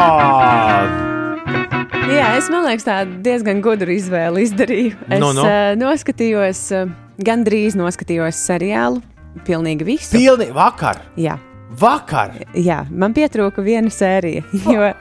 Jā, 2.08 2.28
es 2.40 2.48
domāju, 2.52 2.80
ka 2.82 2.88
tā 2.88 2.98
diezgan 3.24 3.60
gudru 3.64 3.92
izvēli 3.96 4.44
izdarīju. 4.48 4.96
Es 5.10 5.20
Nu, 5.24 5.34
nu. 5.36 5.44
uh, 5.44 5.74
noskatījos, 5.80 6.62
uh, 6.76 6.92
gandrīz 7.24 7.76
noskatījos 7.80 8.40
seriālu. 8.48 9.02
Pilnīgi 9.46 9.86
visu. 9.88 10.14
Pilni 10.18 10.50
vakar. 10.56 11.02
Jā, 11.20 11.38
Vakar. 11.78 12.32
jā, 12.56 12.86
man 12.90 13.14
pietrūka 13.14 13.62
viena 13.66 13.92
sērija. 13.92 14.44
Jo, 14.72 14.92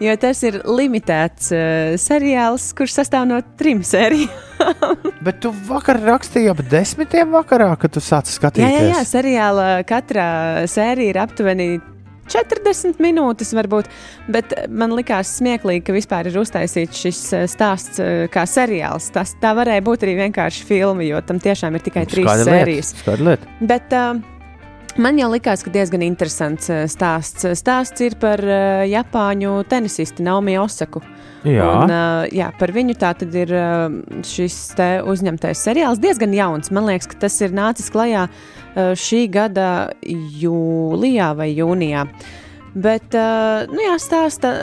jo 0.00 0.14
tas 0.20 0.42
ir 0.48 0.58
limitēts 0.64 1.50
uh, 1.54 1.96
seriāls, 2.00 2.70
kurš 2.76 2.98
sastāv 3.00 3.26
no 3.28 3.38
trim 3.60 3.82
sērijām. 3.86 4.32
Bet 5.26 5.42
tu 5.44 5.52
vakar 5.68 6.00
rakstīji 6.02 6.50
ap 6.52 6.62
desmitiem 6.70 7.30
vakarā, 7.36 7.70
kad 7.80 7.92
tu 7.94 8.00
sāci 8.00 8.32
jā, 8.32 8.38
skatīties. 8.40 8.78
jā, 8.80 8.94
jā, 8.96 9.02
seriāla 9.08 9.68
katrā 9.88 10.28
sērija 10.70 11.12
ir 11.14 11.20
aptuveni 11.22 11.68
40 12.32 13.02
minūtes, 13.02 13.52
varbūt. 13.56 13.90
Bet 14.32 14.54
man 14.68 14.94
likās 14.96 15.36
smieklīgi, 15.38 15.84
ka 15.86 15.96
vispār 15.96 16.30
ir 16.30 16.38
uztaisīts 16.40 17.02
šis 17.06 17.20
eh, 17.36 17.48
stāsts 17.50 18.02
eh, 18.02 18.26
kā 18.32 18.46
seriāls. 18.50 19.10
Tas, 19.14 19.36
tā 19.42 19.54
varēja 19.58 19.84
būt 19.86 20.06
arī 20.06 20.16
vienkārši 20.24 20.66
filma, 20.68 21.06
jo 21.06 21.20
tam 21.26 21.42
tiešām 21.42 21.78
ir 21.78 21.86
tikai 21.86 22.06
trīs 22.10 22.46
sērijas. 22.46 22.94
Bet 23.66 23.94
uh, 23.96 24.18
man 25.02 25.18
jau 25.20 25.28
likās, 25.32 25.62
ka 25.64 25.72
diezgan 25.74 26.04
interesants 26.06 26.70
uh, 26.72 26.84
stāsts. 26.90 27.46
Stāsts 27.58 28.04
ir 28.04 28.16
par 28.20 28.42
uh, 28.42 28.84
Japāņu 28.88 29.58
tenisistu 29.70 30.24
Naomi 30.26 30.56
Osaku. 30.60 31.02
Jā. 31.46 31.66
Un, 31.66 31.92
uh, 31.92 32.24
jā, 32.34 32.50
par 32.58 32.72
viņu 32.74 32.96
tā 32.98 33.12
tad 33.20 33.34
ir 33.36 33.52
uh, 33.54 33.86
šis 34.26 34.58
uzņemtais 35.06 35.62
seriāls. 35.68 36.02
Diezgan 36.02 36.34
jauns. 36.34 36.72
Man 36.74 36.88
liekas, 36.88 37.10
ka 37.12 37.20
tas 37.26 37.38
ir 37.44 37.54
nācis 37.56 37.92
klajā 37.94 38.26
uh, 38.26 38.92
šī 38.98 39.26
gada 39.32 39.70
jūlijā 40.02 41.32
vai 41.38 41.52
jūnijā. 41.52 42.06
Bet, 42.76 43.14
uh, 43.16 43.64
nu 43.72 43.80
jā, 43.84 43.96
stāsta 44.02 44.56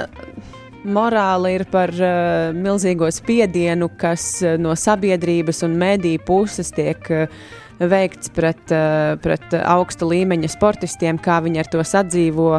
morāli 0.84 1.56
ir 1.58 1.66
par 1.72 1.94
uh, 1.96 2.52
milzīgo 2.56 3.10
spiedienu, 3.14 3.90
kas 4.00 4.28
uh, 4.44 4.58
no 4.62 4.76
sabiedrības 4.78 5.64
un 5.68 5.78
mediju 5.80 6.22
puses 6.28 6.74
tiek 6.76 7.14
uh, 7.14 7.44
veikts 7.92 8.32
pret, 8.36 8.64
uh, 8.74 9.14
pret 9.24 9.56
augsta 9.64 10.08
līmeņa 10.10 10.52
sportistiem, 10.54 11.22
kā 11.22 11.40
viņi 11.44 11.64
ar 11.64 11.72
to 11.72 11.86
sadzīvo 11.86 12.50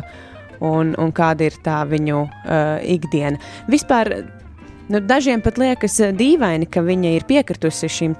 un, 0.64 0.94
un 0.98 1.12
kāda 1.14 1.48
ir 1.48 1.60
tā 1.64 1.82
viņu 1.88 2.24
uh, 2.24 2.80
ikdiena. 2.96 3.40
Vispār 3.70 4.16
Nu, 4.88 5.00
dažiem 5.00 5.40
pat 5.40 5.56
liekas 5.56 5.94
eh, 6.04 6.10
dīvaini, 6.12 6.66
ka 6.68 6.82
viņa 6.84 7.14
ir 7.16 7.24
piekritusi 7.24 7.88
šim 7.88 8.16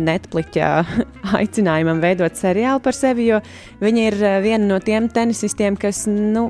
Netflix 0.00 0.56
aicinājumam 1.40 2.00
veidot 2.00 2.38
seriālu 2.38 2.80
par 2.80 2.96
sevi, 2.96 3.28
jo 3.28 3.42
viņa 3.84 4.06
ir 4.08 4.16
eh, 4.22 4.38
viena 4.40 4.64
no 4.64 4.80
tiem 4.80 5.10
tenisistiem, 5.12 5.76
kas 5.76 6.06
nu, 6.08 6.48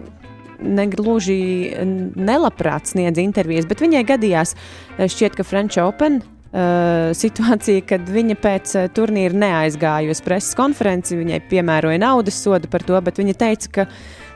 negluži 0.63 1.75
nelabprāt 1.83 2.87
sniedz 2.93 3.19
intervijas, 3.19 3.67
bet 3.67 3.83
viņai 3.83 4.07
gadījās 4.07 4.55
eh, 4.55 5.11
šķiet, 5.11 5.35
ka 5.35 5.45
French 5.45 5.83
Open 5.83 6.23
uh, 6.23 6.36
situācija, 6.55 7.82
kad 7.88 8.07
viņa 8.09 8.36
pēc 8.40 8.76
uh, 8.78 8.86
turnīra 8.94 9.36
neaizgāja 9.36 10.12
uz 10.14 10.22
preses 10.24 10.55
konferenci. 10.57 11.18
Viņai 11.18 11.42
piemēroja 11.51 12.01
naudas 12.01 12.38
sodu 12.40 12.70
par 12.70 12.86
to, 12.86 12.97
bet 13.05 13.18
viņa 13.20 13.34
teica, 13.36 13.72
ka 13.74 13.86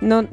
nu, 0.03 0.25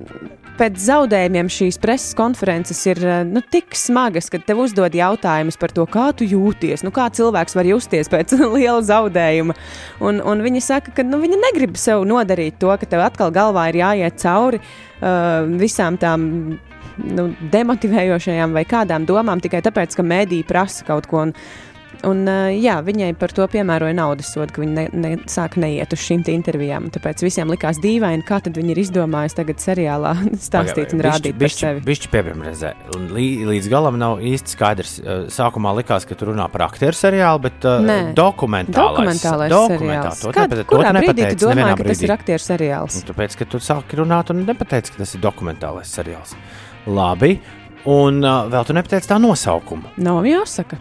pēc 0.57 0.79
zaudējumiem 0.81 1.51
šīs 1.53 1.77
preses 1.79 2.17
konferences 2.17 2.81
ir 2.89 3.01
uh, 3.05 3.21
nu, 3.27 3.43
tik 3.45 3.77
smagas, 3.77 4.31
ka 4.33 4.41
tev 4.41 4.65
uzdod 4.65 4.97
jautājumus 4.97 5.59
par 5.61 5.71
to, 5.75 5.85
kā 5.85 6.09
tu 6.17 6.27
jūties, 6.27 6.83
nu, 6.83 6.91
kā 6.95 7.07
cilvēks 7.13 7.55
var 7.55 7.69
justies 7.69 8.11
pēc 8.11 8.35
liela 8.57 8.81
zaudējuma. 8.81 9.55
Un, 10.01 10.21
un 10.25 10.43
viņa 10.43 10.63
saka, 10.71 10.95
ka 10.97 11.05
nu, 11.07 11.21
viņa 11.23 11.39
negrib 11.45 11.77
sev 11.79 12.07
nodarīt 12.09 12.59
to, 12.59 12.73
ka 12.73 12.89
tev 12.89 13.05
atkal 13.05 13.31
galvā 13.35 13.69
ir 13.71 13.83
jāiet 13.83 14.17
cauri 14.25 14.59
uh, 14.63 15.45
visām 15.61 16.01
tām 16.01 16.57
nu, 16.97 17.27
demotivējošajām 17.53 18.55
vai 18.55 18.63
kādām 18.67 19.05
domām 19.07 19.41
tikai 19.43 19.61
tāpēc, 19.65 19.95
ka 19.97 20.05
mēdī 20.05 20.41
prasa 20.47 20.85
kaut 20.87 21.09
ko. 21.09 21.27
Un, 21.27 21.33
un, 22.05 22.19
jā, 22.53 22.75
viņai 22.85 23.13
par 23.17 23.31
to 23.33 23.45
piemēroja 23.49 23.95
naudas 23.97 24.29
sodu, 24.33 24.51
ka 24.53 24.61
viņa 24.61 24.73
ne, 24.75 24.83
ne, 24.93 25.11
sāka 25.31 25.57
neiet 25.63 25.93
uz 25.95 25.99
šīm 26.03 26.21
intervijām. 26.29 26.89
Tāpēc 26.93 27.23
visiem 27.25 27.49
likās 27.49 27.79
dīvaini, 27.81 28.25
kā 28.27 28.37
tad 28.43 28.57
viņi 28.59 28.73
ir 28.75 28.81
izdomājuši 28.83 29.37
tagad 29.39 29.63
seriālā 29.63 30.13
stāstīt 30.47 30.93
un 30.93 31.01
rādīt 31.07 31.37
par 31.39 31.53
sevi. 31.55 31.81
Bišķi 31.87 32.11
piebremzē. 32.13 32.73
Līdz 33.17 33.69
galam 33.71 33.97
nav 34.01 34.19
īsti 34.21 34.53
skaidrs. 34.57 34.95
Sākumā 35.33 35.73
likās, 35.79 36.05
ka 36.09 36.15
tu 36.19 36.29
runā 36.31 36.49
par 36.51 36.67
aktieru 36.67 36.97
seriālu, 36.97 37.41
bet 37.47 37.63
Nē. 37.63 37.99
dokumentālais, 38.17 38.75
Dokumentālais 38.77 39.53
seriāls. 39.53 40.21
To 40.25 40.33
Kād, 40.35 40.49
nepate- 40.51 40.65
to 40.67 40.75
kurā 40.75 40.91
brīdī 40.91 41.07
nepateici 41.13 41.39
tu 41.39 41.45
domā, 41.47 41.69
ka 41.77 41.83
tas 41.83 41.97
brīdī. 41.97 42.03
ir 42.09 42.15
aktieru 42.17 42.43
seriāls? 42.43 42.99
Nu, 43.01 43.13
Tāpēc, 43.13 43.37
ka 43.39 43.45
tu 43.45 43.57
sāki 43.63 43.97
runāt 44.01 44.29
un 44.33 44.43
nepateici, 44.45 44.91
ka 44.95 45.03
tas 45.05 45.15
ir 45.15 45.21
dokumentālais 45.23 45.87
seriāls. 45.97 46.35
Labi. 46.87 47.39
Un 47.87 48.17
uh, 48.25 48.49
vēl 48.51 48.65
tu 48.67 48.73
nepateici 48.75 49.07
tā 49.07 49.15
nosaukumu. 49.21 49.93
Nav 50.03 50.25
jāsaka. 50.27 50.75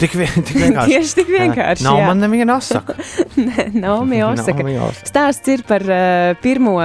Tik, 0.00 0.14
vien, 0.18 0.30
tik 0.42 0.56
vienkārši. 0.64 0.90
Tieši 0.90 1.18
tik 1.20 1.28
vienkārši. 1.30 1.86
Nav 1.86 2.00
jā. 2.00 2.06
man 2.10 2.22
neviena 2.24 2.58
asaka. 2.58 2.96
Nav 3.84 4.08
jāsaka. 4.10 4.64
Naomi 4.64 4.78
Osaka. 4.80 5.10
Stāsts 5.10 5.52
ir 5.54 5.62
par 5.68 5.84
uh, 5.86 6.32
pirmo, 6.42 6.78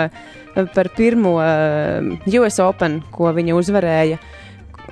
par 0.75 0.91
pirmo 0.97 1.37
uh, 1.41 2.11
US 2.39 2.59
Open, 2.63 2.99
ko 3.15 3.33
viņa 3.35 3.57
uzvarēja. 3.57 4.19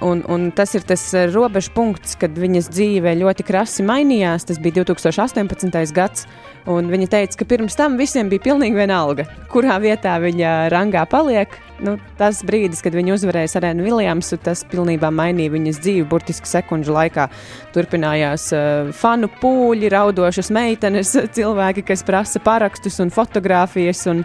Un, 0.02 0.22
un 0.30 0.50
tas 0.54 0.76
ir 0.78 0.84
tas 0.86 1.02
uh, 1.16 1.26
robežu 1.34 1.72
punkts, 1.74 2.14
kad 2.22 2.36
viņas 2.38 2.70
dzīve 2.70 3.16
ļoti 3.18 3.46
krasi 3.48 3.86
mainījās. 3.88 4.46
Tas 4.46 4.60
bija 4.62 4.84
2018. 4.84 5.94
gads. 5.96 6.28
un 6.70 6.92
Viņa 6.92 7.08
teica, 7.10 7.38
ka 7.40 7.48
pirms 7.50 7.78
tam 7.80 7.98
visiem 7.98 8.30
bija 8.30 8.44
pilnīgi 8.44 8.78
vienalga, 8.78 9.26
kurā 9.50 9.80
vietā 9.82 10.18
viņa 10.22 10.70
rangā 10.74 11.06
paliek. 11.10 11.56
Nu, 11.82 11.96
tas 12.18 12.44
brīdis, 12.46 12.82
kad 12.82 12.94
viņa 12.98 13.14
uzvarēja 13.14 13.60
Arēnu 13.60 13.86
Viljamsu, 13.86 14.38
tas 14.42 14.64
pilnībā 14.70 15.10
mainīja 15.14 15.54
viņas 15.54 15.80
dzīvi. 15.82 16.08
Burtiski 16.10 16.50
sekundžu 16.50 16.94
laikā 16.94 17.30
turpinājās 17.74 18.50
uh, 18.54 18.92
fanu 18.98 19.32
pūļi, 19.42 19.90
raudošas 19.94 20.52
meitenes, 20.54 21.16
cilvēki, 21.38 21.86
kas 21.90 22.06
prasa 22.06 22.44
parakstus 22.44 23.00
un 23.02 23.14
fotogrāfijas 23.14 24.06
un, 24.14 24.22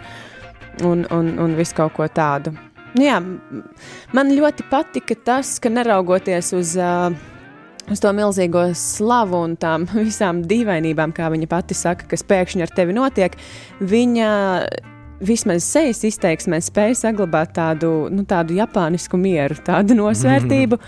un, 0.83 1.07
un, 1.09 1.33
un 1.45 1.57
visu 1.57 1.81
kaut 1.81 1.97
ko 1.97 2.09
tādu. 2.09 2.53
Nu 2.93 3.05
Jā, 3.07 3.19
man 4.13 4.33
ļoti 4.37 4.67
patika 4.69 5.17
tas, 5.25 5.55
ka 5.61 5.71
neraugoties 5.73 6.51
uz, 6.53 6.75
uh, 6.77 7.09
uz 7.89 8.01
to 8.03 8.11
milzīgo 8.13 8.67
slavu 8.77 9.39
un 9.47 9.55
tām 9.57 9.87
visām 9.97 10.43
dīvainībām, 10.49 11.15
kā 11.15 11.31
viņa 11.33 11.49
pati 11.49 11.77
saka, 11.77 12.07
kas 12.11 12.25
pēkšņi 12.29 12.65
ar 12.65 12.73
tevi 12.77 12.97
notiek, 12.97 13.37
viņa 13.81 14.29
vismaz 15.25 15.65
sejas 15.65 16.03
izteiksmē 16.07 16.59
spēja 16.63 16.97
saglabāt 17.05 17.53
tādu, 17.57 17.91
nu, 18.13 18.25
tādu 18.27 18.55
japānisku 18.57 19.17
mieru, 19.19 19.57
tādu 19.65 19.97
nosvērtību. 19.97 20.79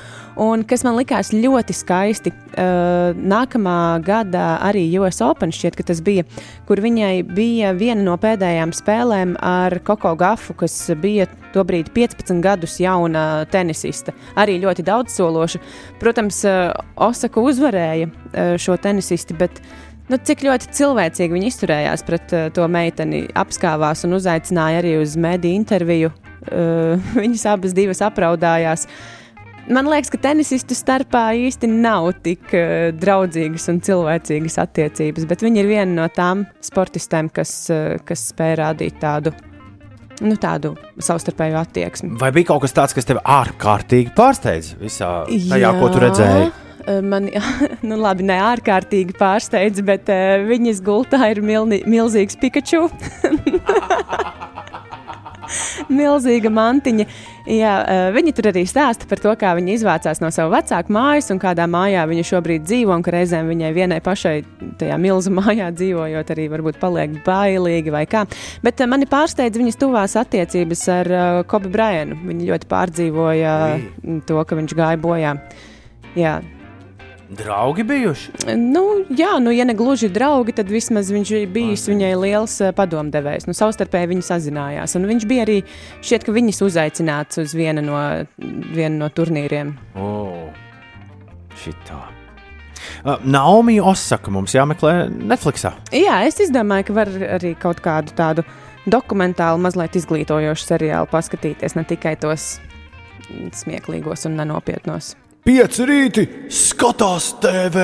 Un 0.45 0.65
kas 0.67 0.83
man 0.83 0.97
likās 0.99 1.31
ļoti 1.31 1.75
skaisti, 1.75 2.33
uh, 2.33 3.15
nākamā 3.15 3.77
gada 4.05 4.57
arī 4.67 4.83
US 4.99 5.21
Open 5.23 5.53
šķiet, 5.55 5.77
ka 5.79 5.88
tas 5.88 6.01
bija, 6.03 6.25
kur 6.67 6.81
viņai 6.83 7.13
bija 7.29 7.71
viena 7.77 8.03
no 8.03 8.17
pēdējām 8.19 8.73
spēlēm 8.75 9.38
ar 9.39 9.77
Koko 9.88 10.15
Gafu, 10.19 10.57
kas 10.59 10.75
bija 10.99 11.29
tobrīd 11.55 11.93
15 11.95 12.43
gadus 12.43 12.79
jauna 12.83 13.45
tenisiste. 13.51 14.11
Arī 14.36 14.57
ļoti 14.63 14.83
daudz 14.86 15.15
sološa. 15.15 15.63
Protams, 16.03 16.41
uh, 16.49 16.75
Osaka 17.07 17.43
uzvarēja 17.43 18.11
uh, 18.11 18.55
šo 18.59 18.75
tenisisti, 18.81 19.38
bet 19.39 19.63
Nu, 20.05 20.19
cik 20.21 20.43
ļoti 20.45 20.69
cilvēcīgi 20.77 21.33
viņi 21.33 21.47
izturējās 21.49 22.05
pret 22.05 22.33
uh, 22.37 22.47
to 22.53 22.67
meiteni, 22.69 23.23
apskāvās 23.41 24.05
un 24.05 24.13
uzaicināja 24.19 24.83
arī 24.83 24.95
uz 25.01 25.15
mediju 25.17 25.57
interviju. 25.57 26.11
Uh, 26.45 27.01
viņas 27.23 27.45
abas 27.55 27.73
divas 27.73 28.03
apraudājās. 28.05 28.85
Man 29.65 29.89
liekas, 29.89 30.11
ka 30.13 30.19
tenisistu 30.21 30.77
starpā 30.77 31.23
īsti 31.47 31.71
nav 31.71 32.11
tik 32.25 32.53
uh, 32.53 32.91
draudzīgas 32.93 33.65
un 33.73 33.81
cilvēcīgas 33.87 34.59
attiecības, 34.61 35.25
bet 35.31 35.41
viņa 35.41 35.63
ir 35.63 35.71
viena 35.71 36.03
no 36.03 36.05
tām 36.13 36.45
sportistēm, 36.61 37.31
kas, 37.33 37.55
uh, 37.73 37.95
kas 38.05 38.27
spēj 38.29 38.53
rādīt 38.61 38.99
tādu, 39.01 39.33
nu, 40.21 40.35
tādu 40.37 40.75
savstarpēju 41.01 41.57
attieksmi. 41.63 42.11
Vai 42.21 42.29
bija 42.35 42.51
kaut 42.51 42.67
kas 42.67 42.77
tāds, 42.77 42.93
kas 42.93 43.09
tev 43.09 43.23
ārkārtīgi 43.25 44.13
pārsteidza 44.13 44.77
visā 44.85 45.15
tajā, 45.25 45.73
ko 45.81 45.89
tu 45.89 46.05
redzēji? 46.05 46.53
Uh, 46.86 47.01
Man, 47.01 47.29
nu, 47.89 47.97
labi, 47.97 48.25
ne 48.27 48.38
ārkārtīgi 48.41 49.15
pārsteidz, 49.17 49.81
bet 49.86 50.09
uh, 50.13 50.43
viņas 50.45 50.83
gultā 50.86 51.31
ir 51.33 51.41
milni, 51.45 51.81
milzīgs 51.89 52.38
Pikachu. 52.41 52.86
Milzīga 55.89 56.49
mantiņa. 56.53 57.05
Jā, 57.49 57.73
uh, 57.81 58.07
viņa 58.13 58.33
tur 58.38 58.49
arī 58.49 58.63
stāsta 58.69 59.09
par 59.09 59.21
to, 59.21 59.33
kā 59.38 59.51
viņa 59.57 59.73
izvācās 59.75 60.21
no 60.21 60.29
sava 60.33 60.59
vecāka 60.59 60.93
mājas 60.93 61.29
un 61.33 61.41
kādā 61.41 61.67
mājā 61.69 62.05
viņa 62.09 62.25
šobrīd 62.31 62.65
dzīvo. 62.65 62.93
Un 62.95 63.05
ka 63.05 63.13
reizēm 63.13 63.49
viņai 63.49 63.73
vienai 63.75 63.99
pašai 64.05 64.36
tajā 64.79 64.97
milzu 65.01 65.33
mājā 65.33 65.71
dzīvojot, 65.73 66.33
arī 66.33 66.47
varbūt 66.53 66.81
paliek 66.81 67.19
bailīgi 67.25 67.93
vai 67.93 68.05
kā. 68.09 68.25
Bet 68.65 68.81
mani 68.89 69.09
pārsteidz 69.09 69.61
viņas 69.61 69.81
tuvās 69.81 70.17
attiecības 70.21 70.89
ar 70.99 71.13
uh, 71.13 71.43
Kobe 71.49 71.69
Bryanu. 71.73 72.17
Viņa 72.25 72.49
ļoti 72.49 72.69
pārdzīvoja 72.73 73.55
uh, 73.77 74.19
to, 74.29 74.41
ka 74.41 74.61
viņš 74.61 74.77
gāja 74.77 75.01
bojā. 75.01 75.38
Jā, 76.15 76.39
Draugi 77.30 77.84
bijuši. 77.84 78.32
Nu, 78.59 78.84
jā, 79.17 79.36
nu, 79.41 79.49
ja 79.55 79.65
ne 79.65 79.73
gluži 79.78 80.11
draugi, 80.13 80.53
tad 80.53 80.69
vismaz 80.69 81.09
viņš 81.13 81.32
ir 81.34 81.47
bijis 81.49 81.88
viņai 81.89 82.11
liels 82.21 82.59
eh, 82.61 82.73
padomdevējs. 82.76 83.47
Nu, 83.49 83.55
savstarpēji 83.57 84.11
viņi 84.13 84.26
sazinājās. 84.28 84.93
Un 84.99 85.07
viņš 85.09 85.26
bija 85.30 85.47
arī 85.47 85.55
šķiet, 86.05 86.28
ka 86.28 86.36
viņas 86.36 86.61
uzaicināts 86.67 87.41
uz 87.41 87.55
vienu 87.57 87.82
no, 87.86 87.97
vienu 88.76 88.99
no 89.01 89.09
turnīriem. 89.09 89.73
Oh, 89.97 90.53
šitā. 91.63 92.03
Uh, 93.01 93.17
Naomi 93.26 93.80
Osaka 93.82 94.30
mums 94.34 94.53
jāmeklē 94.53 95.07
Netflixā. 95.09 95.73
Jā, 95.95 96.21
es 96.30 96.38
izdomāju, 96.45 96.91
ka 96.91 96.99
var 97.01 97.13
arī 97.39 97.55
kaut 97.57 97.82
kādu 97.86 98.13
tādu 98.17 98.45
dokumentālu, 98.86 99.63
mazliet 99.65 99.97
izglītojošu 99.97 100.69
seriālu 100.69 101.09
paskatīties, 101.09 101.73
ne 101.73 101.86
tikai 101.89 102.13
tos 102.21 102.59
smieklīgos 103.57 104.28
un 104.30 104.38
nenopietnos. 104.38 105.15
Pieci 105.45 105.85
rīti 105.85 106.23
skatās 106.49 107.35
TV. 107.37 107.83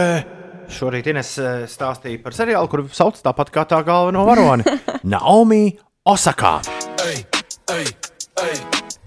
Šorīt 0.74 1.12
Ines 1.12 1.28
eh, 1.38 1.59
stāstīja 1.70 2.18
par 2.24 2.34
seriālu, 2.34 2.66
kur 2.72 2.82
sauc 2.89 3.20
tāpat 3.22 3.51
kā 3.53 3.68
tā 3.70 3.84
galveno 3.86 4.24
varoni- 4.26 4.66
Naomi 5.14 5.68
Osakā. 6.09 6.55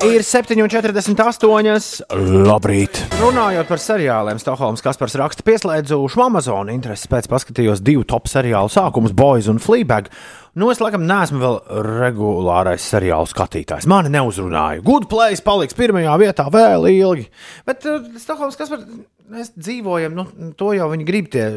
Ir 0.05 0.22
7,48. 0.22 2.07
Labrīt! 2.46 3.02
Runājot 3.18 3.72
par 3.72 3.82
seriāliem, 3.82 4.38
Stokholmas 4.38 4.86
Kaspars 4.86 5.18
raksta, 5.18 5.42
pieslēdzuši 5.50 6.22
Amazon 6.22 6.70
interesi 6.70 7.11
pēc 7.11 7.26
paskatījos 7.34 7.82
divu 7.82 8.07
top 8.07 8.30
seriālu 8.30 8.70
sākumus, 8.70 9.16
Boys 9.18 9.50
un 9.50 9.59
Fleabag. 9.59 10.12
Nu, 10.55 10.68
es 10.70 10.78
laikam 10.78 11.02
neesmu 11.02 11.40
vēl 11.42 11.57
regulārais 11.82 12.84
seriālu 12.92 13.26
skatītājs. 13.26 13.88
Mani 13.90 14.12
neuzrunāja. 14.14 14.84
Good 14.86 15.09
place 15.11 15.42
paliks 15.42 15.74
pirmajā 15.74 16.14
vietā 16.20 16.44
vēl 16.55 16.86
ilgi. 16.92 17.24
Bet 17.66 17.82
uh, 17.90 18.05
Stokholmas 18.22 18.59
Kaspars, 18.61 18.84
mēs 19.34 19.50
dzīvojam, 19.57 20.14
nu, 20.14 20.52
to 20.55 20.70
jau 20.76 20.86
viņi 20.92 21.09
grib 21.09 21.32
tie 21.32 21.48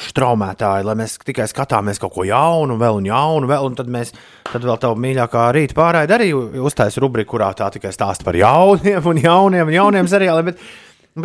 straumētāji, 0.00 0.88
lai 0.88 0.96
mēs 0.96 1.18
tikai 1.28 1.44
skatāmies 1.52 2.00
kaut 2.00 2.14
ko 2.16 2.24
jaunu, 2.24 2.78
vēl 2.80 3.02
un 3.02 3.10
jaunu, 3.10 3.50
vēl, 3.52 3.68
un 3.68 3.76
tad 3.76 3.92
mēs, 3.92 4.14
tad 4.48 4.64
vēl 4.64 4.80
tā 4.80 4.94
mīļākā 4.96 5.44
rīta 5.52 5.76
pārraide 5.76 6.16
arī 6.16 6.30
uztaisa 6.32 7.04
rubriku, 7.04 7.34
kurā 7.34 7.50
tā 7.58 7.68
tikai 7.74 7.92
stāsta 7.92 8.24
par 8.24 8.38
jauniem 8.38 9.12
un 9.12 9.20
jauniem 9.28 9.68
un 9.68 9.76
jauniem 9.76 10.08
seriāliem. 10.08 10.48
Bet, 10.48 10.64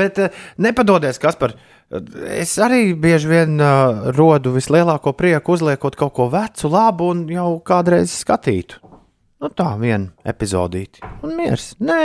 bet 0.03 0.26
uh, 0.26 0.43
nepadodies, 0.67 1.24
kas 1.24 1.39
par. 1.39 1.55
Es 2.34 2.56
arī 2.62 2.94
bieži 2.98 3.30
vien 3.30 3.60
uh, 3.62 4.10
rodu 4.16 4.54
vislielāko 4.56 5.14
prieku 5.18 5.54
uzliekot 5.54 5.98
kaut 6.00 6.16
ko 6.18 6.30
vecu, 6.34 6.72
labu 6.74 7.12
un 7.14 7.28
jau 7.30 7.60
kādreiz 7.66 8.16
skatītu. 8.24 8.80
Nu, 9.44 9.52
tā 9.52 9.74
viena 9.78 10.14
epizodīte. 10.26 11.04
Un 11.22 11.36
miers. 11.38 11.74
Nē, 11.84 12.00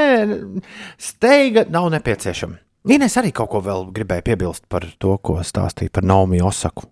steiga 0.99 1.65
nav 1.71 1.89
nepieciešama. 1.95 2.59
Ines 2.89 3.17
arī 3.21 3.31
kaut 3.37 3.53
ko 3.53 3.63
vēl 3.63 3.89
gribēja 3.95 4.25
piebilst 4.27 4.67
par 4.71 4.87
to, 4.99 5.17
ko 5.23 5.39
stāstīja 5.47 5.93
par 5.95 6.07
Naomi 6.09 6.43
Osaku. 6.43 6.89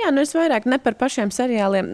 Jā, 0.00 0.08
nu 0.14 0.22
es 0.24 0.30
vairāk 0.32 0.64
ne 0.70 0.78
par 0.80 0.94
pašiem 0.96 1.28
seriāliem. 1.34 1.90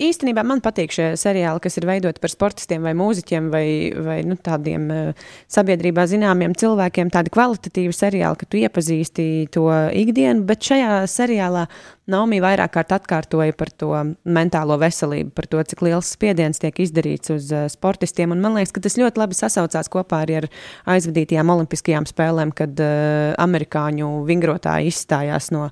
Īstenībā 0.00 0.40
man 0.46 0.62
patīk 0.64 0.94
šie 0.94 1.08
seriāli, 1.20 1.60
kas 1.60 1.76
ir 1.76 1.84
veidoti 1.88 2.22
par 2.22 2.32
sportistiem 2.32 2.84
vai 2.86 2.94
mūziķiem 2.96 3.50
vai, 3.52 3.66
vai 4.06 4.16
nu, 4.24 4.38
tādiem 4.40 4.86
uh, 4.94 5.26
sabiedrībā 5.52 6.06
zināmiem 6.08 6.54
cilvēkiem. 6.56 7.10
Tādi 7.12 7.32
kvalitatīvi 7.34 7.92
seriāli, 7.96 8.40
ka 8.40 8.48
tu 8.48 8.60
iepazīsti 8.62 9.26
to 9.52 9.66
ikdienu, 10.00 10.46
bet 10.48 10.64
šajā 10.70 11.02
seriālā 11.10 11.66
Naumija 12.12 12.42
vairāk 12.46 12.72
kārt 12.74 12.96
atkārtoja 12.96 13.54
par 13.54 13.70
to 13.78 13.92
mentālo 14.24 14.74
veselību, 14.80 15.30
par 15.36 15.46
to, 15.50 15.60
cik 15.70 15.84
liels 15.84 16.08
spiediens 16.16 16.62
tiek 16.62 16.80
izdarīts 16.82 17.36
uz 17.36 17.52
uh, 17.52 17.68
sportistiem. 17.72 18.32
Un 18.32 18.40
man 18.42 18.56
liekas, 18.56 18.72
ka 18.72 18.86
tas 18.86 18.96
ļoti 18.96 19.20
labi 19.20 19.36
sasaucās 19.36 19.92
kopā 19.92 20.24
arī 20.24 20.40
ar 20.40 20.52
aizvadītajām 20.94 21.52
Olimpiskajām 21.58 22.08
spēlēm, 22.08 22.54
kad 22.56 22.80
uh, 22.80 23.34
amerikāņu 23.44 24.14
vingrotāji 24.30 24.94
izstājās 24.94 25.52
no 25.52 25.68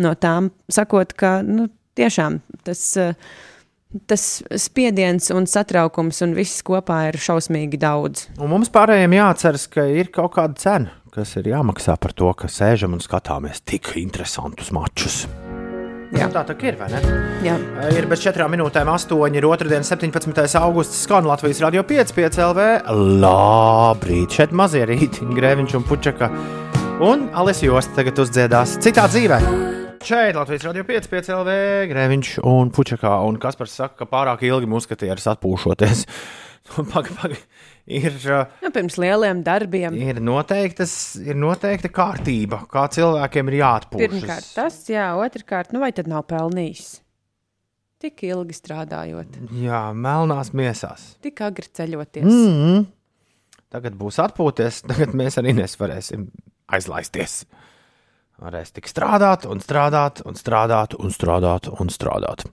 no 0.00 0.14
tām, 0.18 0.50
sakot, 0.72 1.14
ka 1.18 1.40
nu, 1.46 1.68
tiešām 1.98 2.40
tas, 2.66 2.84
eh, 2.96 3.14
tas 4.10 4.26
spiediens 4.56 5.30
un 5.34 5.48
satraukums 5.50 6.22
un 6.26 6.34
viss 6.38 6.64
kopā 6.66 7.02
ir 7.10 7.20
šausmīgi 7.20 7.80
daudz. 7.80 8.28
Un 8.38 8.52
mums 8.54 8.72
pārējiem 8.72 9.18
jāatceras, 9.18 9.68
ka 9.70 9.86
ir 9.90 10.12
kaut 10.14 10.34
kāda 10.38 10.58
cena, 10.60 10.96
kas 11.14 11.36
ir 11.40 11.50
jāmaksā 11.52 11.98
par 12.00 12.14
to, 12.14 12.32
ka 12.34 12.50
sēžam 12.50 12.94
un 12.96 13.04
skatāmies 13.04 13.64
tik 13.66 13.94
interesantus 14.00 14.70
mačus. 14.74 15.24
Jā. 16.10 16.26
Nu, 16.26 16.34
tā 16.34 16.42
tā 16.42 16.56
ir, 16.66 16.74
vai 16.74 16.88
ne? 16.90 17.00
Jā. 17.46 17.54
Ir 17.94 18.08
bez 18.10 18.22
četrām 18.24 18.50
minūtēm, 18.50 18.88
8, 18.90 19.36
ir 19.38 19.46
otrdien, 19.46 19.86
17. 19.86 20.58
augusts, 20.58 21.04
skan 21.06 21.28
Latvijas 21.30 21.62
radio 21.62 21.84
5, 21.86 22.14
5 22.16 22.40
LV. 22.48 22.68
Labrīt, 23.22 24.34
šeit 24.40 24.50
mazie 24.50 24.82
rīti, 24.90 25.22
Grēviņš 25.38 25.78
un 25.78 25.86
Pučaka. 25.86 26.32
Un 27.06 27.28
Alis 27.38 27.62
Josta 27.62 28.02
tagad 28.02 28.18
uzdziedās 28.26 28.80
citā 28.82 29.06
dzīvē. 29.08 29.38
Šeit 30.00 30.36
Latvijas 30.36 30.62
radio 30.64 30.80
5, 30.88 31.08
5 31.12 31.28
LV, 31.34 31.54
Grēviņš 31.90 32.28
un 32.48 32.70
Pučakā. 32.72 33.10
Un 33.28 33.36
Kaspars 33.40 33.74
saka, 33.76 33.98
ka 33.98 34.06
pārāk 34.08 34.46
ilgi 34.48 34.68
muskatieris 34.70 35.28
atpūšoties. 35.34 36.06
Pagaid, 36.70 37.12
pagaid. 37.18 37.44
Ir, 37.90 38.16
nu, 38.62 38.70
pirms 38.72 38.96
lieliem 39.00 39.42
darbiem. 39.44 39.96
Ir, 40.00 40.20
noteiktas, 40.24 40.92
ir 41.20 41.36
noteikta 41.36 41.90
kārtība, 41.92 42.62
kā 42.70 42.86
cilvēkiem 42.94 43.50
ir 43.50 43.58
jāatpūšas. 43.58 44.16
Pirmkārt, 44.16 44.50
tas, 44.56 44.80
jā, 44.88 45.08
otrkārt, 45.20 45.74
nu 45.76 45.82
vai 45.82 45.90
tad 45.96 46.08
nav 46.08 46.24
pelnījis? 46.30 47.00
Tik 48.00 48.24
ilgi 48.30 48.56
strādājot. 48.56 49.40
Jā, 49.60 49.82
melnās 49.92 50.54
miesās. 50.56 51.10
Tik 51.24 51.42
agri 51.48 51.68
ceļoties. 51.76 52.28
Mm 52.28 52.60
-hmm. 52.60 52.86
Tagad 53.74 53.98
būs 54.00 54.20
atpūties, 54.22 54.84
tagad 54.88 55.12
mēs 55.12 55.36
arī 55.42 55.56
nesvarēsim 55.60 56.30
aizlaisties 56.72 57.42
varēs 58.40 58.72
tik 58.76 58.88
strādāt, 58.90 59.46
un 59.48 59.60
strādāt, 59.62 60.24
un 60.26 60.38
strādāt, 60.38 60.96
un 60.98 61.12
strādāt. 61.12 61.68
Un 61.80 61.92
strādāt. 61.92 62.48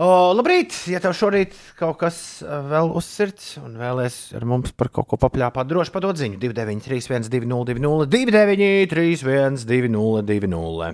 O, 0.00 0.32
labrīt! 0.32 0.72
Ja 0.88 1.02
tev 1.04 1.12
šorīt 1.12 1.52
kaut 1.76 1.98
kas 2.00 2.16
vēl 2.40 2.94
uz 2.96 3.04
sirds 3.12 3.58
un 3.60 3.74
vēlēs 3.76 4.32
ar 4.38 4.46
mums 4.48 4.72
par 4.72 4.88
kaut 4.88 5.10
ko 5.10 5.18
papļāpāt, 5.20 5.68
droši 5.68 5.92
padod 5.92 6.16
ziņu 6.16 6.40
293, 6.40 7.28
1202, 7.28 8.08
293, 8.08 9.20
1202. 9.68 10.92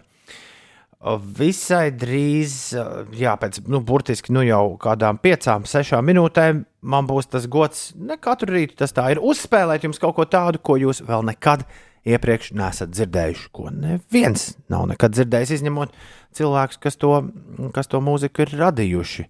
Visai 1.39 1.85
drīz, 1.95 2.55
jā, 3.15 3.37
pēc 3.39 3.61
nu, 3.71 3.79
burtiski 3.87 4.35
nu, 4.35 4.43
jau 4.43 4.65
kādām 4.83 5.23
piecām, 5.23 5.63
sešām 5.63 6.03
minūtēm, 6.11 6.65
man 6.83 7.07
būs 7.07 7.31
tas 7.31 7.47
gods, 7.47 7.93
ne 7.95 8.19
katru 8.19 8.57
rītu 8.57 8.81
tas 8.83 8.97
tā 8.97 9.13
ir, 9.15 9.23
uzspēlēt 9.23 9.87
jums 9.87 10.03
kaut 10.03 10.19
ko 10.19 10.27
tādu, 10.27 10.59
ko 10.59 10.75
jūs 10.75 11.05
vēl 11.07 11.23
nekad 11.31 11.63
neesat 11.63 11.88
iepriekš 12.09 12.53
nesat 12.59 12.93
dzirdējuši, 12.95 13.51
ko 13.55 13.69
neviens 13.75 14.53
nav 14.73 14.87
nekad 14.91 15.17
dzirdējis, 15.17 15.59
izņemot 15.59 15.95
cilvēkus, 16.39 16.81
kas 16.83 16.99
to, 17.01 17.13
kas 17.75 17.91
to 17.91 18.01
mūziku 18.05 18.45
ir 18.45 18.55
radījuši. 18.63 19.29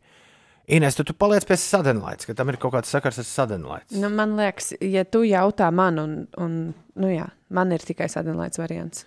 Ines, 0.79 0.99
tu, 0.99 1.05
tu 1.09 1.15
paliec 1.17 1.47
pie 1.49 1.57
sadenlaits, 1.57 2.29
ka 2.29 2.35
tam 2.37 2.51
ir 2.53 2.59
kaut 2.61 2.75
kāds 2.75 2.91
sakars 2.93 3.23
ar 3.23 3.25
sadenlaits. 3.25 3.95
Nu, 3.97 4.11
man 4.13 4.35
liekas, 4.37 4.75
ja 4.85 5.07
tu 5.09 5.23
jautā 5.25 5.71
man, 5.73 6.01
un, 6.03 6.19
un 6.37 6.59
nu 7.01 7.13
jā, 7.13 7.31
man 7.49 7.73
ir 7.73 7.85
tikai 7.89 8.11
sadenlaits 8.13 8.61
variants. 8.61 9.07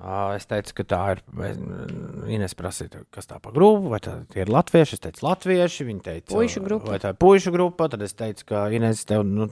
Es 0.00 0.46
teicu, 0.48 0.72
ka 0.78 0.84
tā 0.88 1.00
ir. 1.14 1.22
Ines 2.32 2.54
prasīja, 2.56 3.02
kas 3.12 3.28
tā 3.28 3.36
pa 3.42 3.52
grupu, 3.52 3.90
vai 3.92 4.00
tā 4.00 4.14
ir 4.38 4.48
latvieši. 4.52 4.96
Es 4.96 5.04
teicu, 5.04 5.24
latvieši. 5.26 5.86
Viņa 5.90 6.04
teica, 6.06 6.28
puišu 6.32 6.62
grupa. 6.64 6.94
Vai 6.94 7.00
tā 7.02 7.12
ir 7.12 7.18
puišu 7.20 7.52
grupa. 7.52 7.90
Tad 7.92 8.04
es 8.06 8.16
teicu, 8.16 8.46
ka 8.48 8.64
Ines 8.72 9.04
tev 9.08 9.26
nu, 9.28 9.48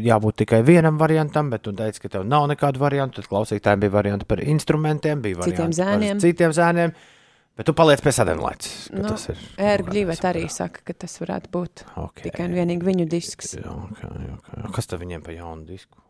jābūt 0.00 0.42
tikai 0.44 0.62
vienam 0.66 1.00
variantam, 1.00 1.52
bet 1.52 1.66
tu 1.66 1.74
teici, 1.76 2.00
ka 2.04 2.12
tev 2.16 2.28
nav 2.28 2.48
nekādu 2.52 2.80
variantu. 2.80 3.20
Tad 3.20 3.28
klausītājiem 3.32 3.84
bija 3.84 3.96
varianti 3.98 4.28
par 4.28 4.40
instrumentiem, 4.44 5.24
bija 5.24 5.44
citiem 5.44 5.74
zēniem. 5.76 6.16
par 6.16 6.24
citiem 6.24 6.56
zēniem. 6.56 6.94
Bet 7.52 7.68
tu 7.68 7.74
paliec 7.76 8.00
pie 8.00 8.14
sadarbības. 8.16 8.70
Nu, 8.96 9.12
Līveta 9.92 10.30
arī 10.30 10.46
saka, 10.48 10.80
ka 10.88 10.96
tas 11.04 11.18
varētu 11.20 11.52
būt 11.52 11.84
okay. 12.00 12.30
tikai 12.30 12.46
un 12.48 12.56
vienīgi 12.56 12.88
viņu 12.88 13.04
disks. 13.12 13.58
Okay, 13.60 14.30
okay. 14.38 14.70
Kas 14.72 14.88
tad 14.88 15.04
viņiem 15.04 15.20
pa 15.26 15.36
jaunu 15.36 15.68
disku? 15.68 16.00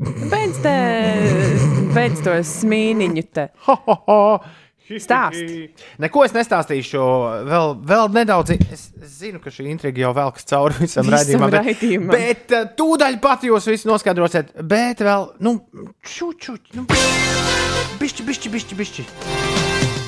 Beidz, 0.00 0.58
te, 0.64 0.72
beidz 1.92 2.22
to 2.24 2.34
smīniņu 2.48 3.24
te. 3.36 3.48
Stāst. 5.00 5.52
Neko 6.02 6.24
es 6.26 6.34
nestāstīšu. 6.34 7.02
Vēl, 7.48 7.74
vēl 7.88 8.10
nedaudz. 8.16 8.56
Es, 8.56 8.88
es 8.98 9.14
zinu, 9.22 9.40
ka 9.40 9.52
šī 9.52 9.68
intriga 9.70 10.04
jau 10.04 10.12
velkas 10.16 10.48
cauri 10.48 10.76
visam, 10.82 11.06
visam 11.06 11.14
raidījumam. 11.14 11.54
Bet, 11.54 11.68
raidījumam. 11.68 12.12
bet 12.16 12.56
uh, 12.56 12.68
tūdaļ 12.80 13.18
pat 13.22 13.46
jūs 13.48 13.70
visi 13.72 13.88
noskaidrosiet. 13.88 14.52
Bet 14.68 15.04
vēl, 15.06 15.30
nu, 15.44 15.56
čučuķi. 16.02 16.76
Nu, 16.80 16.86
bišķi, 18.02 18.28
bišķi, 18.28 18.54
bišķi, 18.56 18.80
bišķi. 18.82 19.51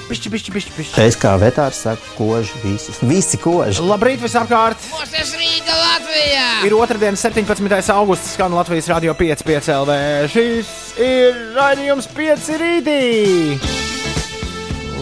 Pišķi, 0.05 0.31
pišķi, 0.35 0.53
pišķi, 0.53 0.73
pišķi. 0.77 1.01
Es 1.01 1.17
kā 1.17 1.31
vetārs 1.41 1.79
saku, 1.87 2.11
koži 2.19 2.59
visi. 2.61 2.93
Visi 3.09 3.39
koži. 3.41 3.81
Labrīt 3.89 4.21
visapkārt! 4.21 4.83
Mūsu 4.93 5.39
Rīga 5.41 5.77
Latvijā! 5.79 6.49
Ir 6.69 6.77
otrdien, 6.77 7.17
17. 7.17 7.89
augusts, 7.95 8.35
skan 8.37 8.53
Latvijas 8.53 8.91
radio 8.93 9.15
5, 9.17 9.47
5 9.49 9.71
LV. 9.79 9.97
Šis 10.35 10.75
ir 11.01 11.41
raidījums 11.57 12.11
5 12.13 12.53
rītī! 12.61 13.01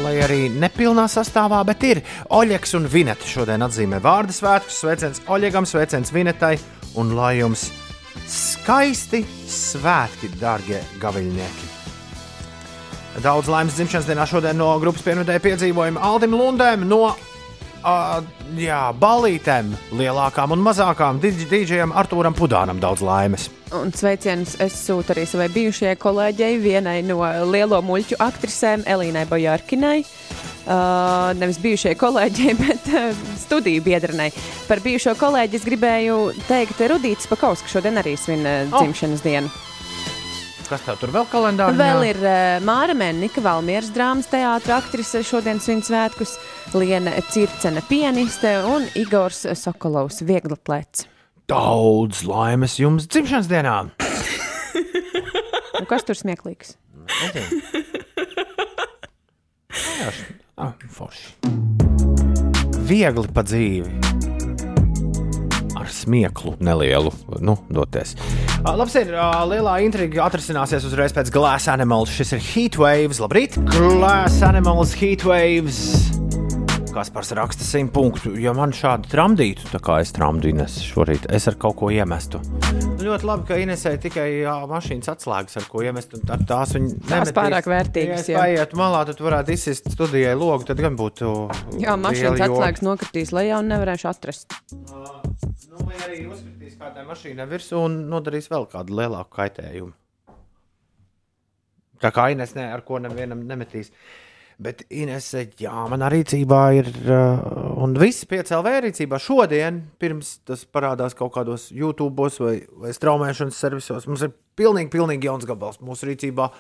Lai 0.05 0.15
arī 0.23 0.41
nepilnā 0.55 1.09
sastāvā, 1.11 1.65
bet 1.67 1.83
ir 1.87 2.05
Oļegs 2.39 2.79
un 2.79 2.87
Vineta 2.91 3.27
šodien 3.27 3.67
atzīmē 3.67 3.99
vārdu 4.03 4.39
svētkus. 4.39 4.79
Sveiciens 4.85 5.23
Oļegam, 5.27 5.67
sveiciens 5.67 6.15
Vinetai 6.15 6.55
un 6.95 7.15
lai 7.19 7.41
jums 7.43 7.73
skaisti 8.31 9.27
svētki, 9.51 10.31
darbie 10.39 10.83
gaviļnieki! 11.03 11.82
Daudz 13.21 13.51
laimes 13.53 13.75
dzimšanas 13.77 14.07
dienā 14.09 14.25
šodien 14.25 14.57
no 14.57 14.71
grupas 14.81 15.05
pienvedēja 15.05 15.43
piedzīvojumi 15.45 16.01
Aldim 16.01 16.33
Lundēm 16.33 16.87
no 16.89 17.11
uh, 17.13 18.23
jā, 18.57 18.81
balītēm, 18.97 19.75
lielākām 19.99 20.55
un 20.55 20.63
mazākām, 20.65 21.21
dīdžiem 21.21 21.93
Artūram 21.93 22.33
Pudānam 22.37 22.81
daudz 22.81 23.05
laimes. 23.05 23.51
Un 23.77 23.93
sveicienus 23.97 24.57
es 24.65 24.79
sūtu 24.87 25.13
arī 25.13 25.27
savai 25.29 25.51
bijušajai 25.53 25.99
kolēģei, 26.01 26.57
vienai 26.63 26.99
no 27.05 27.21
lielo 27.53 27.83
muļķu 27.85 28.17
aktrisēm, 28.21 28.87
Elīnai 28.89 29.27
Bojārkinai. 29.29 29.99
Uh, 30.63 31.33
nevis 31.37 31.59
bijušajai 31.61 31.99
kolēģei, 31.99 32.55
bet 32.65 32.89
uh, 32.95 33.25
studiju 33.43 33.85
biedrenei. 33.85 34.31
Par 34.69 34.81
bijušo 34.85 35.17
kolēģi 35.21 35.61
es 35.61 35.69
gribēju 35.69 36.19
teikt, 36.49 36.81
Rudīts 36.93 37.29
Pakausks 37.29 37.77
šodien 37.77 38.01
arī 38.01 38.17
svin 38.17 38.47
uh, 38.47 38.65
dzimšanas 38.73 39.21
oh. 39.21 39.29
dienu. 39.29 39.53
Kas 40.73 40.87
tev 40.87 40.97
tur 41.03 41.11
vēl 41.13 41.27
kalendārā? 41.29 41.77
Vēl 41.77 42.07
ir 42.09 42.19
uh, 42.25 42.55
Māra 42.65 42.95
Mēnika, 42.97 43.43
Valmieras 43.45 43.91
drāmas 43.93 44.25
teātris, 44.33 44.73
aktrise 44.73 45.21
šodien 45.21 45.59
svin 45.61 45.83
svētkus, 45.85 46.39
Liena 46.73 47.13
Circena 47.29 47.83
pianiste 47.85 48.55
un 48.65 48.87
Igors 48.97 49.43
Sokolovs 49.61 50.23
vieglatlēts. 50.25 51.05
Daudz 51.53 52.23
laimes 52.25 52.79
jums 52.81 53.05
dzimšanas 53.05 53.51
dienā! 53.53 53.75
nu, 55.77 55.85
kas 55.91 56.09
tur 56.09 56.17
smieklīgs? 56.17 56.79
Jā, 59.77 60.09
ah, 60.57 60.73
forši. 60.89 61.37
Viegli 62.89 63.29
pa 63.29 63.45
dzīvi 63.45 63.93
ar 65.77 65.93
smieklu 65.93 66.57
nelielu 66.65 67.13
nu, 67.45 67.61
doties. 67.69 68.17
Labs 68.63 68.95
ir, 68.95 69.09
lielā 69.51 69.73
intriga 69.83 70.23
atrisināsies 70.29 70.87
uzreiz 70.87 71.15
pēc 71.17 71.33
Glass 71.35 71.67
Animals. 71.73 72.15
Šis 72.15 72.37
ir 72.37 72.45
Heatwaves. 72.47 73.19
Labrīt! 73.19 73.59
Glass 73.75 74.39
Animals 74.47 74.95
Heatwaves! 75.01 76.22
Kas 76.93 77.09
par 77.09 77.25
raksta 77.25 77.65
simt 77.65 77.89
punktu. 77.95 78.35
Ja 78.37 78.53
man 78.53 78.75
šādi 78.77 79.09
tramdītu, 79.09 79.65
tā 79.73 79.79
kā 79.81 79.95
es 80.05 80.11
tramdu 80.13 80.51
Ines 80.51 80.75
šorīt, 80.85 81.25
es 81.33 81.47
ar 81.49 81.55
kaut 81.61 81.79
ko 81.81 81.89
iemestu. 81.89 82.43
Nu, 82.75 83.07
ļoti 83.07 83.29
labi, 83.29 83.47
ka 83.49 83.57
Inesē 83.63 83.95
tikai 84.03 84.27
jā, 84.43 84.53
mašīnas 84.69 85.09
atslēgas, 85.15 85.57
ar 85.63 85.69
ko 85.73 85.81
iemest. 85.87 86.19
Ar 86.29 86.43
tās 86.49 86.75
viņa 86.77 86.91
nemetīs. 86.99 87.33
pārāk 87.39 87.71
vērtīgas. 87.73 88.29
Ja 88.29 88.43
paiet 88.45 88.77
malā, 88.77 89.07
tad 89.09 89.23
varētu 89.25 89.55
izsist 89.57 89.89
studijai 89.95 90.35
logu, 90.37 90.69
tad 90.69 90.83
gan 90.85 90.99
būtu. 91.01 91.33
Jā, 91.81 91.97
mašīnas 91.97 92.45
atslēgas 92.49 92.85
nokritīs, 92.85 93.33
lai 93.33 93.47
jau 93.49 93.63
nevarēšu 93.65 94.11
atrast. 94.13 94.53
Uh, 94.93 95.17
nu, 95.73 95.87
vai 95.87 95.97
arī 96.05 96.27
uzkritīs 96.29 96.77
kādai 96.83 97.07
mašīnai 97.09 97.49
virsū 97.55 97.81
un 97.87 98.03
nodarīs 98.13 98.53
vēl 98.53 98.69
kādu 98.75 99.01
lielāku 99.01 99.33
kaitējumu. 99.41 99.97
Tā 102.05 102.13
kā 102.13 102.29
Ines 102.35 102.53
ne, 102.59 102.69
ar 102.75 102.85
ko 102.85 103.01
nevienam 103.01 103.47
nemetīs. 103.49 103.95
Bet, 104.63 104.85
Inese, 104.95 105.47
jā, 105.59 105.73
manā 105.91 106.11
rīcībā 106.13 106.61
ir, 106.79 106.91
uh, 107.09 107.41
un 107.83 107.97
visi 107.99 108.29
piecēlē 108.31 108.77
rīcībā 108.85 109.19
šodien, 109.23 109.81
pirms 109.99 110.37
tas 110.47 110.63
parādās 110.69 111.17
kaut 111.19 111.33
kādos 111.35 111.71
YouTube 111.75 112.29
vai, 112.45 112.55
vai 112.85 112.93
straumēšanas 112.95 113.59
servisos, 113.59 114.07
mums 114.07 114.23
ir 114.27 114.35
pilnīgi, 114.59 114.93
pilnīgi 114.93 115.31
jauns 115.31 115.49
gabals 115.49 115.83
mūsu 115.83 116.11
rīcībā. 116.11 116.51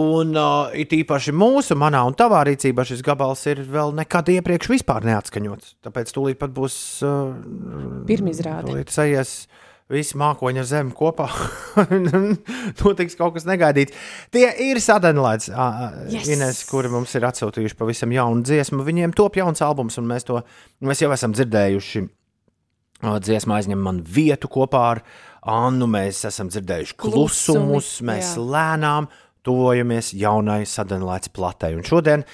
Un 0.00 0.36
uh, 0.38 0.70
it 0.78 0.92
īpaši 0.94 1.34
mūsu, 1.34 1.74
manā 1.78 2.02
un 2.06 2.14
tavā 2.18 2.44
rīcībā 2.46 2.84
šis 2.86 3.02
gabals 3.06 3.42
ir 3.50 3.64
vēl 3.66 3.94
nekad 3.98 4.30
iepriekš 4.36 4.70
vispār 4.70 5.06
neatskaņots. 5.08 5.74
Tāpēc 5.86 6.14
tūlīt 6.14 6.38
pat 6.38 6.54
būs 6.54 6.76
uh, 7.06 7.32
Pirmizrāde. 8.06 8.70
Tūlīt 8.70 8.94
sajies 8.94 9.34
visi 9.90 10.18
mākoņi 10.20 10.62
ar 10.62 10.68
zemi 10.68 10.94
kopā. 10.96 11.26
Notiks 12.82 13.18
kaut 13.18 13.34
kas 13.36 13.46
negaidīts. 13.48 13.96
Tie 14.34 14.46
ir 14.68 14.80
sadanlaids, 14.82 15.50
Yes! 16.10 16.30
Ines, 16.30 16.62
kuri 16.70 16.90
mums 16.92 17.14
ir 17.18 17.26
atsūtījuši 17.28 17.78
pavisam 17.78 18.14
jaunu 18.14 18.44
dziesmu. 18.46 18.84
Viņiem 18.86 19.14
top 19.18 19.40
jauns 19.40 19.62
albums, 19.66 19.98
un 20.00 20.08
mēs 20.10 20.26
to 20.28 20.40
mēs 20.86 21.02
jau 21.04 21.10
esam 21.16 21.34
dzirdējuši. 21.36 22.04
Ā, 23.00 23.16
Dziesma 23.24 23.56
aizņem 23.56 23.80
man 23.80 24.02
vietu 24.04 24.50
kopā 24.52 24.84
ar 24.94 25.02
Annu. 25.48 25.88
Mēs 25.88 26.20
esam 26.28 26.50
dzirdējuši 26.52 26.96
Klusumi, 27.00 27.16
klusumus, 27.16 27.92
mēs 28.04 28.34
jā. 28.36 28.44
lēnām 28.54 29.08
tuvojamies 29.46 30.12
jaunai 30.20 30.62
sadanlaids 30.68 31.32
platei. 31.32 31.72
Un 31.78 31.86
šodien 31.86 32.26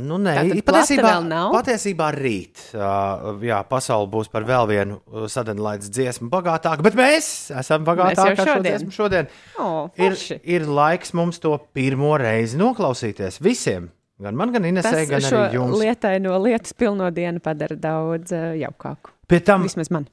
Nu, 0.00 0.16
nē, 0.18 0.32
Tātad 0.38 0.62
patiesībā, 0.64 1.10
patiesībā 1.52 2.06
rīt. 2.16 2.62
Uh, 2.74 3.36
jā, 3.44 3.58
pasaule 3.68 4.08
būs 4.10 4.30
par 4.32 4.46
vēl 4.48 4.64
vienu 4.70 4.96
sadanlaides 5.30 5.90
dziesmu 5.92 6.30
bagātāka, 6.32 6.82
bet 6.82 6.96
mēs 6.98 7.28
esam 7.60 7.84
bagātāki 7.86 8.32
ar 8.32 8.40
šo 8.40 8.46
šodien. 8.48 8.64
dziesmu 8.64 8.94
šodien. 8.96 9.28
O, 9.60 9.68
Ir, 10.00 10.16
forši. 10.16 10.38
ir 10.56 10.64
laiks 10.66 11.12
mums 11.14 11.38
to 11.38 11.52
pirmo 11.76 12.14
reizi 12.18 12.56
noklausīties 12.58 13.38
visiem. 13.44 13.90
Gan 14.24 14.34
man, 14.38 14.52
gan 14.54 14.64
Inesē, 14.64 14.94
Tas 14.94 15.08
gan 15.10 15.24
arī 15.28 15.58
jums. 15.58 15.76
lietai 15.82 16.16
no 16.22 16.38
lietas 16.42 16.72
pilno 16.78 17.10
dienu 17.14 17.42
padara 17.44 17.76
daudz 17.76 18.32
uh, 18.32 18.54
jaukāku. 18.56 19.12
Pie 19.28 19.40
tam, 19.44 19.64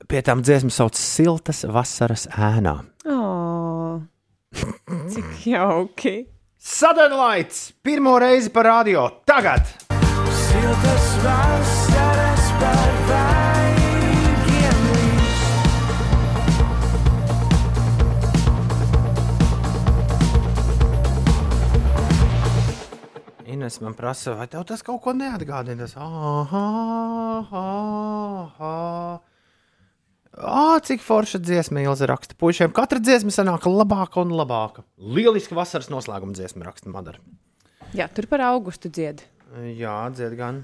pie 0.08 0.22
tam 0.26 0.42
dziesmu 0.44 0.70
sauc 0.72 0.96
Siltas 1.00 1.64
vasaras 1.68 2.28
ēnā. 2.32 2.76
Oh, 3.08 4.02
cik 5.12 5.46
jauki! 5.48 6.16
Sadanlaids 6.64 7.74
pirmo 7.82 8.20
reizi 8.20 8.50
par 8.54 8.66
radio 8.66 9.10
tagad! 9.26 9.66
Siltas 10.30 11.08
vasaras 11.24 12.52
par 12.62 12.92
vaigiem 13.08 14.82
Ines 23.46 23.82
man 23.82 23.98
prasa, 23.98 24.38
vai 24.38 24.46
tev 24.46 24.62
tas 24.70 24.86
kaut 24.86 25.02
ko 25.02 25.18
neatgādina? 25.18 25.90
Tas, 25.90 25.98
ah, 25.98 26.46
ah, 26.46 27.58
ah. 27.58 28.54
Ah, 28.62 29.31
cik 30.88 31.02
forša 31.04 31.42
dziesma 31.44 31.84
Ilza 31.84 32.08
raksta. 32.10 32.36
Puisiem 32.40 32.72
katra 32.76 33.00
dziesma 33.04 33.34
sanāk 33.34 33.68
labāka 33.68 34.22
un 34.24 34.32
labāka. 34.36 34.86
Lieliski 34.98 35.56
vasaras 35.58 35.92
noslēguma 35.92 36.36
dziesma 36.38 36.66
raksta 36.68 36.90
Madara. 36.90 37.20
Jā, 37.94 38.08
tur 38.08 38.28
par 38.32 38.42
augustu 38.48 38.90
dzied. 38.90 39.26
Jā, 39.76 39.98
dzied 40.16 40.38
gan. 40.40 40.64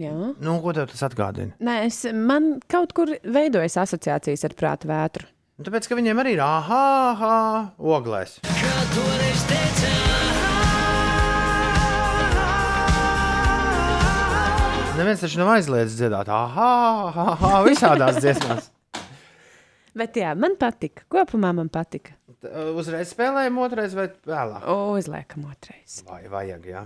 Jā. 0.00 0.10
Nu, 0.42 0.56
ko 0.64 0.72
tev 0.74 0.88
tas 0.90 1.04
atgādina? 1.06 1.54
Nē, 1.62 1.84
es, 1.86 2.00
man 2.10 2.56
kaut 2.70 2.96
kur 2.96 3.12
veidojas 3.22 3.76
asociācijas 3.84 4.42
ar 4.48 4.56
prātu 4.58 4.90
vētru. 4.90 5.28
Nu, 5.54 5.68
Tāpēc, 5.68 5.86
ka 5.86 6.00
viņiem 6.00 6.24
arī 6.24 6.34
ir 6.34 6.42
ah, 6.42 6.72
ah, 6.74 7.70
oglēs. 7.78 8.40
Neviens 14.94 15.22
taču 15.24 15.40
nav 15.40 15.48
aizliedzis 15.56 15.96
dziedāt, 15.98 16.28
ah, 16.30 16.54
ah, 16.54 17.16
ah, 17.34 17.54
visādās 17.66 18.20
dziesmās. 18.22 18.68
Bet 19.98 20.16
jā, 20.18 20.32
man 20.38 20.54
patika. 20.58 21.02
Kopumā 21.10 21.50
man 21.54 21.68
patika. 21.72 22.14
T- 22.42 22.50
Uzreiz 22.78 23.10
spēlējām, 23.14 23.58
otrais 23.62 23.94
vai 23.98 24.06
vēlāk? 24.26 24.66
O, 24.70 24.76
uzliekam 24.98 25.48
otrais. 25.50 26.00
Vai 26.06 26.22
vajag, 26.30 26.68
jā. 26.70 26.84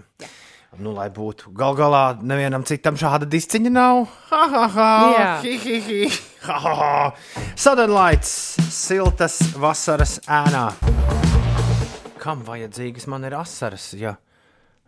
Nu, 0.80 0.92
lai 0.96 1.06
būtu. 1.12 1.52
Gal 1.56 1.76
galā 1.76 2.02
nevienam 2.20 2.64
citam 2.68 2.96
šāda 3.00 3.28
disciņa 3.32 3.72
nav. 3.72 4.02
Ha, 4.32 4.40
ha, 4.52 4.64
ha, 4.74 4.88
Jā. 5.14 5.28
hi, 5.44 5.54
hi, 5.64 5.78
hi. 5.86 6.00
Ha, 6.48 6.59
ha, 6.64 6.74
ha. 6.80 7.44
Sadanlaits, 7.61 8.32
siltas 8.72 9.38
vasaras 9.61 10.18
ēnā. 10.28 10.66
Kam 12.20 12.44
vajadzīgas 12.44 13.09
man 13.09 13.24
ir 13.28 13.36
asaras, 13.40 13.90
ja 13.96 14.16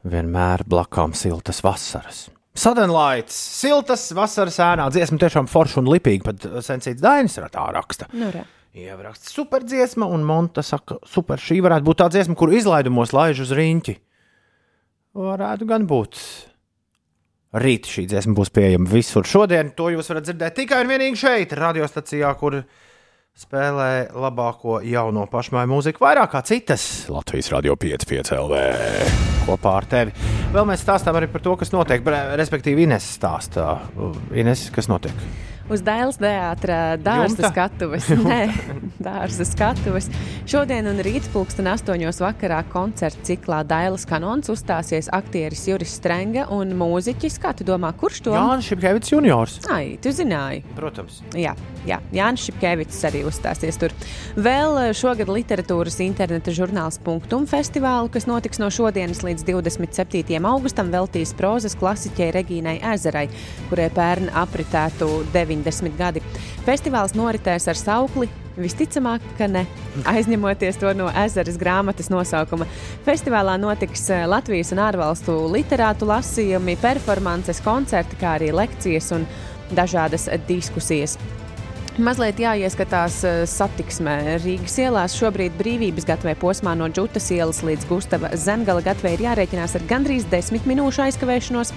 vienmēr 0.05 0.65
blakām 0.69 1.17
siltas 1.17 1.61
vasaras? 1.65 2.27
Sadanlaits, 2.59 3.35
siltas 3.61 4.09
vasaras 4.17 4.59
ēnā. 4.63 4.89
Dziesma 4.91 5.21
tiešām 5.23 5.47
forša 5.51 5.81
un 5.83 5.91
lipīga, 5.93 6.33
pat 6.33 6.49
sensīts 6.67 7.03
Dainis 7.03 7.39
tā 7.39 7.67
raksta. 7.75 8.11
Nu, 8.13 8.33
re. 8.35 8.43
Ieraksts 8.71 9.33
super 9.35 9.65
dziesma, 9.67 10.07
un 10.07 10.23
Monta 10.23 10.63
saka, 10.63 11.01
super. 11.07 11.41
Šī 11.43 11.59
varētu 11.65 11.87
būt 11.89 11.99
tā 12.03 12.07
dziesma, 12.15 12.37
kur 12.39 12.53
izlaidumos 12.55 13.15
laiž 13.15 13.43
uz 13.43 13.55
riņķi. 13.59 13.97
Varētu 15.19 15.67
gan 15.67 15.89
būt. 15.91 16.21
Rīt 17.59 17.89
šī 17.91 18.05
dziesma 18.13 18.37
būs 18.39 18.53
pieejama 18.55 18.87
visur. 18.93 19.27
Šodien 19.27 19.73
to 19.75 19.89
jūs 19.91 20.11
varat 20.13 20.29
dzirdēt 20.29 20.55
tikai 20.61 20.85
un 20.85 20.93
vienīgi 20.93 21.19
šeit, 21.19 21.55
radiostacijā, 21.59 22.31
kur 22.39 22.61
spēlē 23.39 24.11
labāko 24.11 24.81
jauno 24.85 25.27
pašmāju 25.31 25.71
mūziku, 25.71 26.03
vairāk 26.03 26.33
kā 26.35 26.43
citas 26.47 26.85
Latvijas 27.13 27.51
radio 27.55 27.77
5,5 27.79 28.35
LV 28.37 28.63
kopā 29.47 29.77
ar 29.79 29.87
tevi. 29.91 30.15
Vēl 30.51 30.67
mēs 30.69 30.83
stāstām 30.85 31.17
arī 31.19 31.31
par 31.31 31.45
to, 31.45 31.55
kas 31.61 31.73
notiek, 31.75 32.03
respektīvi 32.41 32.89
Ines 32.89 33.07
stāstā. 33.17 33.69
Ines, 34.35 34.67
kas 34.75 34.91
notiek? 34.91 35.15
Uz 35.71 35.85
Dailas 35.87 36.17
teātra 36.19 36.97
dārza 36.99 37.47
skatuves. 37.53 38.09
Nē, 38.27 38.41
dārza 38.99 39.45
skatuves. 39.47 40.09
Šodien 40.51 40.89
un 40.91 40.99
rīt 41.07 41.29
pulksten 41.31 41.69
astoņos 41.71 42.19
vakarā 42.25 42.65
koncerta 42.73 43.23
ciklā 43.29 43.61
Dailas 43.63 44.03
kanons 44.11 44.51
uzstāsies 44.51 45.07
aktieris 45.15 45.63
Juris 45.71 45.93
Strenga 46.01 46.49
un 46.51 46.73
mūziķis. 46.75 47.39
Kā 47.39 47.53
tu 47.55 47.67
domā, 47.69 47.93
kurš 47.95 48.19
to? 48.27 48.35
Jānis 48.35 48.67
Šepkevits 48.67 49.13
juniors. 49.13 49.61
Ai, 49.71 49.95
tu 50.03 50.11
zināji. 50.11 50.65
Protams. 50.75 51.21
Jā, 51.39 51.55
jā 51.87 52.01
Jānis 52.19 52.49
Šepkevits 52.49 52.99
arī 53.07 53.23
uzstāsies 53.31 53.79
tur. 53.79 53.95
Vēl 54.35 54.75
eh, 54.89 54.91
šogad 54.99 55.31
literatūras 55.31 56.01
interneta 56.03 56.51
žurnāls 56.57 56.99
Punktum 57.07 57.47
festivālu, 57.51 58.11
kas 58.11 58.27
notiks 58.27 58.59
no 58.59 58.73
šodienas 58.75 59.23
līdz 59.23 59.47
27. 59.47 60.35
augustam, 60.51 60.91
veltīs 60.91 61.31
prozas 61.39 61.79
klasiķei 61.79 62.33
Regīnai 62.41 62.81
Ezerai, 62.97 63.29
kurai 63.71 63.87
pērn 63.95 64.35
apritētu 64.43 65.13
90 65.65 65.99
gadi. 65.99 66.23
Festivāls 66.67 67.17
noritēs 67.19 67.69
ar 67.71 67.79
saukli. 67.79 68.29
Visticamāk, 68.61 69.25
ka 69.39 69.47
ne. 69.49 69.65
Aizņemoties 70.13 70.81
to 70.81 70.93
no 70.99 71.09
ezeras 71.23 71.59
grāmatas 71.61 72.11
nosaukuma. 72.13 72.69
Festivālā 73.07 73.57
notiks 73.61 74.09
eh, 74.13 74.27
Latvijas 74.29 74.75
un 74.77 74.83
ārvalstu 74.85 75.37
literātu 75.55 76.09
lasījumi, 76.11 76.79
performances, 76.83 77.63
koncerti, 77.65 78.19
kā 78.21 78.37
arī 78.41 78.53
lekcijas 78.55 79.13
un 79.17 79.29
dažādas 79.77 80.29
diskusijas. 80.49 81.17
Mazliet 82.01 82.39
jāieskatās 82.41 83.19
eh, 83.29 83.39
satiksmē. 83.51 84.15
Rīgas 84.41 84.79
ielās 84.81 85.13
šobrīd 85.19 85.53
brīvības 85.59 86.07
gatavē 86.09 86.33
posmā 86.41 86.73
no 86.79 86.87
Džutas 86.89 87.27
ielas 87.35 87.61
līdz 87.67 87.85
Gustava 87.91 88.31
Zemgala 88.41 88.81
gatavē 88.87 89.13
ir 89.19 89.25
jārēķinās 89.27 89.75
ar 89.77 89.85
gandrīz 89.91 90.25
10 90.33 90.65
minūšu 90.71 91.05
aizkavēšanos. 91.05 91.75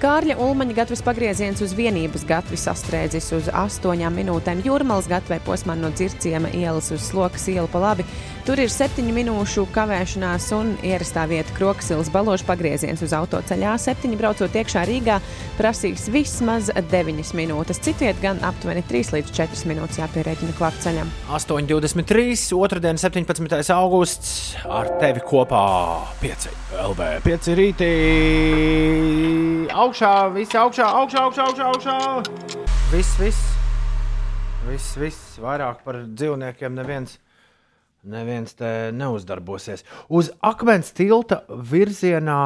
Kārļa 0.00 0.38
Ulmaņa 0.40 0.78
gatavs 0.78 1.04
pagrieziens 1.04 1.60
uz 1.64 1.74
vienības 1.76 2.24
gatavi 2.28 2.56
sastrēdzis 2.60 3.28
uz 3.36 3.50
8 3.52 4.06
minūtēm. 4.16 4.62
Jūrmālas 4.64 5.10
gatavē 5.12 5.42
posmā 5.44 5.76
no 5.76 5.92
Dzirciema 5.92 6.54
ielas 6.56 6.88
uz 6.96 7.10
Slokas 7.10 7.44
ielu 7.52 7.68
pa 7.68 7.82
labi. 7.84 8.08
Tur 8.48 8.60
ir 8.62 8.72
7 8.72 9.12
minūšu 9.12 9.66
kavēšanās 9.74 10.48
un 10.56 10.72
ierastā 10.86 11.26
vieta 11.28 11.52
Kroksilas 11.56 12.12
balošu 12.14 12.48
pagrieziens 12.48 13.04
uz 13.04 13.12
autoceļā. 13.16 13.76
7 13.82 14.16
braucot 14.20 14.56
iekšā 14.56 14.86
Rīgā 14.88 15.20
prasīs 15.58 16.08
vismaz 16.12 16.70
9 16.92 17.34
minūtes. 17.36 17.82
Citviet 17.82 18.20
gan 18.22 18.40
aptuveni 18.46 18.84
3 18.86 19.16
līdz 19.16 19.36
4 19.36 19.65
minūtes 19.68 19.98
jāpierēķina 20.00 20.54
klāt 20.58 20.78
ceļam. 20.84 21.10
8,23. 21.34 22.36
otrdien, 22.56 22.98
17. 23.00 23.60
augusts. 23.74 24.30
Ar 24.64 24.90
tevi 25.00 25.22
kopā 25.26 25.66
5 26.22 26.48
LV, 26.86 27.10
5 27.26 27.52
rītī. 27.58 27.92
Augšā, 29.74 30.14
visi 30.34 30.58
augšā, 30.60 30.88
augšā, 31.02 31.26
augšā, 31.28 31.46
augšā. 31.50 31.68
augšā. 31.74 32.64
Viss, 32.92 33.18
viss. 33.20 33.54
Viss, 34.66 34.96
viss. 34.98 35.38
Vairāk 35.42 35.82
par 35.86 36.02
dzīvniekiem 36.06 36.74
neviens. 36.78 37.18
Neviens 38.06 38.54
te 38.54 38.92
neuzdarbosies. 38.94 39.82
Uz 40.06 40.30
akmens 40.46 40.92
tilta 40.94 41.40
virzienā 41.50 42.42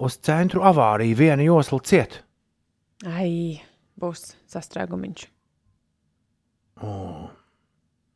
uz 0.00 0.16
centru 0.24 0.64
avārija 0.64 1.18
viena 1.18 1.44
josla 1.44 1.82
ciet. 1.84 2.22
Ai, 3.04 3.60
būs 4.00 4.30
sastrēgumiņš. 4.48 5.28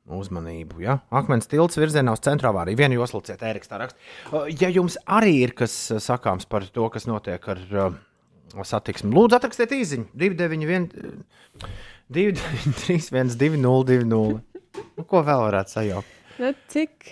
Uzmanību. 0.05 0.81
Ja? 0.85 0.99
Akmens 1.15 1.49
tilts 1.51 1.79
virzienā 1.81 2.13
uz 2.15 2.23
centru 2.25 2.51
avāriju. 2.51 2.79
Vienu 2.81 2.99
josliciet, 2.99 3.45
Ēriks 3.45 3.71
tā 3.71 3.81
raksta. 3.81 4.01
Uh, 4.31 4.49
Ja 4.61 4.71
jums 4.73 4.99
arī 5.07 5.39
ir 5.45 5.55
kas 5.57 5.75
uh, 5.93 6.01
sakāms 6.03 6.49
par 6.49 6.67
to, 6.73 6.89
kas 6.93 7.09
notiek 7.11 7.49
ar 7.49 7.63
uh, 7.73 7.97
satiksmi, 8.65 9.13
lūdzu, 9.15 9.39
atrakstiet 9.39 9.73
īsiņu 9.75 10.11
291, 10.15 10.89
293, 12.13 13.39
202, 13.41 14.05
nu, 14.09 14.21
ko 15.09 15.25
vēl 15.25 15.47
varētu 15.49 15.75
sajaukt? 15.79 16.21
Nu, 16.43 16.53
cik? 16.71 17.11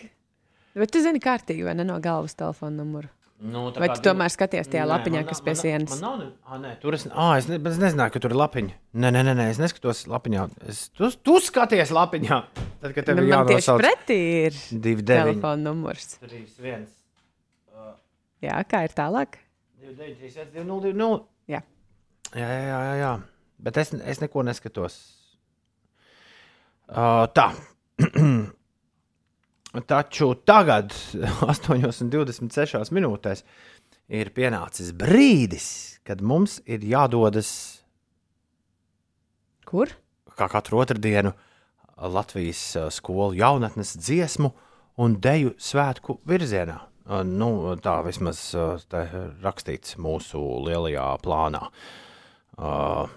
Bet 0.79 0.93
tu 0.93 1.03
zini 1.05 1.21
kārtīgi, 1.23 1.65
vai 1.67 1.75
ne 1.77 1.85
no 1.89 1.99
galvas 2.03 2.37
telefona 2.39 2.79
numuru? 2.79 3.11
Nu, 3.43 3.63
Vai 3.75 3.89
tu 3.91 3.97
divi- 3.99 4.05
tomēr 4.07 4.31
skaties 4.31 4.69
tajā 4.71 4.85
Nē, 4.85 4.91
lapiņā, 4.93 5.19
man 5.19 5.27
kas 5.27 5.41
nav- 5.41 5.45
pie 5.45 5.51
man 5.51 5.57
nav- 5.57 5.63
sienas? 5.65 5.91
Man 5.91 6.01
nav, 6.05 6.19
ne- 6.21 6.33
ah, 6.47 6.59
nē, 6.63 6.81
tur 6.81 6.95
es, 6.95 7.07
ah, 7.11 7.33
es, 7.41 7.49
ne, 7.51 7.57
es 7.57 7.79
nezināju, 7.83 8.13
ka 8.15 8.21
tur 8.23 8.31
ir 8.31 8.37
lapiņa. 8.39 8.75
Nē, 8.95 9.09
nē, 9.17 9.23
nē, 9.27 9.33
nē 9.41 9.47
es 9.51 9.59
neskatos 9.59 10.05
lapiņā. 10.07 10.45
Es, 10.69 10.83
tu, 10.95 11.11
tu 11.11 11.35
skaties 11.43 11.91
lapiņā. 11.91 12.39
Tad, 12.81 12.95
kad 12.95 13.05
tev 13.09 13.17
Nu, 13.19 13.25
ir 13.27 13.35
man 13.35 13.47
tieši 13.51 13.67
jānosauc 13.67 13.83
pretī 13.83 14.19
ir 14.47 14.53
2, 14.79 15.03
9, 15.03 15.07
telefona 15.43 15.57
numurs. 15.65 16.19
3, 16.23 16.47
1, 16.63 16.87
Jā, 18.43 18.63
kā 18.67 18.85
ir 18.87 18.95
tālāk? 18.95 19.35
2, 19.83 19.91
9, 19.99 20.17
3, 20.23 20.37
1, 20.39 20.53
2, 20.55 20.65
0, 20.65 20.81
2, 20.81 20.95
0. 20.95 21.21
Jā. 21.49 21.63
Jā, 22.35 22.47
jā, 22.47 22.63
jā, 22.71 22.79
jā, 22.87 22.95
jā. 23.03 23.13
Bet 23.59 23.77
es, 23.77 23.93
es 23.95 24.19
neko 24.23 24.43
neskatos. 24.47 25.01
Uh, 26.89 27.27
tā. 27.35 27.51
Taču 29.73 30.35
tagad, 30.45 30.93
8,26 31.53 32.93
minūtēs, 32.93 33.41
ir 34.13 34.31
pienācis 34.37 34.93
brīdis, 34.93 35.69
kad 36.05 36.21
mums 36.21 36.59
ir 36.69 36.85
jādodas 36.85 37.53
Kur? 39.73 39.95
kā 40.37 40.49
katru 40.53 40.83
otrdienu 40.83 41.33
Latvijas 41.97 42.61
uh, 42.77 42.91
skolu 42.93 43.33
jaunatnes 43.39 43.95
dziesmu 43.97 44.51
un 45.01 45.17
deju 45.23 45.55
svētku 45.61 46.19
virzienā. 46.29 46.77
Uh, 47.07 47.23
Nu, 47.25 47.49
tā 47.83 47.97
vismaz 48.07 48.41
uh, 48.55 48.77
te 48.93 49.07
rakstīts 49.43 49.97
mūsu 50.01 50.41
lielajā 50.67 51.07
plānā. 51.25 51.65
Uh, 52.59 53.09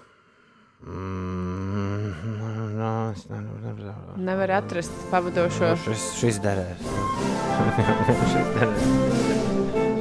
Nevar 4.16 4.50
atrast 4.50 4.92
pavadošo. 5.10 5.76
Šis, 5.84 6.04
šis 6.20 6.40
derēs. 6.44 6.82
šis 8.32 8.50
derēs. 8.56 8.90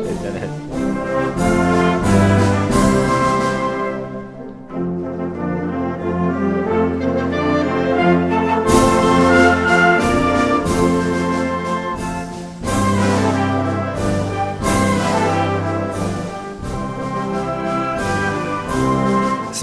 Šis 0.04 0.20
derēs. 0.26 0.85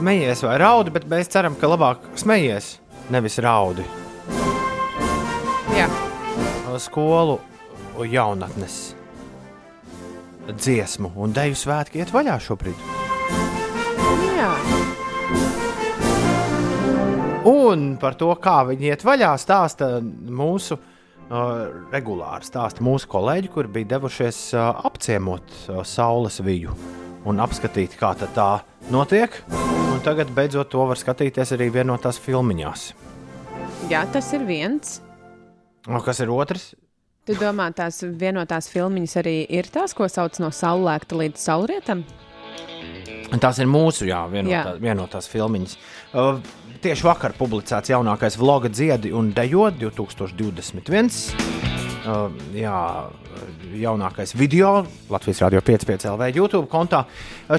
Smejies 0.02 0.40
vai 0.42 0.56
raudi, 0.58 0.90
bet 0.90 1.04
mēs 1.06 1.28
ceram, 1.30 1.54
ka 1.54 1.68
labāk 1.70 2.08
smejies, 2.18 2.72
nevis 3.14 3.36
raudi. 3.38 3.84
Jā, 5.76 5.84
skolu 6.82 7.36
jaunatnes 8.10 8.78
dziesmu 10.48 11.12
un 11.22 11.30
deju 11.36 11.54
svētki 11.60 12.02
iet 12.02 12.10
vaļā 12.10 12.34
šobrīd. 12.42 12.82
jā. 14.40 14.50
Un 17.46 17.92
par 18.02 18.18
to, 18.18 18.32
kā 18.42 18.56
viņi 18.72 18.90
iet 18.90 19.04
vaļā, 19.06 19.30
stāsta 19.38 19.92
mūsu 20.02 20.80
uh, 20.80 21.86
regulāri 21.94 22.50
stāsta 22.50 22.82
mūsu 22.82 23.06
kolēģi, 23.14 23.54
kuri 23.54 23.70
bija 23.78 23.92
devušies 23.94 24.48
uh, 24.56 24.82
apciemot 24.82 25.46
uh, 25.68 25.84
saules 25.86 26.42
viju 26.42 26.74
un 27.22 27.38
apskatīt, 27.38 27.94
kā 28.02 28.16
tā 28.18 28.50
notiek. 28.90 29.38
Un 30.02 30.06
tagad 30.10 30.32
beidzot 30.34 30.66
to 30.66 30.82
var 30.90 30.98
skatīties 30.98 31.52
arī 31.54 31.68
vienotās 31.70 32.16
filmiņās. 32.18 32.88
jā, 33.86 34.00
tas 34.10 34.32
ir 34.34 34.42
viens. 34.48 34.96
Un 35.86 36.00
kas 36.02 36.18
ir 36.18 36.32
otrs? 36.34 36.72
Tu 37.24 37.36
domā, 37.38 37.68
tās 37.70 38.00
vienotās 38.02 38.66
filmiņas 38.72 39.14
arī 39.22 39.46
ir 39.46 39.68
tās, 39.70 39.94
ko 39.94 40.08
sauc 40.10 40.40
no 40.42 40.50
saulēkta 40.50 41.20
līdz 41.20 41.38
saulrietam? 41.38 42.02
Tās 43.38 43.62
ir 43.62 43.70
mūsu 43.70 44.08
jā, 44.10 44.24
vienotā, 44.26 44.74
Jā. 44.74 44.80
vienotās 44.82 45.30
filmiņas. 45.30 45.76
Uh, 46.18 46.42
tieši 46.82 47.06
vakar 47.06 47.38
publicēts 47.38 47.94
jaunākais 47.94 48.34
vloga 48.42 48.68
dziedi 48.74 49.14
un 49.14 49.30
dejo 49.30 49.70
2021. 49.70 51.14
Uh, 52.02 52.26
jā, 52.58 52.74
jaunākais 53.80 54.34
video 54.36 54.84
Latvijas 55.10 55.40
Rādio 55.44 55.62
5,5 55.64 56.06
LV 56.12 56.28
YouTube 56.36 56.68
kontā. 56.70 57.04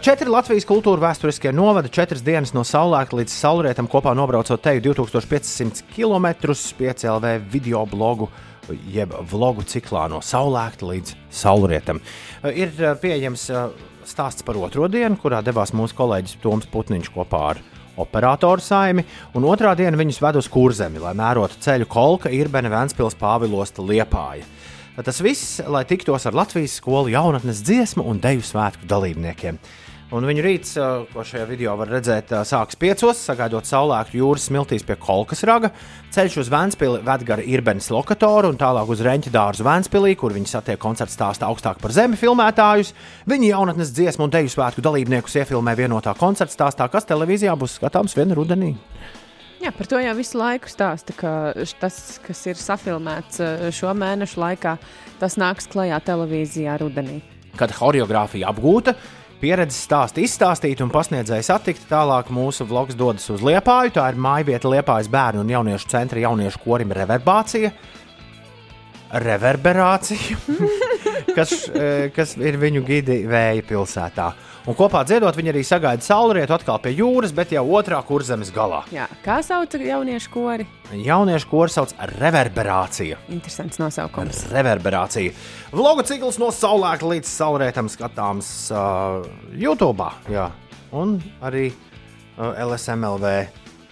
Četri 0.03 0.29
Latvijas 0.29 0.67
kultūra 0.69 1.09
vēsturiskie 1.09 1.51
novada, 1.55 1.91
četras 1.91 2.23
dienas 2.25 2.53
no 2.55 2.65
saulēkta 2.67 3.19
līdz 3.19 3.35
saulrietam 3.35 3.89
kopā 3.91 4.13
nobraucot 4.17 4.61
teju 4.63 4.83
2500 4.91 5.85
km 5.95 6.53
5 6.79 7.07
LV 7.15 7.35
video 7.53 7.85
blogu 7.89 8.29
jeb 8.93 9.13
vlogu 9.31 9.65
ciklā 9.67 10.05
no 10.11 10.21
saulēkta 10.23 10.87
līdz 10.87 11.15
saulrietam. 11.33 11.99
Ir 12.53 12.71
pieejams 13.01 13.49
stāsts 14.07 14.45
par 14.45 14.59
otro 14.59 14.87
dienu, 14.91 15.17
kurā 15.19 15.41
devās 15.43 15.73
mūsu 15.75 15.97
kolēģis 15.97 16.39
Toms 16.43 16.69
Putniņš 16.71 17.11
kopā 17.13 17.43
ar 17.53 17.63
operatoru 17.99 18.63
saimi, 18.63 19.03
un 19.37 19.45
otrā 19.45 19.75
diena 19.77 19.99
viņus 19.99 20.21
ved 20.23 20.39
uz 20.41 20.49
kurzemi, 20.51 21.01
lai 21.01 21.13
mērotu 21.17 21.59
ceļu 21.61 21.87
Kolka, 21.91 22.31
Irbene, 22.33 22.71
Vēnspils, 22.73 23.17
Pāvilosta, 23.19 23.85
Liepāja. 23.85 24.47
Tas 24.93 25.23
viss, 25.25 25.57
lai 25.65 25.87
tiktos 25.89 26.27
ar 26.29 26.35
Latvijas 26.37 26.75
skolu 26.77 27.09
jaunatnes 27.09 27.63
dziesmu 27.65 28.03
un 28.05 28.19
deju 28.21 28.43
svētku 28.45 28.85
dalībniekiem. 28.85 29.57
Un 30.13 30.27
viņu 30.29 30.43
rīts, 30.45 30.75
ko 31.09 31.23
šajā 31.25 31.47
video 31.49 31.73
var 31.79 31.89
redzēt, 31.89 32.29
sākas 32.45 32.77
piecos, 32.77 33.17
sagaidot 33.25 33.65
saulēktu 33.65 34.19
jūras 34.19 34.45
smiltīs 34.51 34.85
pie 34.85 34.93
Kolkas 35.01 35.41
raga. 35.49 35.71
Ceļš 36.13 36.35
uz 36.43 36.51
Vēnspili 36.53 37.01
ved 37.01 37.25
gar 37.25 37.41
Irbenes 37.41 37.89
lokatoru 37.89 38.51
un 38.53 38.59
tālāk 38.61 38.93
uz 38.93 39.01
Reņķa 39.01 39.33
dārzu 39.33 39.65
Vēnspilī, 39.65 40.13
kur 40.13 40.37
viņi 40.37 40.53
satiek 40.53 40.77
koncerta 40.77 41.15
stāstā 41.15 41.49
augstāk 41.49 41.81
par 41.81 41.95
zemi 41.97 42.19
filmētājus. 42.21 42.93
Viņi 43.25 43.49
jaunatnes 43.49 43.95
dziesmu 43.97 44.27
un 44.27 44.37
deju 44.37 44.53
svētku 44.53 44.85
dalībniekus 44.85 45.41
iefilmē 45.41 45.73
vienotā 45.81 46.13
koncerta 46.21 46.53
stāstā, 46.53 46.91
kas 46.93 47.09
televīzijā 47.09 47.57
būs 47.57 47.79
skatāms 47.81 48.13
vien 48.13 48.37
rudenī. 48.37 48.75
Jā, 49.63 49.71
par 49.71 49.87
to 49.87 49.95
jau 50.03 50.11
visu 50.17 50.35
laiku 50.35 50.67
stāsta, 50.67 51.13
ka 51.15 51.29
tas, 51.79 51.97
kas 52.25 52.39
ir 52.51 52.57
safilmēts 52.59 53.39
eh, 53.39 53.61
šo 53.71 53.93
mēnešu 53.95 54.41
laikā, 54.41 54.73
tas 55.21 55.37
nāks 55.39 55.69
klajā 55.71 56.01
televīzijā 56.03 56.73
rudenī. 56.81 57.21
Kad 57.55 57.71
choreogrāfija 57.71 58.49
apgūta, 58.51 58.91
pieredzes 59.39 59.85
stāsti 59.87 60.25
izstāstīti 60.27 60.83
un 60.83 60.91
pasniedzēji 60.91 61.47
satikti, 61.47 61.87
tālāk 61.87 62.27
mūsu 62.35 62.67
vlogs 62.67 62.97
dodas 62.99 63.29
uz 63.31 63.39
Liepāju. 63.45 63.95
Tā 63.95 64.09
ir 64.11 64.19
mājvieta 64.19 64.67
Liepājas 64.67 65.07
bērnu 65.13 65.45
un 65.45 65.55
jauniešu 65.55 65.93
centra 65.95 66.19
jauniešu 66.25 66.59
korim 66.65 66.91
Reverbācija. 66.99 67.71
Reverberācija, 69.23 70.41
kas, 71.37 71.55
eh, 71.71 72.09
kas 72.11 72.35
ir 72.35 72.59
viņu 72.59 72.83
gidi 72.89 73.21
vēja 73.31 73.63
pilsētā. 73.71 74.33
Un 74.63 74.77
kopā 74.79 75.01
dziedot, 75.03 75.35
viņi 75.35 75.51
arī 75.51 75.61
sagaida 75.67 76.05
saulrietu 76.05 76.53
atkal 76.55 76.77
pie 76.79 76.93
jūras, 76.95 77.33
bet 77.35 77.49
jau 77.51 77.65
otrā 77.75 77.97
kurzemes 78.07 78.47
galā. 78.55 78.77
Jā, 78.95 79.09
kā 79.25 79.41
sauc 79.43 79.73
jauniešu 79.75 80.29
kori? 80.31 80.67
Jauniešu 81.03 81.49
kurs 81.51 81.75
sauc 81.75 81.91
Reverberācija. 82.13 83.17
Interesants 83.35 83.81
nosaukums. 83.81 84.45
Reverberācija. 84.53 85.33
Vlogu 85.75 86.05
cikls 86.07 86.39
no 86.39 86.47
saulēkta 86.55 87.11
līdz 87.11 87.27
saulrietam 87.27 87.91
skatāms 87.91 88.53
uh, 88.71 89.27
YouTube. 89.51 90.07
Jā. 90.31 90.47
Un 90.95 91.17
arī 91.43 91.65
uh, 91.73 92.55
LSMLV 92.63 93.33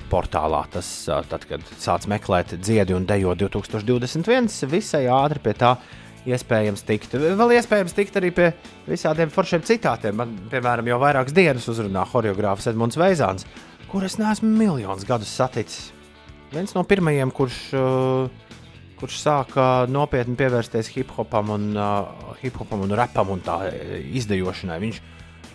portālā. 0.07 0.63
Tas, 0.71 0.87
tad, 1.27 1.49
kad 1.51 1.67
sāc 1.83 2.07
meklēt 2.11 2.55
dziedi 2.63 2.95
un 2.95 3.03
dejo 3.09 3.35
2021, 3.43 4.47
visai 4.71 5.03
ātri 5.11 5.43
pie 5.43 5.57
tā 5.59 5.75
iespējams 6.29 6.83
tikt. 6.85 7.15
Vēl 7.17 7.55
iespējams 7.57 7.95
tikt 7.97 8.19
arī 8.19 8.29
pie 8.35 8.51
visādiem 8.87 9.31
foršiem 9.33 9.63
citātiem. 9.67 10.17
Man, 10.17 10.35
piemēram, 10.51 10.89
jau 10.91 10.99
vairākas 11.01 11.35
dienas 11.35 11.67
uzrunā 11.71 12.05
choreogrāfs 12.11 12.69
Edmunds 12.71 12.99
Veizāns, 12.99 13.47
kur 13.91 14.05
es 14.07 14.19
neesmu 14.21 14.51
miljonus 14.51 15.07
gadus 15.07 15.33
saticis. 15.33 15.89
Viens 16.51 16.75
no 16.75 16.83
pirmajiem, 16.83 17.31
kurš 17.31 17.59
uh, 17.79 18.49
kurš 19.01 19.17
sāka 19.23 19.63
nopietni 19.89 20.37
pievērsties 20.37 20.91
hip 20.93 21.15
hopam 21.15 21.55
un, 21.55 21.71
uh, 21.73 22.35
hip 22.43 22.59
un 22.61 22.93
rapam 22.93 23.33
un 23.33 23.41
tā 23.41 23.57
uh, 23.65 23.97
izdejošanai. 24.19 24.77
Viņš 24.83 25.01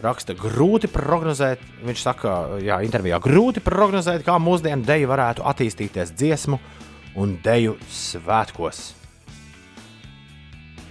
raksta, 0.03 0.35
grūti 0.37 0.91
prognozēt, 0.93 1.63
viņš 1.87 2.03
saka, 2.03 2.35
jā, 2.65 2.81
intervijā, 2.85 3.21
grūti 3.23 3.63
prognozēt, 3.65 4.27
kā 4.27 4.37
mūsdienu 4.43 4.85
deju 4.87 5.13
varētu 5.13 5.47
attīstīties 5.47 6.13
dziesmu 6.17 6.59
un 7.17 7.39
deju 7.45 7.79
svētkos. 7.93 8.96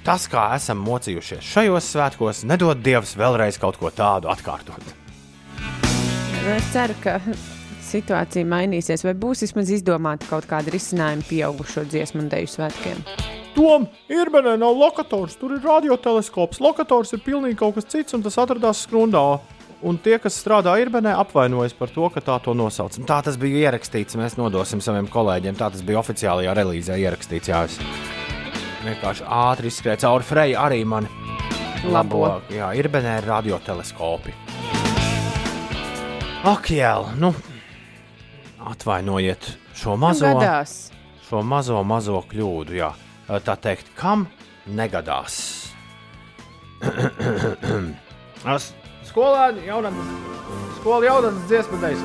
Tas, 0.05 0.27
kā 0.29 0.51
esam 0.53 0.83
mocījušies 0.85 1.47
šajos 1.49 1.85
svētkos, 1.95 2.43
nedod 2.45 2.77
Dievs 2.85 3.15
vēlreiz 3.17 3.57
kaut 3.57 3.79
ko 3.81 3.89
tādu 3.89 4.29
atkārtot. 4.29 4.91
Es 6.45 6.67
ceru, 6.69 6.93
ka 7.01 7.15
situācija 7.81 8.45
mainīsies, 8.45 9.01
vai 9.07 9.15
būs 9.17 9.41
vismaz 9.47 9.71
izdomāta 9.73 10.27
kaut 10.29 10.45
kāda 10.49 10.69
risinājuma 10.75 11.25
pieaugušo 11.25 11.87
dziesmu 11.89 12.21
un 12.21 12.29
deju 12.29 12.51
svētkiem. 12.53 13.01
Tom, 13.55 13.87
Irbenē 14.11 14.53
nav 14.61 14.77
lokators, 14.77 15.39
tur 15.41 15.55
ir 15.55 15.65
radioteleskops. 15.65 16.61
Lokators 16.61 17.15
ir 17.17 17.23
pilnīgi 17.25 17.57
kaut 17.63 17.79
kas 17.79 17.89
cits, 17.89 18.13
un 18.13 18.21
tas 18.21 18.37
atradās 18.37 18.83
skrundā. 18.85 19.23
Un 19.85 19.97
tie, 20.01 20.19
kas 20.21 20.37
strādā 20.37 20.75
Irbenē, 20.81 21.15
apvainojas 21.17 21.73
par 21.77 21.89
to, 21.93 22.05
ka 22.13 22.21
tā 22.21 22.37
to 22.45 22.53
nosauc. 22.57 22.93
Un 23.01 23.09
tā 23.09 23.23
tas 23.25 23.39
bija 23.41 23.65
ierakstīts. 23.65 24.19
Mēs 24.21 24.37
nodosim 24.37 24.85
saviem 24.85 25.09
kolēģiem. 25.09 25.57
Tā 25.57 25.71
tas 25.73 25.81
bija 25.85 26.01
oficiālajā 26.03 26.53
relīzē 26.57 26.99
ierakstīts. 27.01 27.51
Jā, 27.51 27.65
es 27.69 27.79
vienkārši 28.85 29.25
ātri 29.27 29.69
izskrēju 29.71 30.01
cauri 30.05 30.23
Freja 30.27 30.63
arī 30.67 30.81
man. 30.87 31.07
Labo. 31.85 32.23
Jā, 32.49 32.71
Irbenē 32.79 33.19
ir 33.19 33.27
radioteleskopi. 33.29 34.33
Ak, 36.45 36.69
jā, 36.73 36.95
nu, 37.21 37.33
atvainojiet 38.65 39.51
šo 39.77 39.95
mazo, 39.97 40.25
Nu, 40.29 40.39
gadās. 40.39 40.91
šo 41.29 41.41
mazo, 41.45 41.83
mazo 41.83 42.23
kļūdu. 42.29 42.73
Jā. 42.77 42.91
Tā 43.27 43.55
teikt, 43.57 43.89
kam 43.97 44.27
negadās? 44.65 45.71
Skolēni, 49.05 49.65
jaunatnes, 49.69 50.09
skola 50.79 51.05
jaunatnes 51.05 51.45
dziesmu 51.49 51.77
deju 51.81 51.97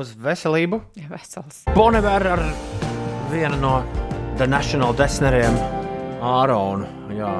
Uz 0.00 0.14
veselību! 0.16 0.78
Jā, 0.96 1.10
vesels. 1.12 1.58
Bonever 1.76 2.24
ar 2.32 2.40
vienu 3.28 3.58
no 3.60 3.84
The 4.38 4.46
National 4.48 4.94
Desneriem, 4.96 5.52
Āronu. 6.24 6.86
Jā. 7.12 7.32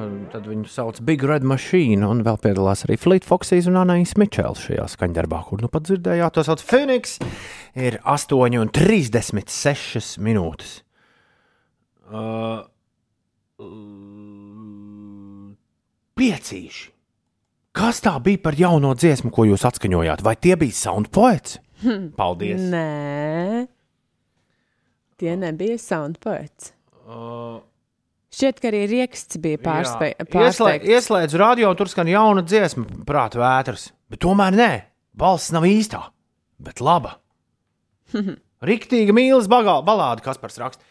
Un 0.00 0.26
Tad 0.32 0.48
viņu 0.50 0.66
sauc 0.70 0.98
Big 1.06 1.22
Red 1.26 1.44
Machine, 1.46 2.02
un 2.06 2.22
vēl 2.26 2.38
piedalās 2.42 2.82
arī 2.88 2.96
Fleet 2.98 3.24
Foxes 3.26 3.66
un 3.70 3.76
Anais 3.78 4.16
Mičels 4.18 4.60
šajā 4.66 4.86
skaņdarbā, 4.96 5.38
kur 5.46 5.58
nu 5.62 5.68
pat 5.70 5.82
dzirdējāt, 5.86 6.32
to 6.34 6.42
sauc 6.48 6.60
Phoenix. 6.66 7.04
Ir 7.78 8.00
8,36 8.02 10.18
minūtes. 10.26 10.70
Uh, 12.10 12.66
piecīši. 16.18 16.99
Kas 17.76 18.00
tā 18.02 18.16
bija 18.22 18.40
par 18.42 18.56
jauno 18.58 18.94
dziesmu, 18.98 19.30
ko 19.34 19.44
jūs 19.46 19.62
atskaņojāt? 19.68 20.24
Vai 20.26 20.34
tie 20.36 20.56
bija 20.58 20.74
soundpoets? 20.74 21.58
Paldies! 22.18 22.60
Nē, 22.72 23.66
tie 25.20 25.36
nebija 25.38 25.78
soundpoets. 25.80 26.72
Uh, 27.06 27.60
Šķiet, 28.30 28.60
ka 28.62 28.68
arī 28.70 28.84
rieksts 28.90 29.38
bija 29.42 29.58
pārspē- 29.62 30.12
Jā. 30.12 30.26
Ieslē, 30.26 30.30
pārsteigts. 30.34 30.90
ieslēdzu 30.94 31.40
radio, 31.40 31.70
un 31.72 31.78
tur 31.80 31.88
skan 31.90 32.06
jauna 32.10 32.44
dziesma, 32.46 32.84
prāta 33.08 33.40
vētras. 33.42 33.88
Bet 34.10 34.20
tomēr 34.22 34.54
nē, 34.54 34.68
balss 35.18 35.50
nav 35.54 35.66
īstā, 35.66 36.04
bet 36.62 36.78
laba. 36.84 37.16
Riktīga 38.70 39.14
mīlas 39.16 39.48
balāde, 39.50 40.22
kas 40.22 40.38
par 40.38 40.50
rakstu. 40.62 40.82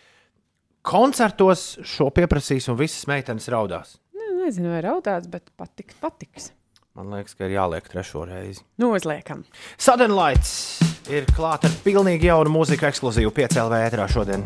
Koncertos 0.89 1.77
šo 1.85 2.07
pieprasīs, 2.15 2.67
un 2.71 2.77
visas 2.79 3.05
meitenes 3.07 3.47
raudās. 3.51 3.97
Nu, 4.15 4.39
nezinu, 4.43 4.71
vai 4.73 4.81
raudās, 4.83 5.27
bet 5.31 5.51
patiks, 5.59 5.95
patiks. 6.01 6.51
Man 6.97 7.11
liekas, 7.13 7.35
ka 7.37 7.45
ir 7.45 7.53
jāliek 7.53 7.85
trešo 7.85 8.23
reizi. 8.25 8.63
Nu, 8.81 8.89
uzliekam. 8.97 9.43
Sudden 9.77 10.15
Lights 10.17 10.79
ir 11.09 11.27
klāta 11.35 11.69
ar 11.69 11.75
pilnīgi 11.85 12.29
jaunu 12.29 12.51
mūziku, 12.53 12.87
ekskluzīvu 12.89 13.31
piecēlē 13.37 13.83
ētrā 13.85 14.07
šodien. 14.09 14.43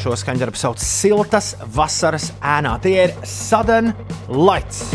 Šo 0.00 0.14
skaņdarbu 0.16 0.56
sauc 0.56 0.80
Siltas 0.80 1.52
vasaras 1.76 2.30
ēnā. 2.40 2.78
Tie 2.80 2.96
ir 3.04 3.12
Sudden 3.28 3.92
Lights. 4.32 4.86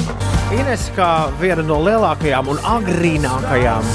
Ines 0.55 0.89
kā 0.97 1.11
viena 1.37 1.61
no 1.65 1.77
lielākajām 1.85 2.49
un 2.53 2.61
agrīnākajām 2.73 3.85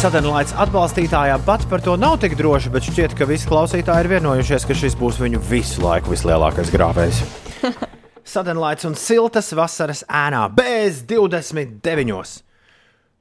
Sudden 0.00 0.28
Lights 0.30 0.54
atbalstītājām 0.56 1.42
pat 1.44 1.66
par 1.68 1.82
to 1.84 1.96
nav 2.00 2.18
tik 2.22 2.36
droši, 2.40 2.72
bet 2.72 2.88
šķiet, 2.88 3.16
ka 3.18 3.28
visi 3.28 3.48
klausītāji 3.48 4.06
ir 4.06 4.12
vienojušies, 4.14 4.64
ka 4.68 4.76
šis 4.84 4.96
būs 5.00 5.20
viņu 5.20 5.42
visu 5.50 5.84
laiku 5.84 6.14
vislielākais 6.14 6.72
grāvējs. 6.72 7.24
Sudden 8.24 8.60
Lights 8.60 8.86
un 8.88 8.96
siltas 8.98 9.50
vasaras 9.56 10.04
ēnā 10.06 10.44
bez 10.54 11.02
29. 11.08 12.42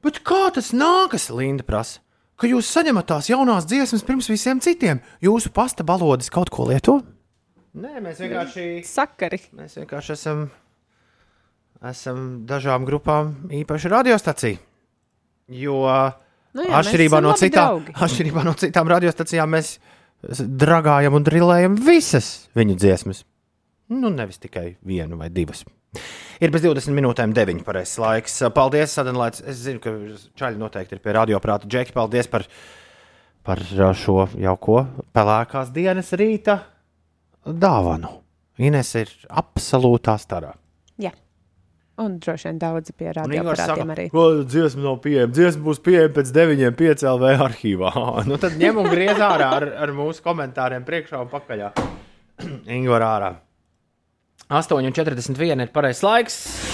Bet 0.04 0.22
kā 0.28 0.46
tas 0.56 0.72
nākas, 0.76 1.30
Linda 1.34 1.66
prasa? 1.68 2.00
Ka 2.40 2.48
jūs 2.48 2.70
saņemat 2.72 3.10
tās 3.10 3.28
jaunās 3.28 3.68
dziesmas 3.68 4.06
pirms 4.08 4.30
visiem 4.32 4.62
citiem. 4.64 5.02
Jūsu 5.20 5.52
pasta 5.52 5.84
balodas 5.84 6.32
kaut 6.32 6.52
ko 6.54 6.70
lieto? 6.70 7.02
Nē, 7.76 8.00
mēs 8.04 8.22
vienkārši, 8.24 8.70
Sakari. 8.88 9.42
mēs 9.60 9.76
vienkārši 9.82 10.16
esam, 10.16 10.46
esam 11.92 12.24
dažām 12.48 12.88
grupām 12.88 13.36
īpaši 13.60 13.92
radiostacija. 13.92 14.64
Jo 15.50 15.84
Nu 16.56 16.66
jā, 16.66 16.80
atšķirībā, 16.80 17.20
no 17.22 17.34
draugi. 17.38 17.94
atšķirībā 18.06 18.44
no 18.48 18.56
citām 18.58 18.90
radiostacijām 18.90 19.52
mēs 19.54 19.76
dragājam 20.40 21.16
un 21.20 21.26
drillējam 21.26 21.76
visas 21.86 22.50
viņu 22.58 22.78
dziesmas. 22.80 23.24
Nu, 23.90 24.12
nevis 24.14 24.38
tikai 24.38 24.76
vienu 24.86 25.18
vai 25.18 25.32
divas. 25.34 25.64
Ir 26.40 26.52
bez 26.54 26.62
20 26.62 26.94
minūtēm 26.94 27.34
9 27.34 27.64
pareizais 27.66 27.98
laiks. 28.00 28.36
Paldies, 28.54 28.94
Sadanlaids. 28.94 29.42
Es 29.42 29.64
zinu, 29.66 29.82
ka 29.82 29.94
čaļi 30.38 30.62
noteikti 30.62 30.96
ir 30.96 31.02
pie 31.04 31.16
radioprāta. 31.18 31.68
Džeki, 31.68 31.96
paldies 31.96 32.30
par, 32.30 32.46
par 33.44 33.64
šo 33.66 34.28
jauko 34.38 34.84
pelēkās 35.18 35.74
dienas 35.76 36.14
rīta 36.14 36.60
dāvanu. 37.44 38.14
Ines 38.62 38.94
ir 39.00 39.12
absolūtā 39.42 40.16
starā. 40.22 40.54
Jā. 41.00 41.16
Un 42.00 42.20
droši 42.22 42.52
vien 42.52 42.62
daudzi 42.62 42.94
pie 42.96 43.10
Un 43.10 43.34
Ingūns 43.34 43.58
radioaparātiem 43.58 43.94
arī. 43.96 44.08
ka 44.14 44.30
dziesma 44.54 44.86
nav 44.86 45.02
pieejama. 45.04 45.34
Dziesma 45.36 45.66
būs 45.66 45.82
pieejama 45.84 46.16
pēc 46.20 46.34
9, 46.38 46.66
5 46.80 47.06
LV 47.16 47.36
arhīvā. 47.50 47.94
nu 48.30 48.40
tad 48.40 48.56
ņem 48.62 48.84
un 48.84 48.94
griez 48.94 49.18
ārā 49.18 49.52
ar, 49.58 49.70
ar 49.88 49.98
mūsu 49.98 50.24
komentāriem 50.24 50.86
priekšā 50.88 51.26
un 51.26 51.32
pakaļ. 51.34 51.70
Ingūns 52.78 53.10
ārā. 53.10 53.34
8,41 54.50 55.62
ir 55.62 55.70
pareizais 55.76 56.04
laiks. 56.04 56.69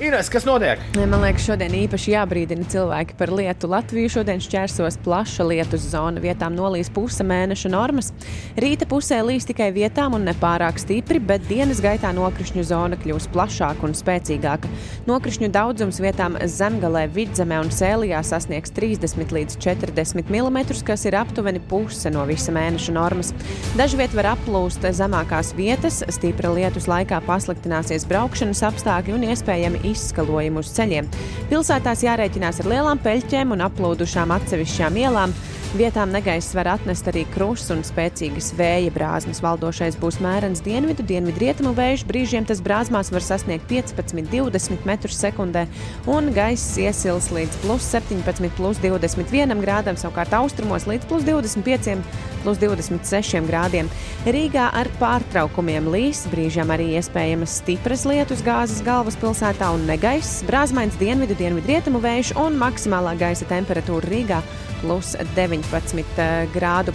Ines, 0.00 0.30
kas 0.32 0.46
notiek? 0.48 0.80
Man 0.96 1.20
liekas, 1.20 1.42
šodien 1.44 1.74
īpaši 1.76 2.14
jābrīdina 2.14 2.64
cilvēki 2.72 3.18
par 3.18 3.28
lietu. 3.36 3.68
Latviju 3.68 4.08
šodien 4.14 4.38
šķērsos 4.40 4.96
plaša 5.04 5.44
lietus 5.44 5.82
zona. 5.92 6.22
Vietām 6.24 6.54
nolīs 6.56 6.88
puse 6.88 7.20
mēneša 7.20 7.68
normas. 7.68 8.08
Rīta 8.56 8.88
pusē 8.88 9.18
līs 9.20 9.44
tikai 9.44 9.66
vietām 9.76 10.16
un 10.16 10.24
nepārāk 10.24 10.80
stipri, 10.80 11.20
bet 11.20 11.44
dienas 11.50 11.82
gaitā 11.84 12.14
nokrišņu 12.16 12.64
zona 12.70 12.96
kļūs 13.02 13.26
plašāka 13.34 13.84
un 13.84 13.92
spēcīgāka. 13.98 14.70
Nokrišņu 15.10 15.50
daudzums 15.52 16.00
vietām 16.00 16.40
zemgalē, 16.48 17.04
vidzemē 17.12 17.60
un 17.60 17.68
sēlijā 17.68 18.22
sasniegs 18.24 18.72
30 18.72 19.36
līdz 19.36 19.60
40 19.60 20.32
mm, 20.32 20.80
kas 20.88 21.04
ir 21.10 21.18
aptuveni 21.20 21.60
puse 21.68 22.08
no 22.08 22.24
visa 22.24 22.56
mēneša 22.56 22.96
normas. 22.96 23.34
Dažviet 23.76 24.16
var 24.16 24.32
aplūst 24.32 24.88
zemākās 24.96 25.52
vietas, 25.60 26.00
stipra 26.08 26.56
lietus 26.56 26.88
laikā 26.88 27.20
pasliktināsies 27.28 28.08
braukšanas 28.08 28.64
apstākļi 28.72 29.18
un 29.20 29.28
iespējami 29.28 29.89
izskalojumi 29.92 30.62
uz 30.62 30.72
ceļiem. 30.76 31.08
Pilsētās 31.50 32.04
jārēķinās 32.06 32.62
ar 32.62 32.70
lielām 32.72 33.02
peļķēm 33.04 33.56
un 33.56 33.64
aplūdušām 33.66 34.34
atsevišķām 34.36 35.00
ielām. 35.04 35.34
Vietām 35.70 36.10
negaiss 36.10 36.50
var 36.58 36.66
atnest 36.72 37.06
arī 37.06 37.20
krusts 37.30 37.70
un 37.70 37.84
spēcīgas 37.86 38.48
vēja 38.58 38.90
brāzmas. 38.90 39.38
Valdošais 39.38 39.94
būs 40.02 40.16
mērens 40.18 40.58
dienvidu, 40.66 41.04
dienvidrietumu 41.06 41.70
vējš. 41.76 42.02
Brīžiem 42.08 42.48
tas 42.48 42.58
brāzmās 42.58 43.12
var 43.14 43.22
sasniegt 43.22 43.70
15-20 43.70 44.82
metrus 44.88 45.20
sekundē, 45.22 45.68
un 46.10 46.32
gaiss 46.34 46.74
iesils 46.82 47.28
līdz 47.30 47.60
plus 47.62 47.86
17, 47.86 48.50
plus 48.56 48.80
21 48.82 49.62
grādam, 49.62 50.00
savukārt 50.00 50.34
austrumos 50.40 50.88
līdz 50.90 51.06
plus 51.06 51.28
25, 51.28 52.02
plus 52.42 52.58
26 52.58 53.46
grādiem. 53.46 53.92
Rīgā 54.26 54.66
ar 54.74 54.90
pārtraukumiem 54.98 55.86
līs, 55.94 56.24
brīžiem 56.34 56.74
arī 56.74 56.96
iespējamas 56.98 57.60
stipras 57.62 58.02
lietus 58.10 58.42
gāzes 58.42 58.82
galvaspilsētā 58.90 59.70
un 59.78 59.86
negaiss, 59.86 60.42
brāzmains 60.50 60.98
dienvidu, 60.98 61.38
dienvidrietumu 61.38 62.02
vējš 62.02 62.34
un 62.42 62.58
maksimālā 62.58 63.14
gaisa 63.22 63.46
temperatūra 63.54 64.10
Rīgā 64.10 64.42
plus 64.80 65.14
19 65.36 66.00
eh, 66.18 66.46
grādu. 66.54 66.94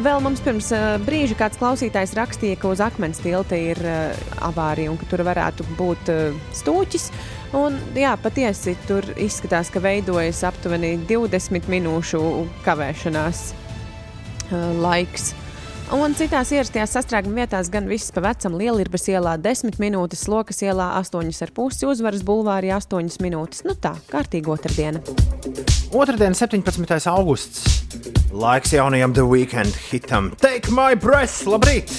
Vēl 0.00 0.22
mums 0.24 0.40
pirms 0.40 0.70
uh, 0.72 0.94
brīža 1.04 1.34
kāds 1.36 1.58
klausītājs 1.60 2.14
rakstīja, 2.16 2.56
ka 2.56 2.70
uz 2.72 2.80
akmens 2.80 3.20
tilta 3.20 3.58
ir 3.58 3.76
uh, 3.84 4.14
avārija 4.46 4.88
un 4.92 4.96
ka 4.96 5.08
tur 5.10 5.24
varētu 5.26 5.66
būt 5.76 6.12
stūķis. 6.56 7.10
Un, 7.58 7.76
jā, 7.98 8.14
patiesi 8.22 8.76
tur 8.88 9.04
izskatās, 9.20 9.68
ka 9.74 9.82
veidojas 9.84 10.40
aptuveni 10.48 10.94
20 11.10 11.68
minūšu 11.68 12.22
kavēšanās 12.64 13.42
laiks. 14.80 15.34
Un 15.90 16.12
citās 16.14 16.52
ierastajās 16.54 16.92
sastrēguma 16.94 17.40
vietās 17.42 17.66
gan 17.72 17.88
viss 17.90 18.12
pa 18.14 18.22
vecam 18.22 18.54
Lielības 18.54 19.08
ielā 19.10 19.32
10 19.42 19.80
minūtes, 19.82 20.22
Lokas 20.30 20.62
ielā 20.62 20.86
8,5 21.00 21.82
uzvaras 21.90 22.22
bulvārī 22.26 22.70
8 22.76 23.18
minūtes. 23.24 23.64
Nu 23.66 23.74
tā, 23.74 23.96
kārtīgi 24.12 24.52
otrdiena. 24.54 25.02
Otradien, 25.90 26.36
17. 26.38 27.10
augusts. 27.10 27.82
Laiks 28.30 28.70
jaunajam 28.76 29.16
The 29.18 29.26
Weekend 29.26 29.74
hitam. 29.88 30.30
Take 30.38 30.70
my 30.70 30.94
breath! 30.94 31.42
Labrīt! 31.50 31.90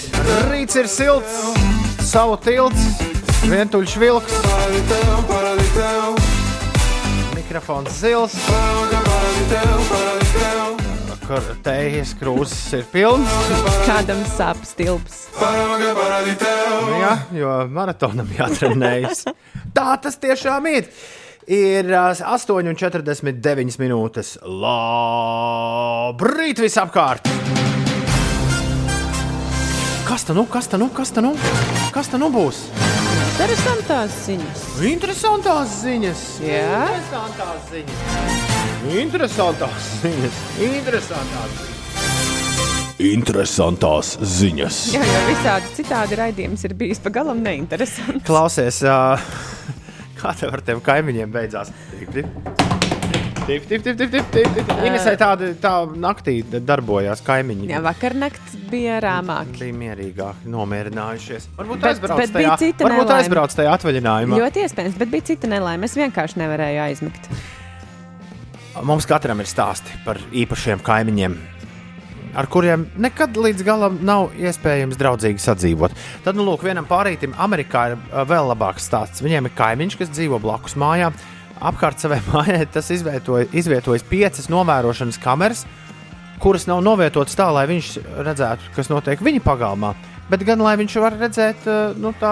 Rīts 0.48 0.80
ir 0.80 0.88
silts, 0.88 1.52
savu 2.00 2.40
tilts, 2.40 3.04
vientuļš 3.44 3.98
vilks. 4.00 4.40
Mikrofons 7.36 8.00
zils. 8.00 8.40
Kur 11.32 11.46
teijas 11.64 12.10
krūzes 12.20 12.74
ir 12.76 12.82
pilns. 12.92 13.32
Kādam 13.86 14.20
sāp 14.34 14.66
stilps. 14.68 15.30
Nu 15.40 16.98
Jā, 17.00 17.14
jo 17.32 17.54
maratonam 17.72 18.28
jātrenējas. 18.36 19.24
Tā 19.72 19.96
tas 20.04 20.20
tiešām 20.20 20.68
ir. 20.74 20.92
Ir 21.48 21.88
ā, 21.96 22.12
8,49 22.36 23.80
minūtes. 23.80 24.44
Labrīt, 24.44 26.60
visapkārt! 26.68 27.24
Kas 30.04 30.28
tā 30.28 30.36
nu, 30.36 30.44
kas 30.52 30.68
tā 30.68 30.76
nu, 30.84 30.92
kas 30.92 31.16
tā 31.16 31.24
nu? 31.24 31.32
Kas 31.96 32.12
tā 32.12 32.20
nu 32.20 32.28
būs? 32.36 32.68
Interesantās 33.40 34.20
ziņas. 34.28 34.72
Interesantās 34.84 35.80
ziņas. 35.88 36.32
Jā. 36.44 36.92
Interesantās 36.92 37.72
ziņas. 37.72 38.51
Interesantās 38.90 39.90
ziņas. 40.02 40.38
Interesantās 40.66 41.52
ziņas. 41.60 43.02
Interesantās 43.02 44.10
ziņas. 44.40 44.80
Jā, 44.96 45.04
jo 45.06 45.20
visādi 45.30 45.70
citādi 45.78 46.18
raidījums 46.18 46.66
ir 46.66 46.74
bijis 46.78 47.02
pavisam 47.04 47.44
neinteresants. 47.46 48.26
Klausies, 48.26 48.82
ā, 48.86 49.20
kā 50.18 50.34
tev 50.40 50.58
ar 50.58 50.64
tiem 50.66 50.82
kaimiņiem 50.86 51.30
beidzās? 51.34 51.70
Tip, 51.94 52.10
tip. 52.18 52.26
Tip, 53.46 53.64
tip, 53.68 53.86
tip, 53.86 54.34
tip. 54.34 54.74
Inesē 54.86 55.14
tāda 55.18 55.50
tā 55.62 55.76
naktī 56.02 56.40
darbojās 56.50 57.22
kaimiņi. 57.26 57.70
Jā, 57.74 57.82
vakar 57.86 58.18
naktis 58.18 58.58
bija 58.70 59.00
rāmāk. 59.04 59.50
Bija 59.62 59.78
mierīgāk, 59.78 60.44
nomierinājušies. 60.50 61.50
Varbūt 61.58 61.82
Bet- 61.82 61.90
aizbrauc 61.94 62.22
bet 62.22 62.36
tajā, 62.38 62.60
varbūt 62.82 63.16
aizbrauc 63.18 63.58
tajā 63.62 63.74
atvaļinājumā. 63.78 64.42
Ļoti 64.42 64.68
iespējams, 64.68 65.02
bet 65.02 65.10
bija 65.14 65.30
cita 65.34 65.50
nelaime. 65.50 65.90
Es 65.90 65.98
vienkārši 65.98 66.42
nevarēju 66.46 66.86
aizmigt. 66.90 67.34
Mums 68.80 69.04
katram 69.04 69.42
ir 69.44 69.50
stāsti 69.50 69.92
par 70.06 70.18
īpašiem 70.32 70.80
kaimiņiem, 70.86 71.34
ar 72.40 72.48
kuriem 72.48 72.86
nekad 73.04 73.36
līdz 73.36 73.66
galam 73.68 73.98
nav 74.08 74.32
iespējams 74.40 74.96
draudzīgi 75.00 75.44
sadzīvot. 75.44 75.96
Tad, 76.24 76.38
nu, 76.40 76.46
lūk, 76.48 76.64
vienam 76.64 76.88
pārītim 76.88 77.36
Amerikā 77.36 77.90
ir 77.92 77.98
ā, 78.00 78.24
vēl 78.30 78.48
labāks 78.54 78.88
stāsts. 78.88 79.24
Viņiem 79.26 79.50
ir 79.50 79.56
kaimiņš, 79.58 79.98
kas 80.00 80.14
dzīvo 80.16 80.40
blakus 80.42 80.78
mājām. 80.80 81.18
Apkārt 81.62 82.00
savai 82.00 82.22
mājai 82.32 82.64
tas 82.72 82.88
izvietoja, 82.96 83.50
izvietojas 83.52 84.08
piecas 84.08 84.48
novērošanas 84.54 85.20
kameras, 85.22 85.66
kuras 86.42 86.64
nav 86.72 86.80
novietotas 86.88 87.36
tā, 87.38 87.50
lai 87.52 87.68
viņš 87.70 87.92
redzētu, 88.24 88.72
kas 88.78 88.90
notiek 88.94 89.20
viņa 89.22 89.44
pagalmā. 89.46 89.92
Bet 90.32 90.48
gan 90.48 90.64
lai 90.64 90.78
viņš 90.80 90.96
var 91.04 91.20
redzēt 91.20 91.68
ā, 91.68 91.78
nu, 92.00 92.16
tā, 92.16 92.32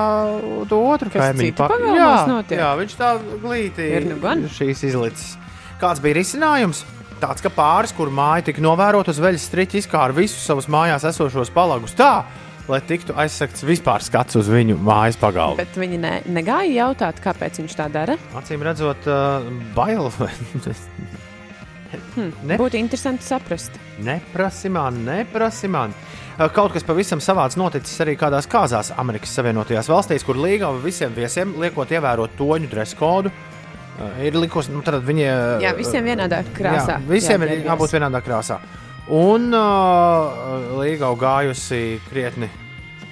to 0.72 0.80
otru 0.88 1.11
kaimiņu 1.11 1.52
pagalmos 1.60 1.99
jā, 1.99 2.64
jā, 2.64 2.72
viņš 2.80 2.95
tā 2.95 3.11
glīti 3.44 3.91
Ir 3.99 4.07
nu 4.07 4.22
gan. 4.24 4.48
šīs 4.56 4.88
izlicis. 4.88 5.36
Kāds 5.80 6.01
bija 6.03 6.18
risinājums? 6.18 6.84
Tāds, 7.19 7.39
ka 7.43 7.49
pāris, 7.51 7.93
kur 7.95 8.11
māja 8.11 8.49
tika 8.49 8.60
novērota 8.64 9.14
uz 9.14 9.19
veļas 9.23 9.45
striķa, 9.47 9.80
izkāra 9.80 10.15
visus 10.15 10.43
savus 10.43 10.68
mājās 10.72 11.06
esošos 11.07 11.51
palagus 11.56 11.95
tā, 11.95 12.26
lai 12.68 12.81
tiktu 12.84 13.15
aizsegts 13.19 13.64
vispār 13.68 14.03
skats 14.03 14.35
uz 14.39 14.51
viņu 14.51 14.76
mājas 14.84 15.15
pagalmu. 15.19 15.56
Bet 15.60 15.80
viņi 15.80 15.99
ne, 16.03 16.14
negāja 16.27 16.73
jautāt, 16.81 17.19
kāpēc 17.23 17.61
viņš 17.61 17.77
tā 17.80 17.88
dara. 17.91 18.18
Acīm 18.39 18.64
redzot, 18.68 19.07
uh, 19.07 19.47
bail. 19.76 20.11
Hmm. 21.89 22.30
Ne. 22.45 22.53
Būtu 22.60 22.77
interesanti 22.77 23.26
saprast. 23.26 23.73
neprasi 24.06 24.69
man, 24.69 24.99
neprasi 25.07 25.65
man. 25.72 25.89
Uh, 25.89 26.19
Kaut 26.56 26.72
kas 26.72 26.85
pavisam 26.88 27.19
savāds 27.19 27.57
noticis 27.60 27.99
arī 27.99 28.14
kādās 28.15 28.45
kāzās 28.47 28.93
Amerikas 29.01 29.34
Savienotajās 29.35 29.89
valstīs, 29.91 30.23
kur 30.23 30.38
līga 30.39 30.69
visiem 30.80 31.11
viesiem 31.11 31.51
liekot 31.60 31.91
ievērot 31.91 32.38
toņu 32.39 32.69
dresu 32.72 32.95
kodu. 32.95 33.31
Ir 34.23 34.38
likusi, 34.39 34.71
nu, 34.71 34.84
tad 34.85 35.01
viņi. 35.03 35.26
Jā, 35.63 35.73
visiem 35.76 36.05
vienādā 36.07 36.39
krāsā. 36.55 36.99
Jā, 36.99 37.09
visiem 37.09 37.43
Jā, 37.43 37.57
ir 37.57 37.67
jābūt 37.67 37.97
vienādā 37.97 38.21
krāsā. 38.23 38.59
Un 39.09 39.49
uh, 39.57 40.77
līga 40.80 41.09
gājusi 41.17 41.99
krietni 42.07 42.49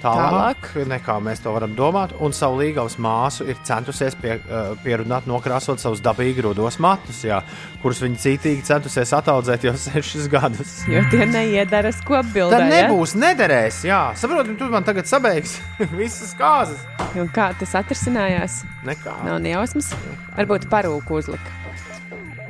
tālāk, 0.02 0.62
tālāk, 0.68 0.88
nekā 0.92 1.16
mēs 1.24 1.42
to 1.44 1.52
varam 1.54 1.74
domāt. 1.78 2.14
Un 2.24 2.34
savu 2.36 2.60
līgavas 2.60 2.98
māsu 3.02 3.46
ir 3.48 3.58
centusies 3.66 4.16
pie, 4.18 4.36
uh, 4.38 4.72
pierunāt, 4.84 5.28
nokrāsot 5.30 5.82
savus 5.82 6.02
dabīgi 6.04 6.44
rudos 6.46 6.78
matus, 6.82 7.22
jā, 7.26 7.40
kurus 7.82 8.02
viņi 8.04 8.20
cītīgi 8.24 8.66
centusies 8.68 9.14
ataudzēt 9.18 9.68
jau 9.68 9.74
sešus 9.86 10.28
gadus. 10.32 10.78
Jo 10.90 11.04
tie 11.12 11.24
neiedara 11.28 11.92
skopbildē. 11.94 12.58
Tad 12.58 12.72
nebūs, 12.72 13.16
nederēs. 13.18 13.82
Jā, 13.88 14.02
saprotu, 14.18 14.56
tu 14.58 14.70
man 14.72 14.86
tagad 14.86 15.10
sabeigs 15.10 15.58
visas 16.00 16.34
kāzas. 16.38 16.82
Ja? 17.14 17.22
Un 17.24 17.30
kā 17.34 17.50
tas 17.58 17.74
atrisinājās? 17.78 18.62
Nekā. 18.86 19.20
Nav 19.26 19.40
nejausmas. 19.44 19.90
Varbūt 20.36 20.68
parūku 20.72 21.18
uzlika. 21.18 21.58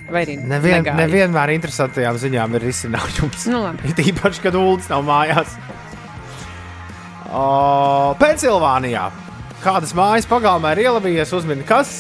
Arī 0.09 0.39
Nevien, 0.41 0.87
nevienmēr 0.97 1.53
interesantajām 1.53 2.17
ziņām 2.21 2.57
ir 2.57 2.65
risinājums. 2.65 3.45
Nu. 3.53 3.67
It 3.85 4.01
īpaši, 4.09 4.41
kad 4.47 4.57
ULDS 4.57 4.89
nav 4.93 5.05
mājās. 5.05 5.59
O, 7.29 8.15
Pensilvānijā. 8.21 9.09
Kādas 9.63 9.93
mājas 9.97 10.27
pagalmā 10.31 10.71
ir 10.77 10.85
ielavījies 10.87 11.33
uzmini, 11.35 11.65
kas? 11.67 11.91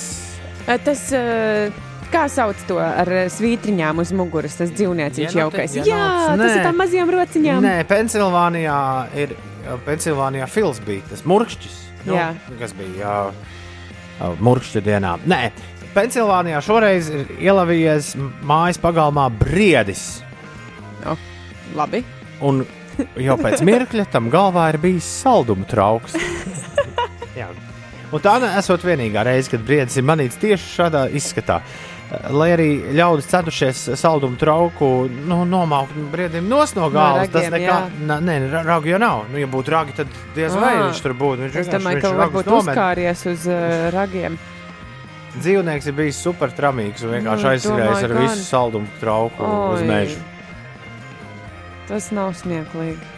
Eh, 0.68 0.78
Tas, 0.84 1.02
eh, 1.12 1.70
kā 2.12 2.24
sauc 2.30 2.56
to 2.68 2.78
ar 2.78 3.08
eh, 3.12 3.26
svītriņām 3.32 3.98
uz 4.00 4.12
muguras, 4.16 4.54
tas 4.56 4.70
dzīvnieciņš 4.70 5.34
Vienoti- 5.34 5.42
jaukais. 5.42 5.74
vienots. 5.74 5.88
Jā, 5.90 6.36
tas 6.36 6.38
Nē. 6.40 6.54
ir 6.56 6.64
tā 6.64 6.72
mazajām 6.76 7.10
rociņām. 7.16 7.60
Nē, 7.66 7.76
Pensilvānijā 7.90 8.78
ir. 9.16 9.36
Pensilvānijā 9.84 10.46
fils 10.48 10.78
bija 10.80 11.02
tas 11.10 11.20
murkšķis. 11.28 11.74
Nu, 12.06 12.14
Jā. 12.14 12.30
Kas 12.58 12.72
bija 12.72 12.94
jā, 13.02 13.32
murkšķa 14.40 14.80
dienā? 14.80 15.18
Nē, 15.28 15.50
Pensilvānijā 15.94 16.62
šoreiz 16.64 17.10
ir 17.10 17.26
ielavījies 17.42 18.14
mājas 18.48 18.78
pagalmā 18.80 19.26
briedis. 19.38 20.22
O, 21.04 21.16
labi. 21.76 22.00
Un 22.40 22.64
jau 23.28 23.36
pēc 23.40 23.62
mirkļa 23.66 24.06
tam 24.12 24.30
galvā 24.32 24.68
ir 24.74 24.78
bijis 24.82 25.08
salduma 25.22 25.66
trauks. 25.70 26.16
Jā. 27.38 27.50
Un 28.08 28.22
tā 28.24 28.38
nesot 28.40 28.80
vienīgā 28.88 29.20
reize, 29.28 29.50
kad 29.52 29.60
briedis 29.68 29.98
ir 30.00 30.06
manīts 30.08 30.38
tieši 30.40 30.70
šādā 30.78 31.06
izskatā. 31.12 31.60
Lai 32.32 32.46
arī 32.54 32.68
ļaudis 32.96 33.26
centušies 33.28 33.82
saldumu 34.00 34.38
trauku 34.40 34.86
nu, 35.28 35.42
nomaukt 35.44 35.92
briedim 36.08 36.46
nos 36.48 36.72
no 36.72 36.86
galvas, 36.88 37.28
tas 37.34 37.50
nekā. 37.52 37.74
ra- 38.54 38.62
ragi 38.64 38.94
jau 38.94 39.00
nav. 39.02 39.26
Nu, 39.28 39.36
ja 39.42 39.50
būtu 39.52 39.74
ragi, 39.74 39.92
tad 39.98 40.08
diez 40.34 40.56
vai 40.56 40.70
Ā. 40.78 40.86
viņš 40.86 41.02
tur 41.04 41.12
būtu. 41.20 41.42
Viņš 41.44 41.58
Es 41.60 41.68
domāju, 41.68 41.98
viņš 42.00 42.06
ka 42.06 42.14
varbūt 42.22 42.48
uzkāries 42.62 43.26
uz 43.28 43.44
uh, 43.52 43.90
ragiem. 43.92 44.38
Dzīvnieks 45.36 45.90
ir 45.92 45.98
bijis 46.00 46.16
super 46.24 46.48
tramīgs 46.56 47.04
un 47.04 47.12
vienkārši 47.18 47.44
Nu, 47.44 47.50
aizskrējis 47.52 48.00
ar 48.08 48.14
domāju, 48.14 48.24
visu 48.24 48.38
gan. 48.40 48.44
saldumu 48.48 48.88
trauku 49.04 49.52
uz 49.74 49.84
Oi. 49.84 49.88
mežu. 49.92 50.24
Tas 51.88 52.10
nav 52.12 52.34
smieklīgi. 52.36 53.14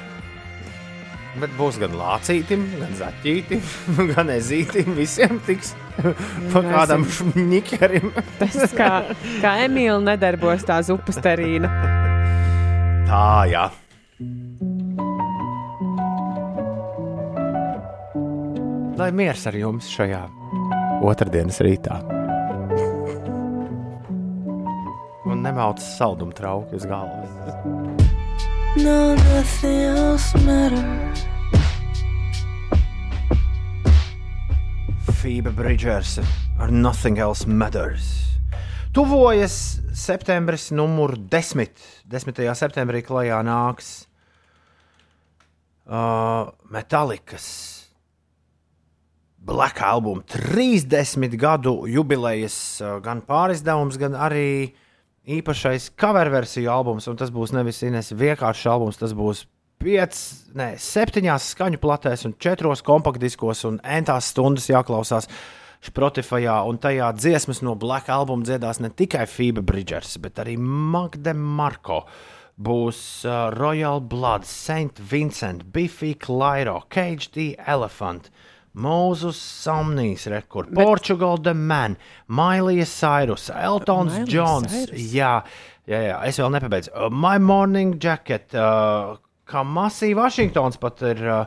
Bet 1.39 1.53
būs 1.55 1.77
gan 1.79 1.93
lācītim, 1.95 2.65
gan 2.81 2.95
zaķītim, 2.99 3.61
gan 4.13 4.33
ezītim. 4.35 4.95
Visiem 4.99 5.39
tiks 5.47 5.75
pa 6.01 6.63
kādam 6.67 7.07
šņikerim. 7.07 8.11
Tas 8.41 8.75
kā, 8.75 8.91
kā 9.43 9.55
Emīļa 9.67 10.01
nedarbos 10.09 10.67
tā 10.67 10.81
zupas 10.87 11.21
terīna. 11.23 11.71
Tā, 13.11 13.27
jā. 13.51 13.69
Lai 19.01 19.11
miers 19.17 19.47
ar 19.49 19.57
jums 19.57 19.87
šajā 19.91 20.27
otrdienas 21.07 21.63
rītā. 21.65 22.03
Un 25.31 25.47
nemauc 25.47 25.81
saldumu 25.81 26.35
trauku 26.37 26.77
uz 26.77 26.87
galvas. 26.91 28.20
No, 28.77 29.17
nothing 29.17 29.83
else 29.83 30.31
matters. 30.47 31.27
Phoebe 35.21 35.51
Bridgers 35.51 36.21
ar 36.57 36.71
Nothing 36.71 37.19
Else 37.19 37.49
Matters. 37.49 38.39
Tuvojas 38.95 39.81
septembris, 39.93 40.71
numur 40.71 41.17
10. 41.19 41.67
10. 42.07 42.55
septembrī 42.55 43.03
klajā 43.03 43.41
nāks 43.43 44.07
uh, 45.91 46.55
Metallikas 46.71 47.49
Black 49.35 49.83
Album 49.83 50.23
30 50.31 51.35
gadu 51.35 51.89
jubilejas 51.91 52.79
uh, 52.85 53.01
gan 53.03 53.19
pārizdevums, 53.27 53.99
gan 53.99 54.15
arī 54.15 54.77
īpašais 55.39 55.93
cover 56.01 56.31
versiju 56.33 56.71
albums. 56.73 57.09
Un 57.11 57.19
tas 57.21 57.33
būs 57.35 57.55
nevis 57.57 57.83
Ines 57.87 58.13
vienkāršs 58.17 58.69
albums, 58.71 59.01
tas 59.01 59.15
būs 59.17 59.45
piecas, 59.81 60.51
ne, 60.57 60.75
septiņās 60.77 61.53
skaņu 61.55 61.81
platēs 61.81 62.27
un 62.29 62.37
četros 62.41 62.83
kompaktdiskos 62.85 63.65
un 63.69 63.81
entās 63.81 64.33
stundas 64.35 64.69
jāklausās. 64.71 65.31
Spotify 65.81 66.45
un 66.69 66.77
tajā 66.77 67.07
dziesmas 67.17 67.63
no 67.65 67.73
Black 67.81 68.11
Album 68.13 68.43
dziedās 68.45 68.83
ne 68.85 68.91
tikai 68.93 69.25
Phoebe 69.25 69.63
Bridgers, 69.65 70.19
bet 70.21 70.37
arī 70.43 70.59
Magde 70.61 71.33
Marko. 71.33 72.03
Būs 72.61 73.25
uh, 73.25 73.49
Royal 73.57 74.03
Blood, 74.05 74.45
St. 74.45 75.01
Vincent, 75.01 75.65
Biffy 75.73 76.13
Clyro, 76.13 76.83
Cage 76.93 77.31
the 77.33 77.55
Elephant, 77.65 78.29
Mūzus 78.77 79.35
Somnijas 79.41 80.27
rekords, 80.31 80.71
Bet- 80.71 80.85
Portugal 80.87 81.39
The 81.43 81.55
Man, 81.55 81.97
Mailija 82.29 82.87
Cyrus, 82.87 83.49
Eltons 83.51 84.13
Miley 84.13 84.31
Jones. 84.31 84.71
Cyrus? 84.71 85.01
Jā, 85.13 85.43
jā, 85.91 86.03
jā, 86.07 86.21
es 86.29 86.39
vēl 86.39 86.53
nepabeidzu. 86.55 86.93
Uh, 86.95 87.09
My 87.11 87.39
Morning 87.43 87.97
Jacket, 87.99 88.55
uh, 88.55 89.17
kā 89.51 89.65
Masija 89.67 90.15
Vašingtons 90.21 90.79
pat 90.79 91.03
ir 91.03 91.25
uh, 91.27 91.45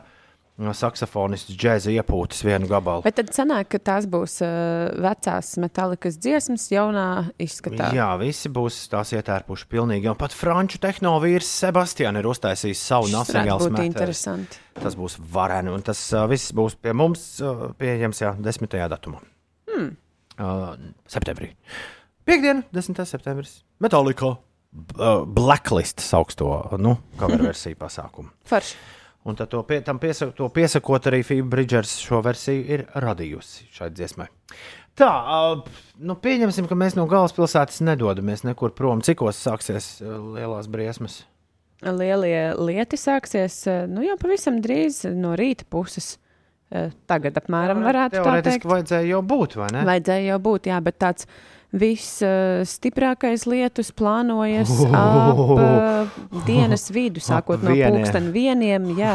saksofonists, 0.54 1.54
džēza 1.58 1.90
iepūtis 1.96 2.44
vienu 2.46 2.68
gabalu. 2.70 3.02
Bet 3.02 3.16
tad 3.18 3.32
sanāk, 3.34 3.72
ka 3.74 3.80
tās 3.82 4.06
būs 4.10 4.36
uh, 4.46 4.92
vecās 5.02 5.50
metālikas 5.58 6.18
dziesmas, 6.22 6.68
jaunā 6.70 7.06
izskatā. 7.42 7.90
Jā, 7.96 8.12
visi 8.20 8.52
būs 8.54 8.84
tās 8.92 9.10
ietērpuši 9.16 9.66
pilnīgi. 9.72 10.10
Un 10.12 10.20
pat 10.20 10.36
franču 10.36 10.78
tehnovīrs 10.82 11.50
Sebastians 11.64 12.22
ir 12.22 12.30
uztaisījis 12.30 12.86
savu 12.86 13.10
smēķi. 13.10 13.82
interesanti. 13.88 14.62
Tas 14.78 14.94
būs 14.98 15.18
vareni, 15.34 15.74
un 15.74 15.82
tas 15.82 16.00
uh, 16.14 16.28
viss 16.30 16.54
būs 16.54 16.78
pie 16.78 16.94
mums 16.94 17.26
uh, 17.42 17.68
pieejams 17.78 18.22
jā, 18.22 18.34
10. 18.38 18.78
datumā. 18.94 19.22
Hmm. 19.74 19.92
Uh, 20.38 20.74
septembrī. 21.10 21.54
Piektdiena, 22.24 22.62
10. 22.74 23.02
septembris. 23.10 23.62
Metālika. 23.82 24.36
Blacklist 24.74 26.02
sauc 26.02 26.32
to, 26.34 26.50
nu, 26.82 26.96
cover 27.20 27.42
versiju 27.42 27.78
pasākumu. 27.78 28.30
Forši. 28.50 29.02
Un 29.24 29.36
tad 29.38 29.48
to, 29.48 29.62
pie, 29.64 29.78
tam 29.80 29.96
piesa, 30.02 30.28
to 30.36 30.50
piesakot 30.52 31.06
arī 31.08 31.22
Phoebe 31.24 31.48
Bridgers 31.54 31.94
šo 32.04 32.18
versiju 32.24 32.64
ir 32.76 32.82
radījusi 33.00 33.70
šai 33.72 33.88
dziesmai. 33.96 34.26
Tā, 35.00 35.12
nu, 35.96 36.16
pieņemsim, 36.20 36.68
ka 36.68 36.76
mēs 36.78 36.94
no 36.98 37.06
galvaspilsētas 37.10 37.80
nedodamies 37.86 38.44
nekur 38.44 38.74
prom. 38.76 39.00
Cikos 39.02 39.40
sāksies 39.40 39.96
lielās 40.04 40.68
briesmas? 40.70 41.22
Lielie 41.84 42.52
lieti 42.60 43.00
sāksies 43.00 43.62
nu, 43.90 44.04
jau 44.04 44.14
pavisam 44.20 44.60
drīz 44.64 45.02
no 45.16 45.32
rīta 45.40 45.66
puses. 45.72 46.18
Tagad 47.08 47.36
apmēram 47.38 47.82
varētu 47.84 48.18
tā 48.18 48.22
Teorētiski 48.22 48.70
vajadzēja 48.70 49.08
jau 49.08 49.20
būt, 49.24 49.56
vai 49.60 49.68
ne? 49.74 49.82
Vajadzēja 49.86 50.30
jau 50.32 50.38
būt, 50.42 50.70
jā, 50.70 50.78
bet 50.82 50.96
tāds 51.02 51.28
visstiprākais 51.74 53.46
lietus 53.50 53.90
plānojas 53.96 54.70
ap 54.94 55.40
uh, 55.40 56.22
dienas 56.46 56.88
vidu, 56.94 57.22
sākot 57.24 57.64
no 57.64 57.74
pulksten 57.74 58.30
vieniem, 58.34 58.92
jā, 58.98 59.14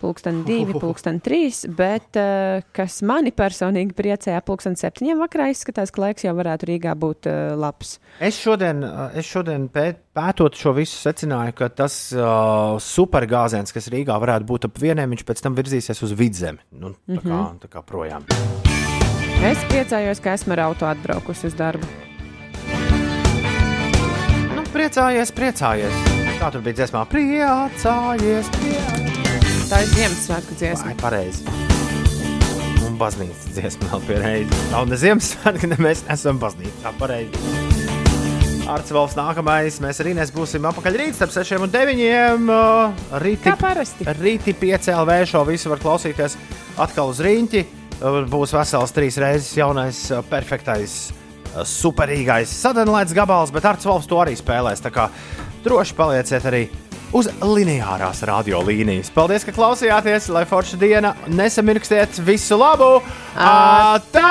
pulksten 0.00 0.38
divi, 0.48 0.72
pulksten 0.80 1.18
trīs, 1.20 1.62
bet 1.76 2.16
uh, 2.16 2.62
kas 2.76 3.00
mani 3.04 3.32
personīgi 3.36 3.92
priecē, 3.98 4.32
ap 4.38 4.46
pulksten 4.48 4.78
septiņiem 4.80 5.20
vakarā 5.20 5.50
izskatās, 5.52 5.92
ka 5.92 6.06
laiks 6.06 6.24
jau 6.24 6.32
varētu 6.38 6.70
Rīgā 6.72 6.94
būt 6.96 7.28
uh, 7.28 7.52
labs. 7.60 7.98
Es 8.20 8.38
šodien, 8.40 8.80
es 9.12 9.28
šodien 9.28 9.68
pēt, 9.72 10.00
pētot 10.16 10.56
šo 10.56 10.72
visu, 10.78 10.96
secināju, 11.04 11.52
ka 11.60 11.68
tas 11.82 11.98
uh, 12.16 12.78
supergāziens, 12.80 13.76
kas 13.76 13.90
Rīgā 13.92 14.16
varētu 14.24 14.48
būt 14.48 14.70
ap 14.70 14.80
vieniem, 14.80 15.12
viņš 15.16 15.28
pēc 15.28 15.44
tam 15.44 15.58
virzīsies 15.60 16.00
uz 16.08 16.16
vidzemi. 16.16 16.64
Nu, 16.72 16.96
tā, 17.04 17.20
kā, 17.20 17.36
Mhm. 17.36 17.60
tā 17.66 17.68
kā 17.76 17.84
projām. 17.84 18.24
Es 19.40 19.56
priecājos, 19.70 20.18
ka 20.20 20.34
esmu 20.36 20.52
ar 20.52 20.60
auto 20.66 20.84
atbraukusi 20.84 21.46
uz 21.48 21.54
darbu. 21.56 21.86
Nu, 24.52 24.64
priecājies, 24.74 25.32
priecājies. 25.32 25.96
Kā 26.36 26.50
tur 26.52 26.60
bija 26.64 26.82
dziesmā? 26.82 27.06
Priecājies, 27.08 28.50
priecājies. 28.58 29.70
Tā 29.70 29.80
ir 29.80 29.88
Ziemassvētku 29.94 30.58
dziesma. 30.60 30.90
Vai 30.90 30.98
pareizi? 31.00 31.56
Un 32.84 33.00
baznīcas 33.00 33.48
dziesma 33.56 33.88
vēl 33.94 34.04
pie 34.10 34.20
reizes. 34.20 34.62
Nav 34.74 34.92
ne 34.92 35.00
Ziemassvētku, 35.00 35.72
ne 35.72 35.80
mēs 35.88 36.04
esam 36.12 36.42
baznīcā. 36.42 36.92
Pareizi. 37.00 37.56
Arts 38.70 38.92
Valsts 38.92 39.16
nākamais. 39.18 39.80
Mēs 39.82 40.04
arī 40.04 40.12
būsim 40.36 40.68
apakaļ 40.68 41.00
rīt 41.00 41.16
starp 41.16 41.32
6 41.32 41.64
un 41.64 41.72
9. 41.72 41.96
uh, 42.44 42.92
Rīti, 43.24 43.48
Kā 43.48 43.56
parasti. 43.56 44.04
rīti 44.20 44.52
5 44.52 44.92
LV 45.00 45.20
šo 45.32 45.46
visu 45.48 45.72
var 45.72 45.80
klausīties 45.80 46.36
atkal 46.76 47.08
uz 47.08 47.24
rīņķi. 47.24 47.79
Būs 48.00 48.54
vesels 48.56 48.94
trīs 48.96 49.18
reizes 49.20 49.52
jaunais, 49.58 49.98
perfektais, 50.30 51.12
superīgais 51.68 52.52
sadalīts 52.62 53.12
gabals, 53.16 53.52
bet 53.52 53.66
Arts 53.68 53.88
Valsts 53.88 54.08
to 54.08 54.20
arī 54.22 54.36
spēlēs. 54.38 54.80
Tā 54.80 54.92
kā 54.94 55.10
droši 55.66 55.96
palieciet 55.98 56.46
arī 56.48 56.62
uz 57.12 57.28
lineārās 57.44 58.22
radiolīnijas. 58.28 59.12
Paldies, 59.14 59.44
ka 59.44 59.52
klausījāties! 59.54 60.30
Lai 60.32 60.44
forša 60.48 60.80
diena, 60.80 61.14
nesamirkstiet 61.28 62.22
visu 62.24 62.56
labu! 62.60 63.02
Atā! 63.36 64.28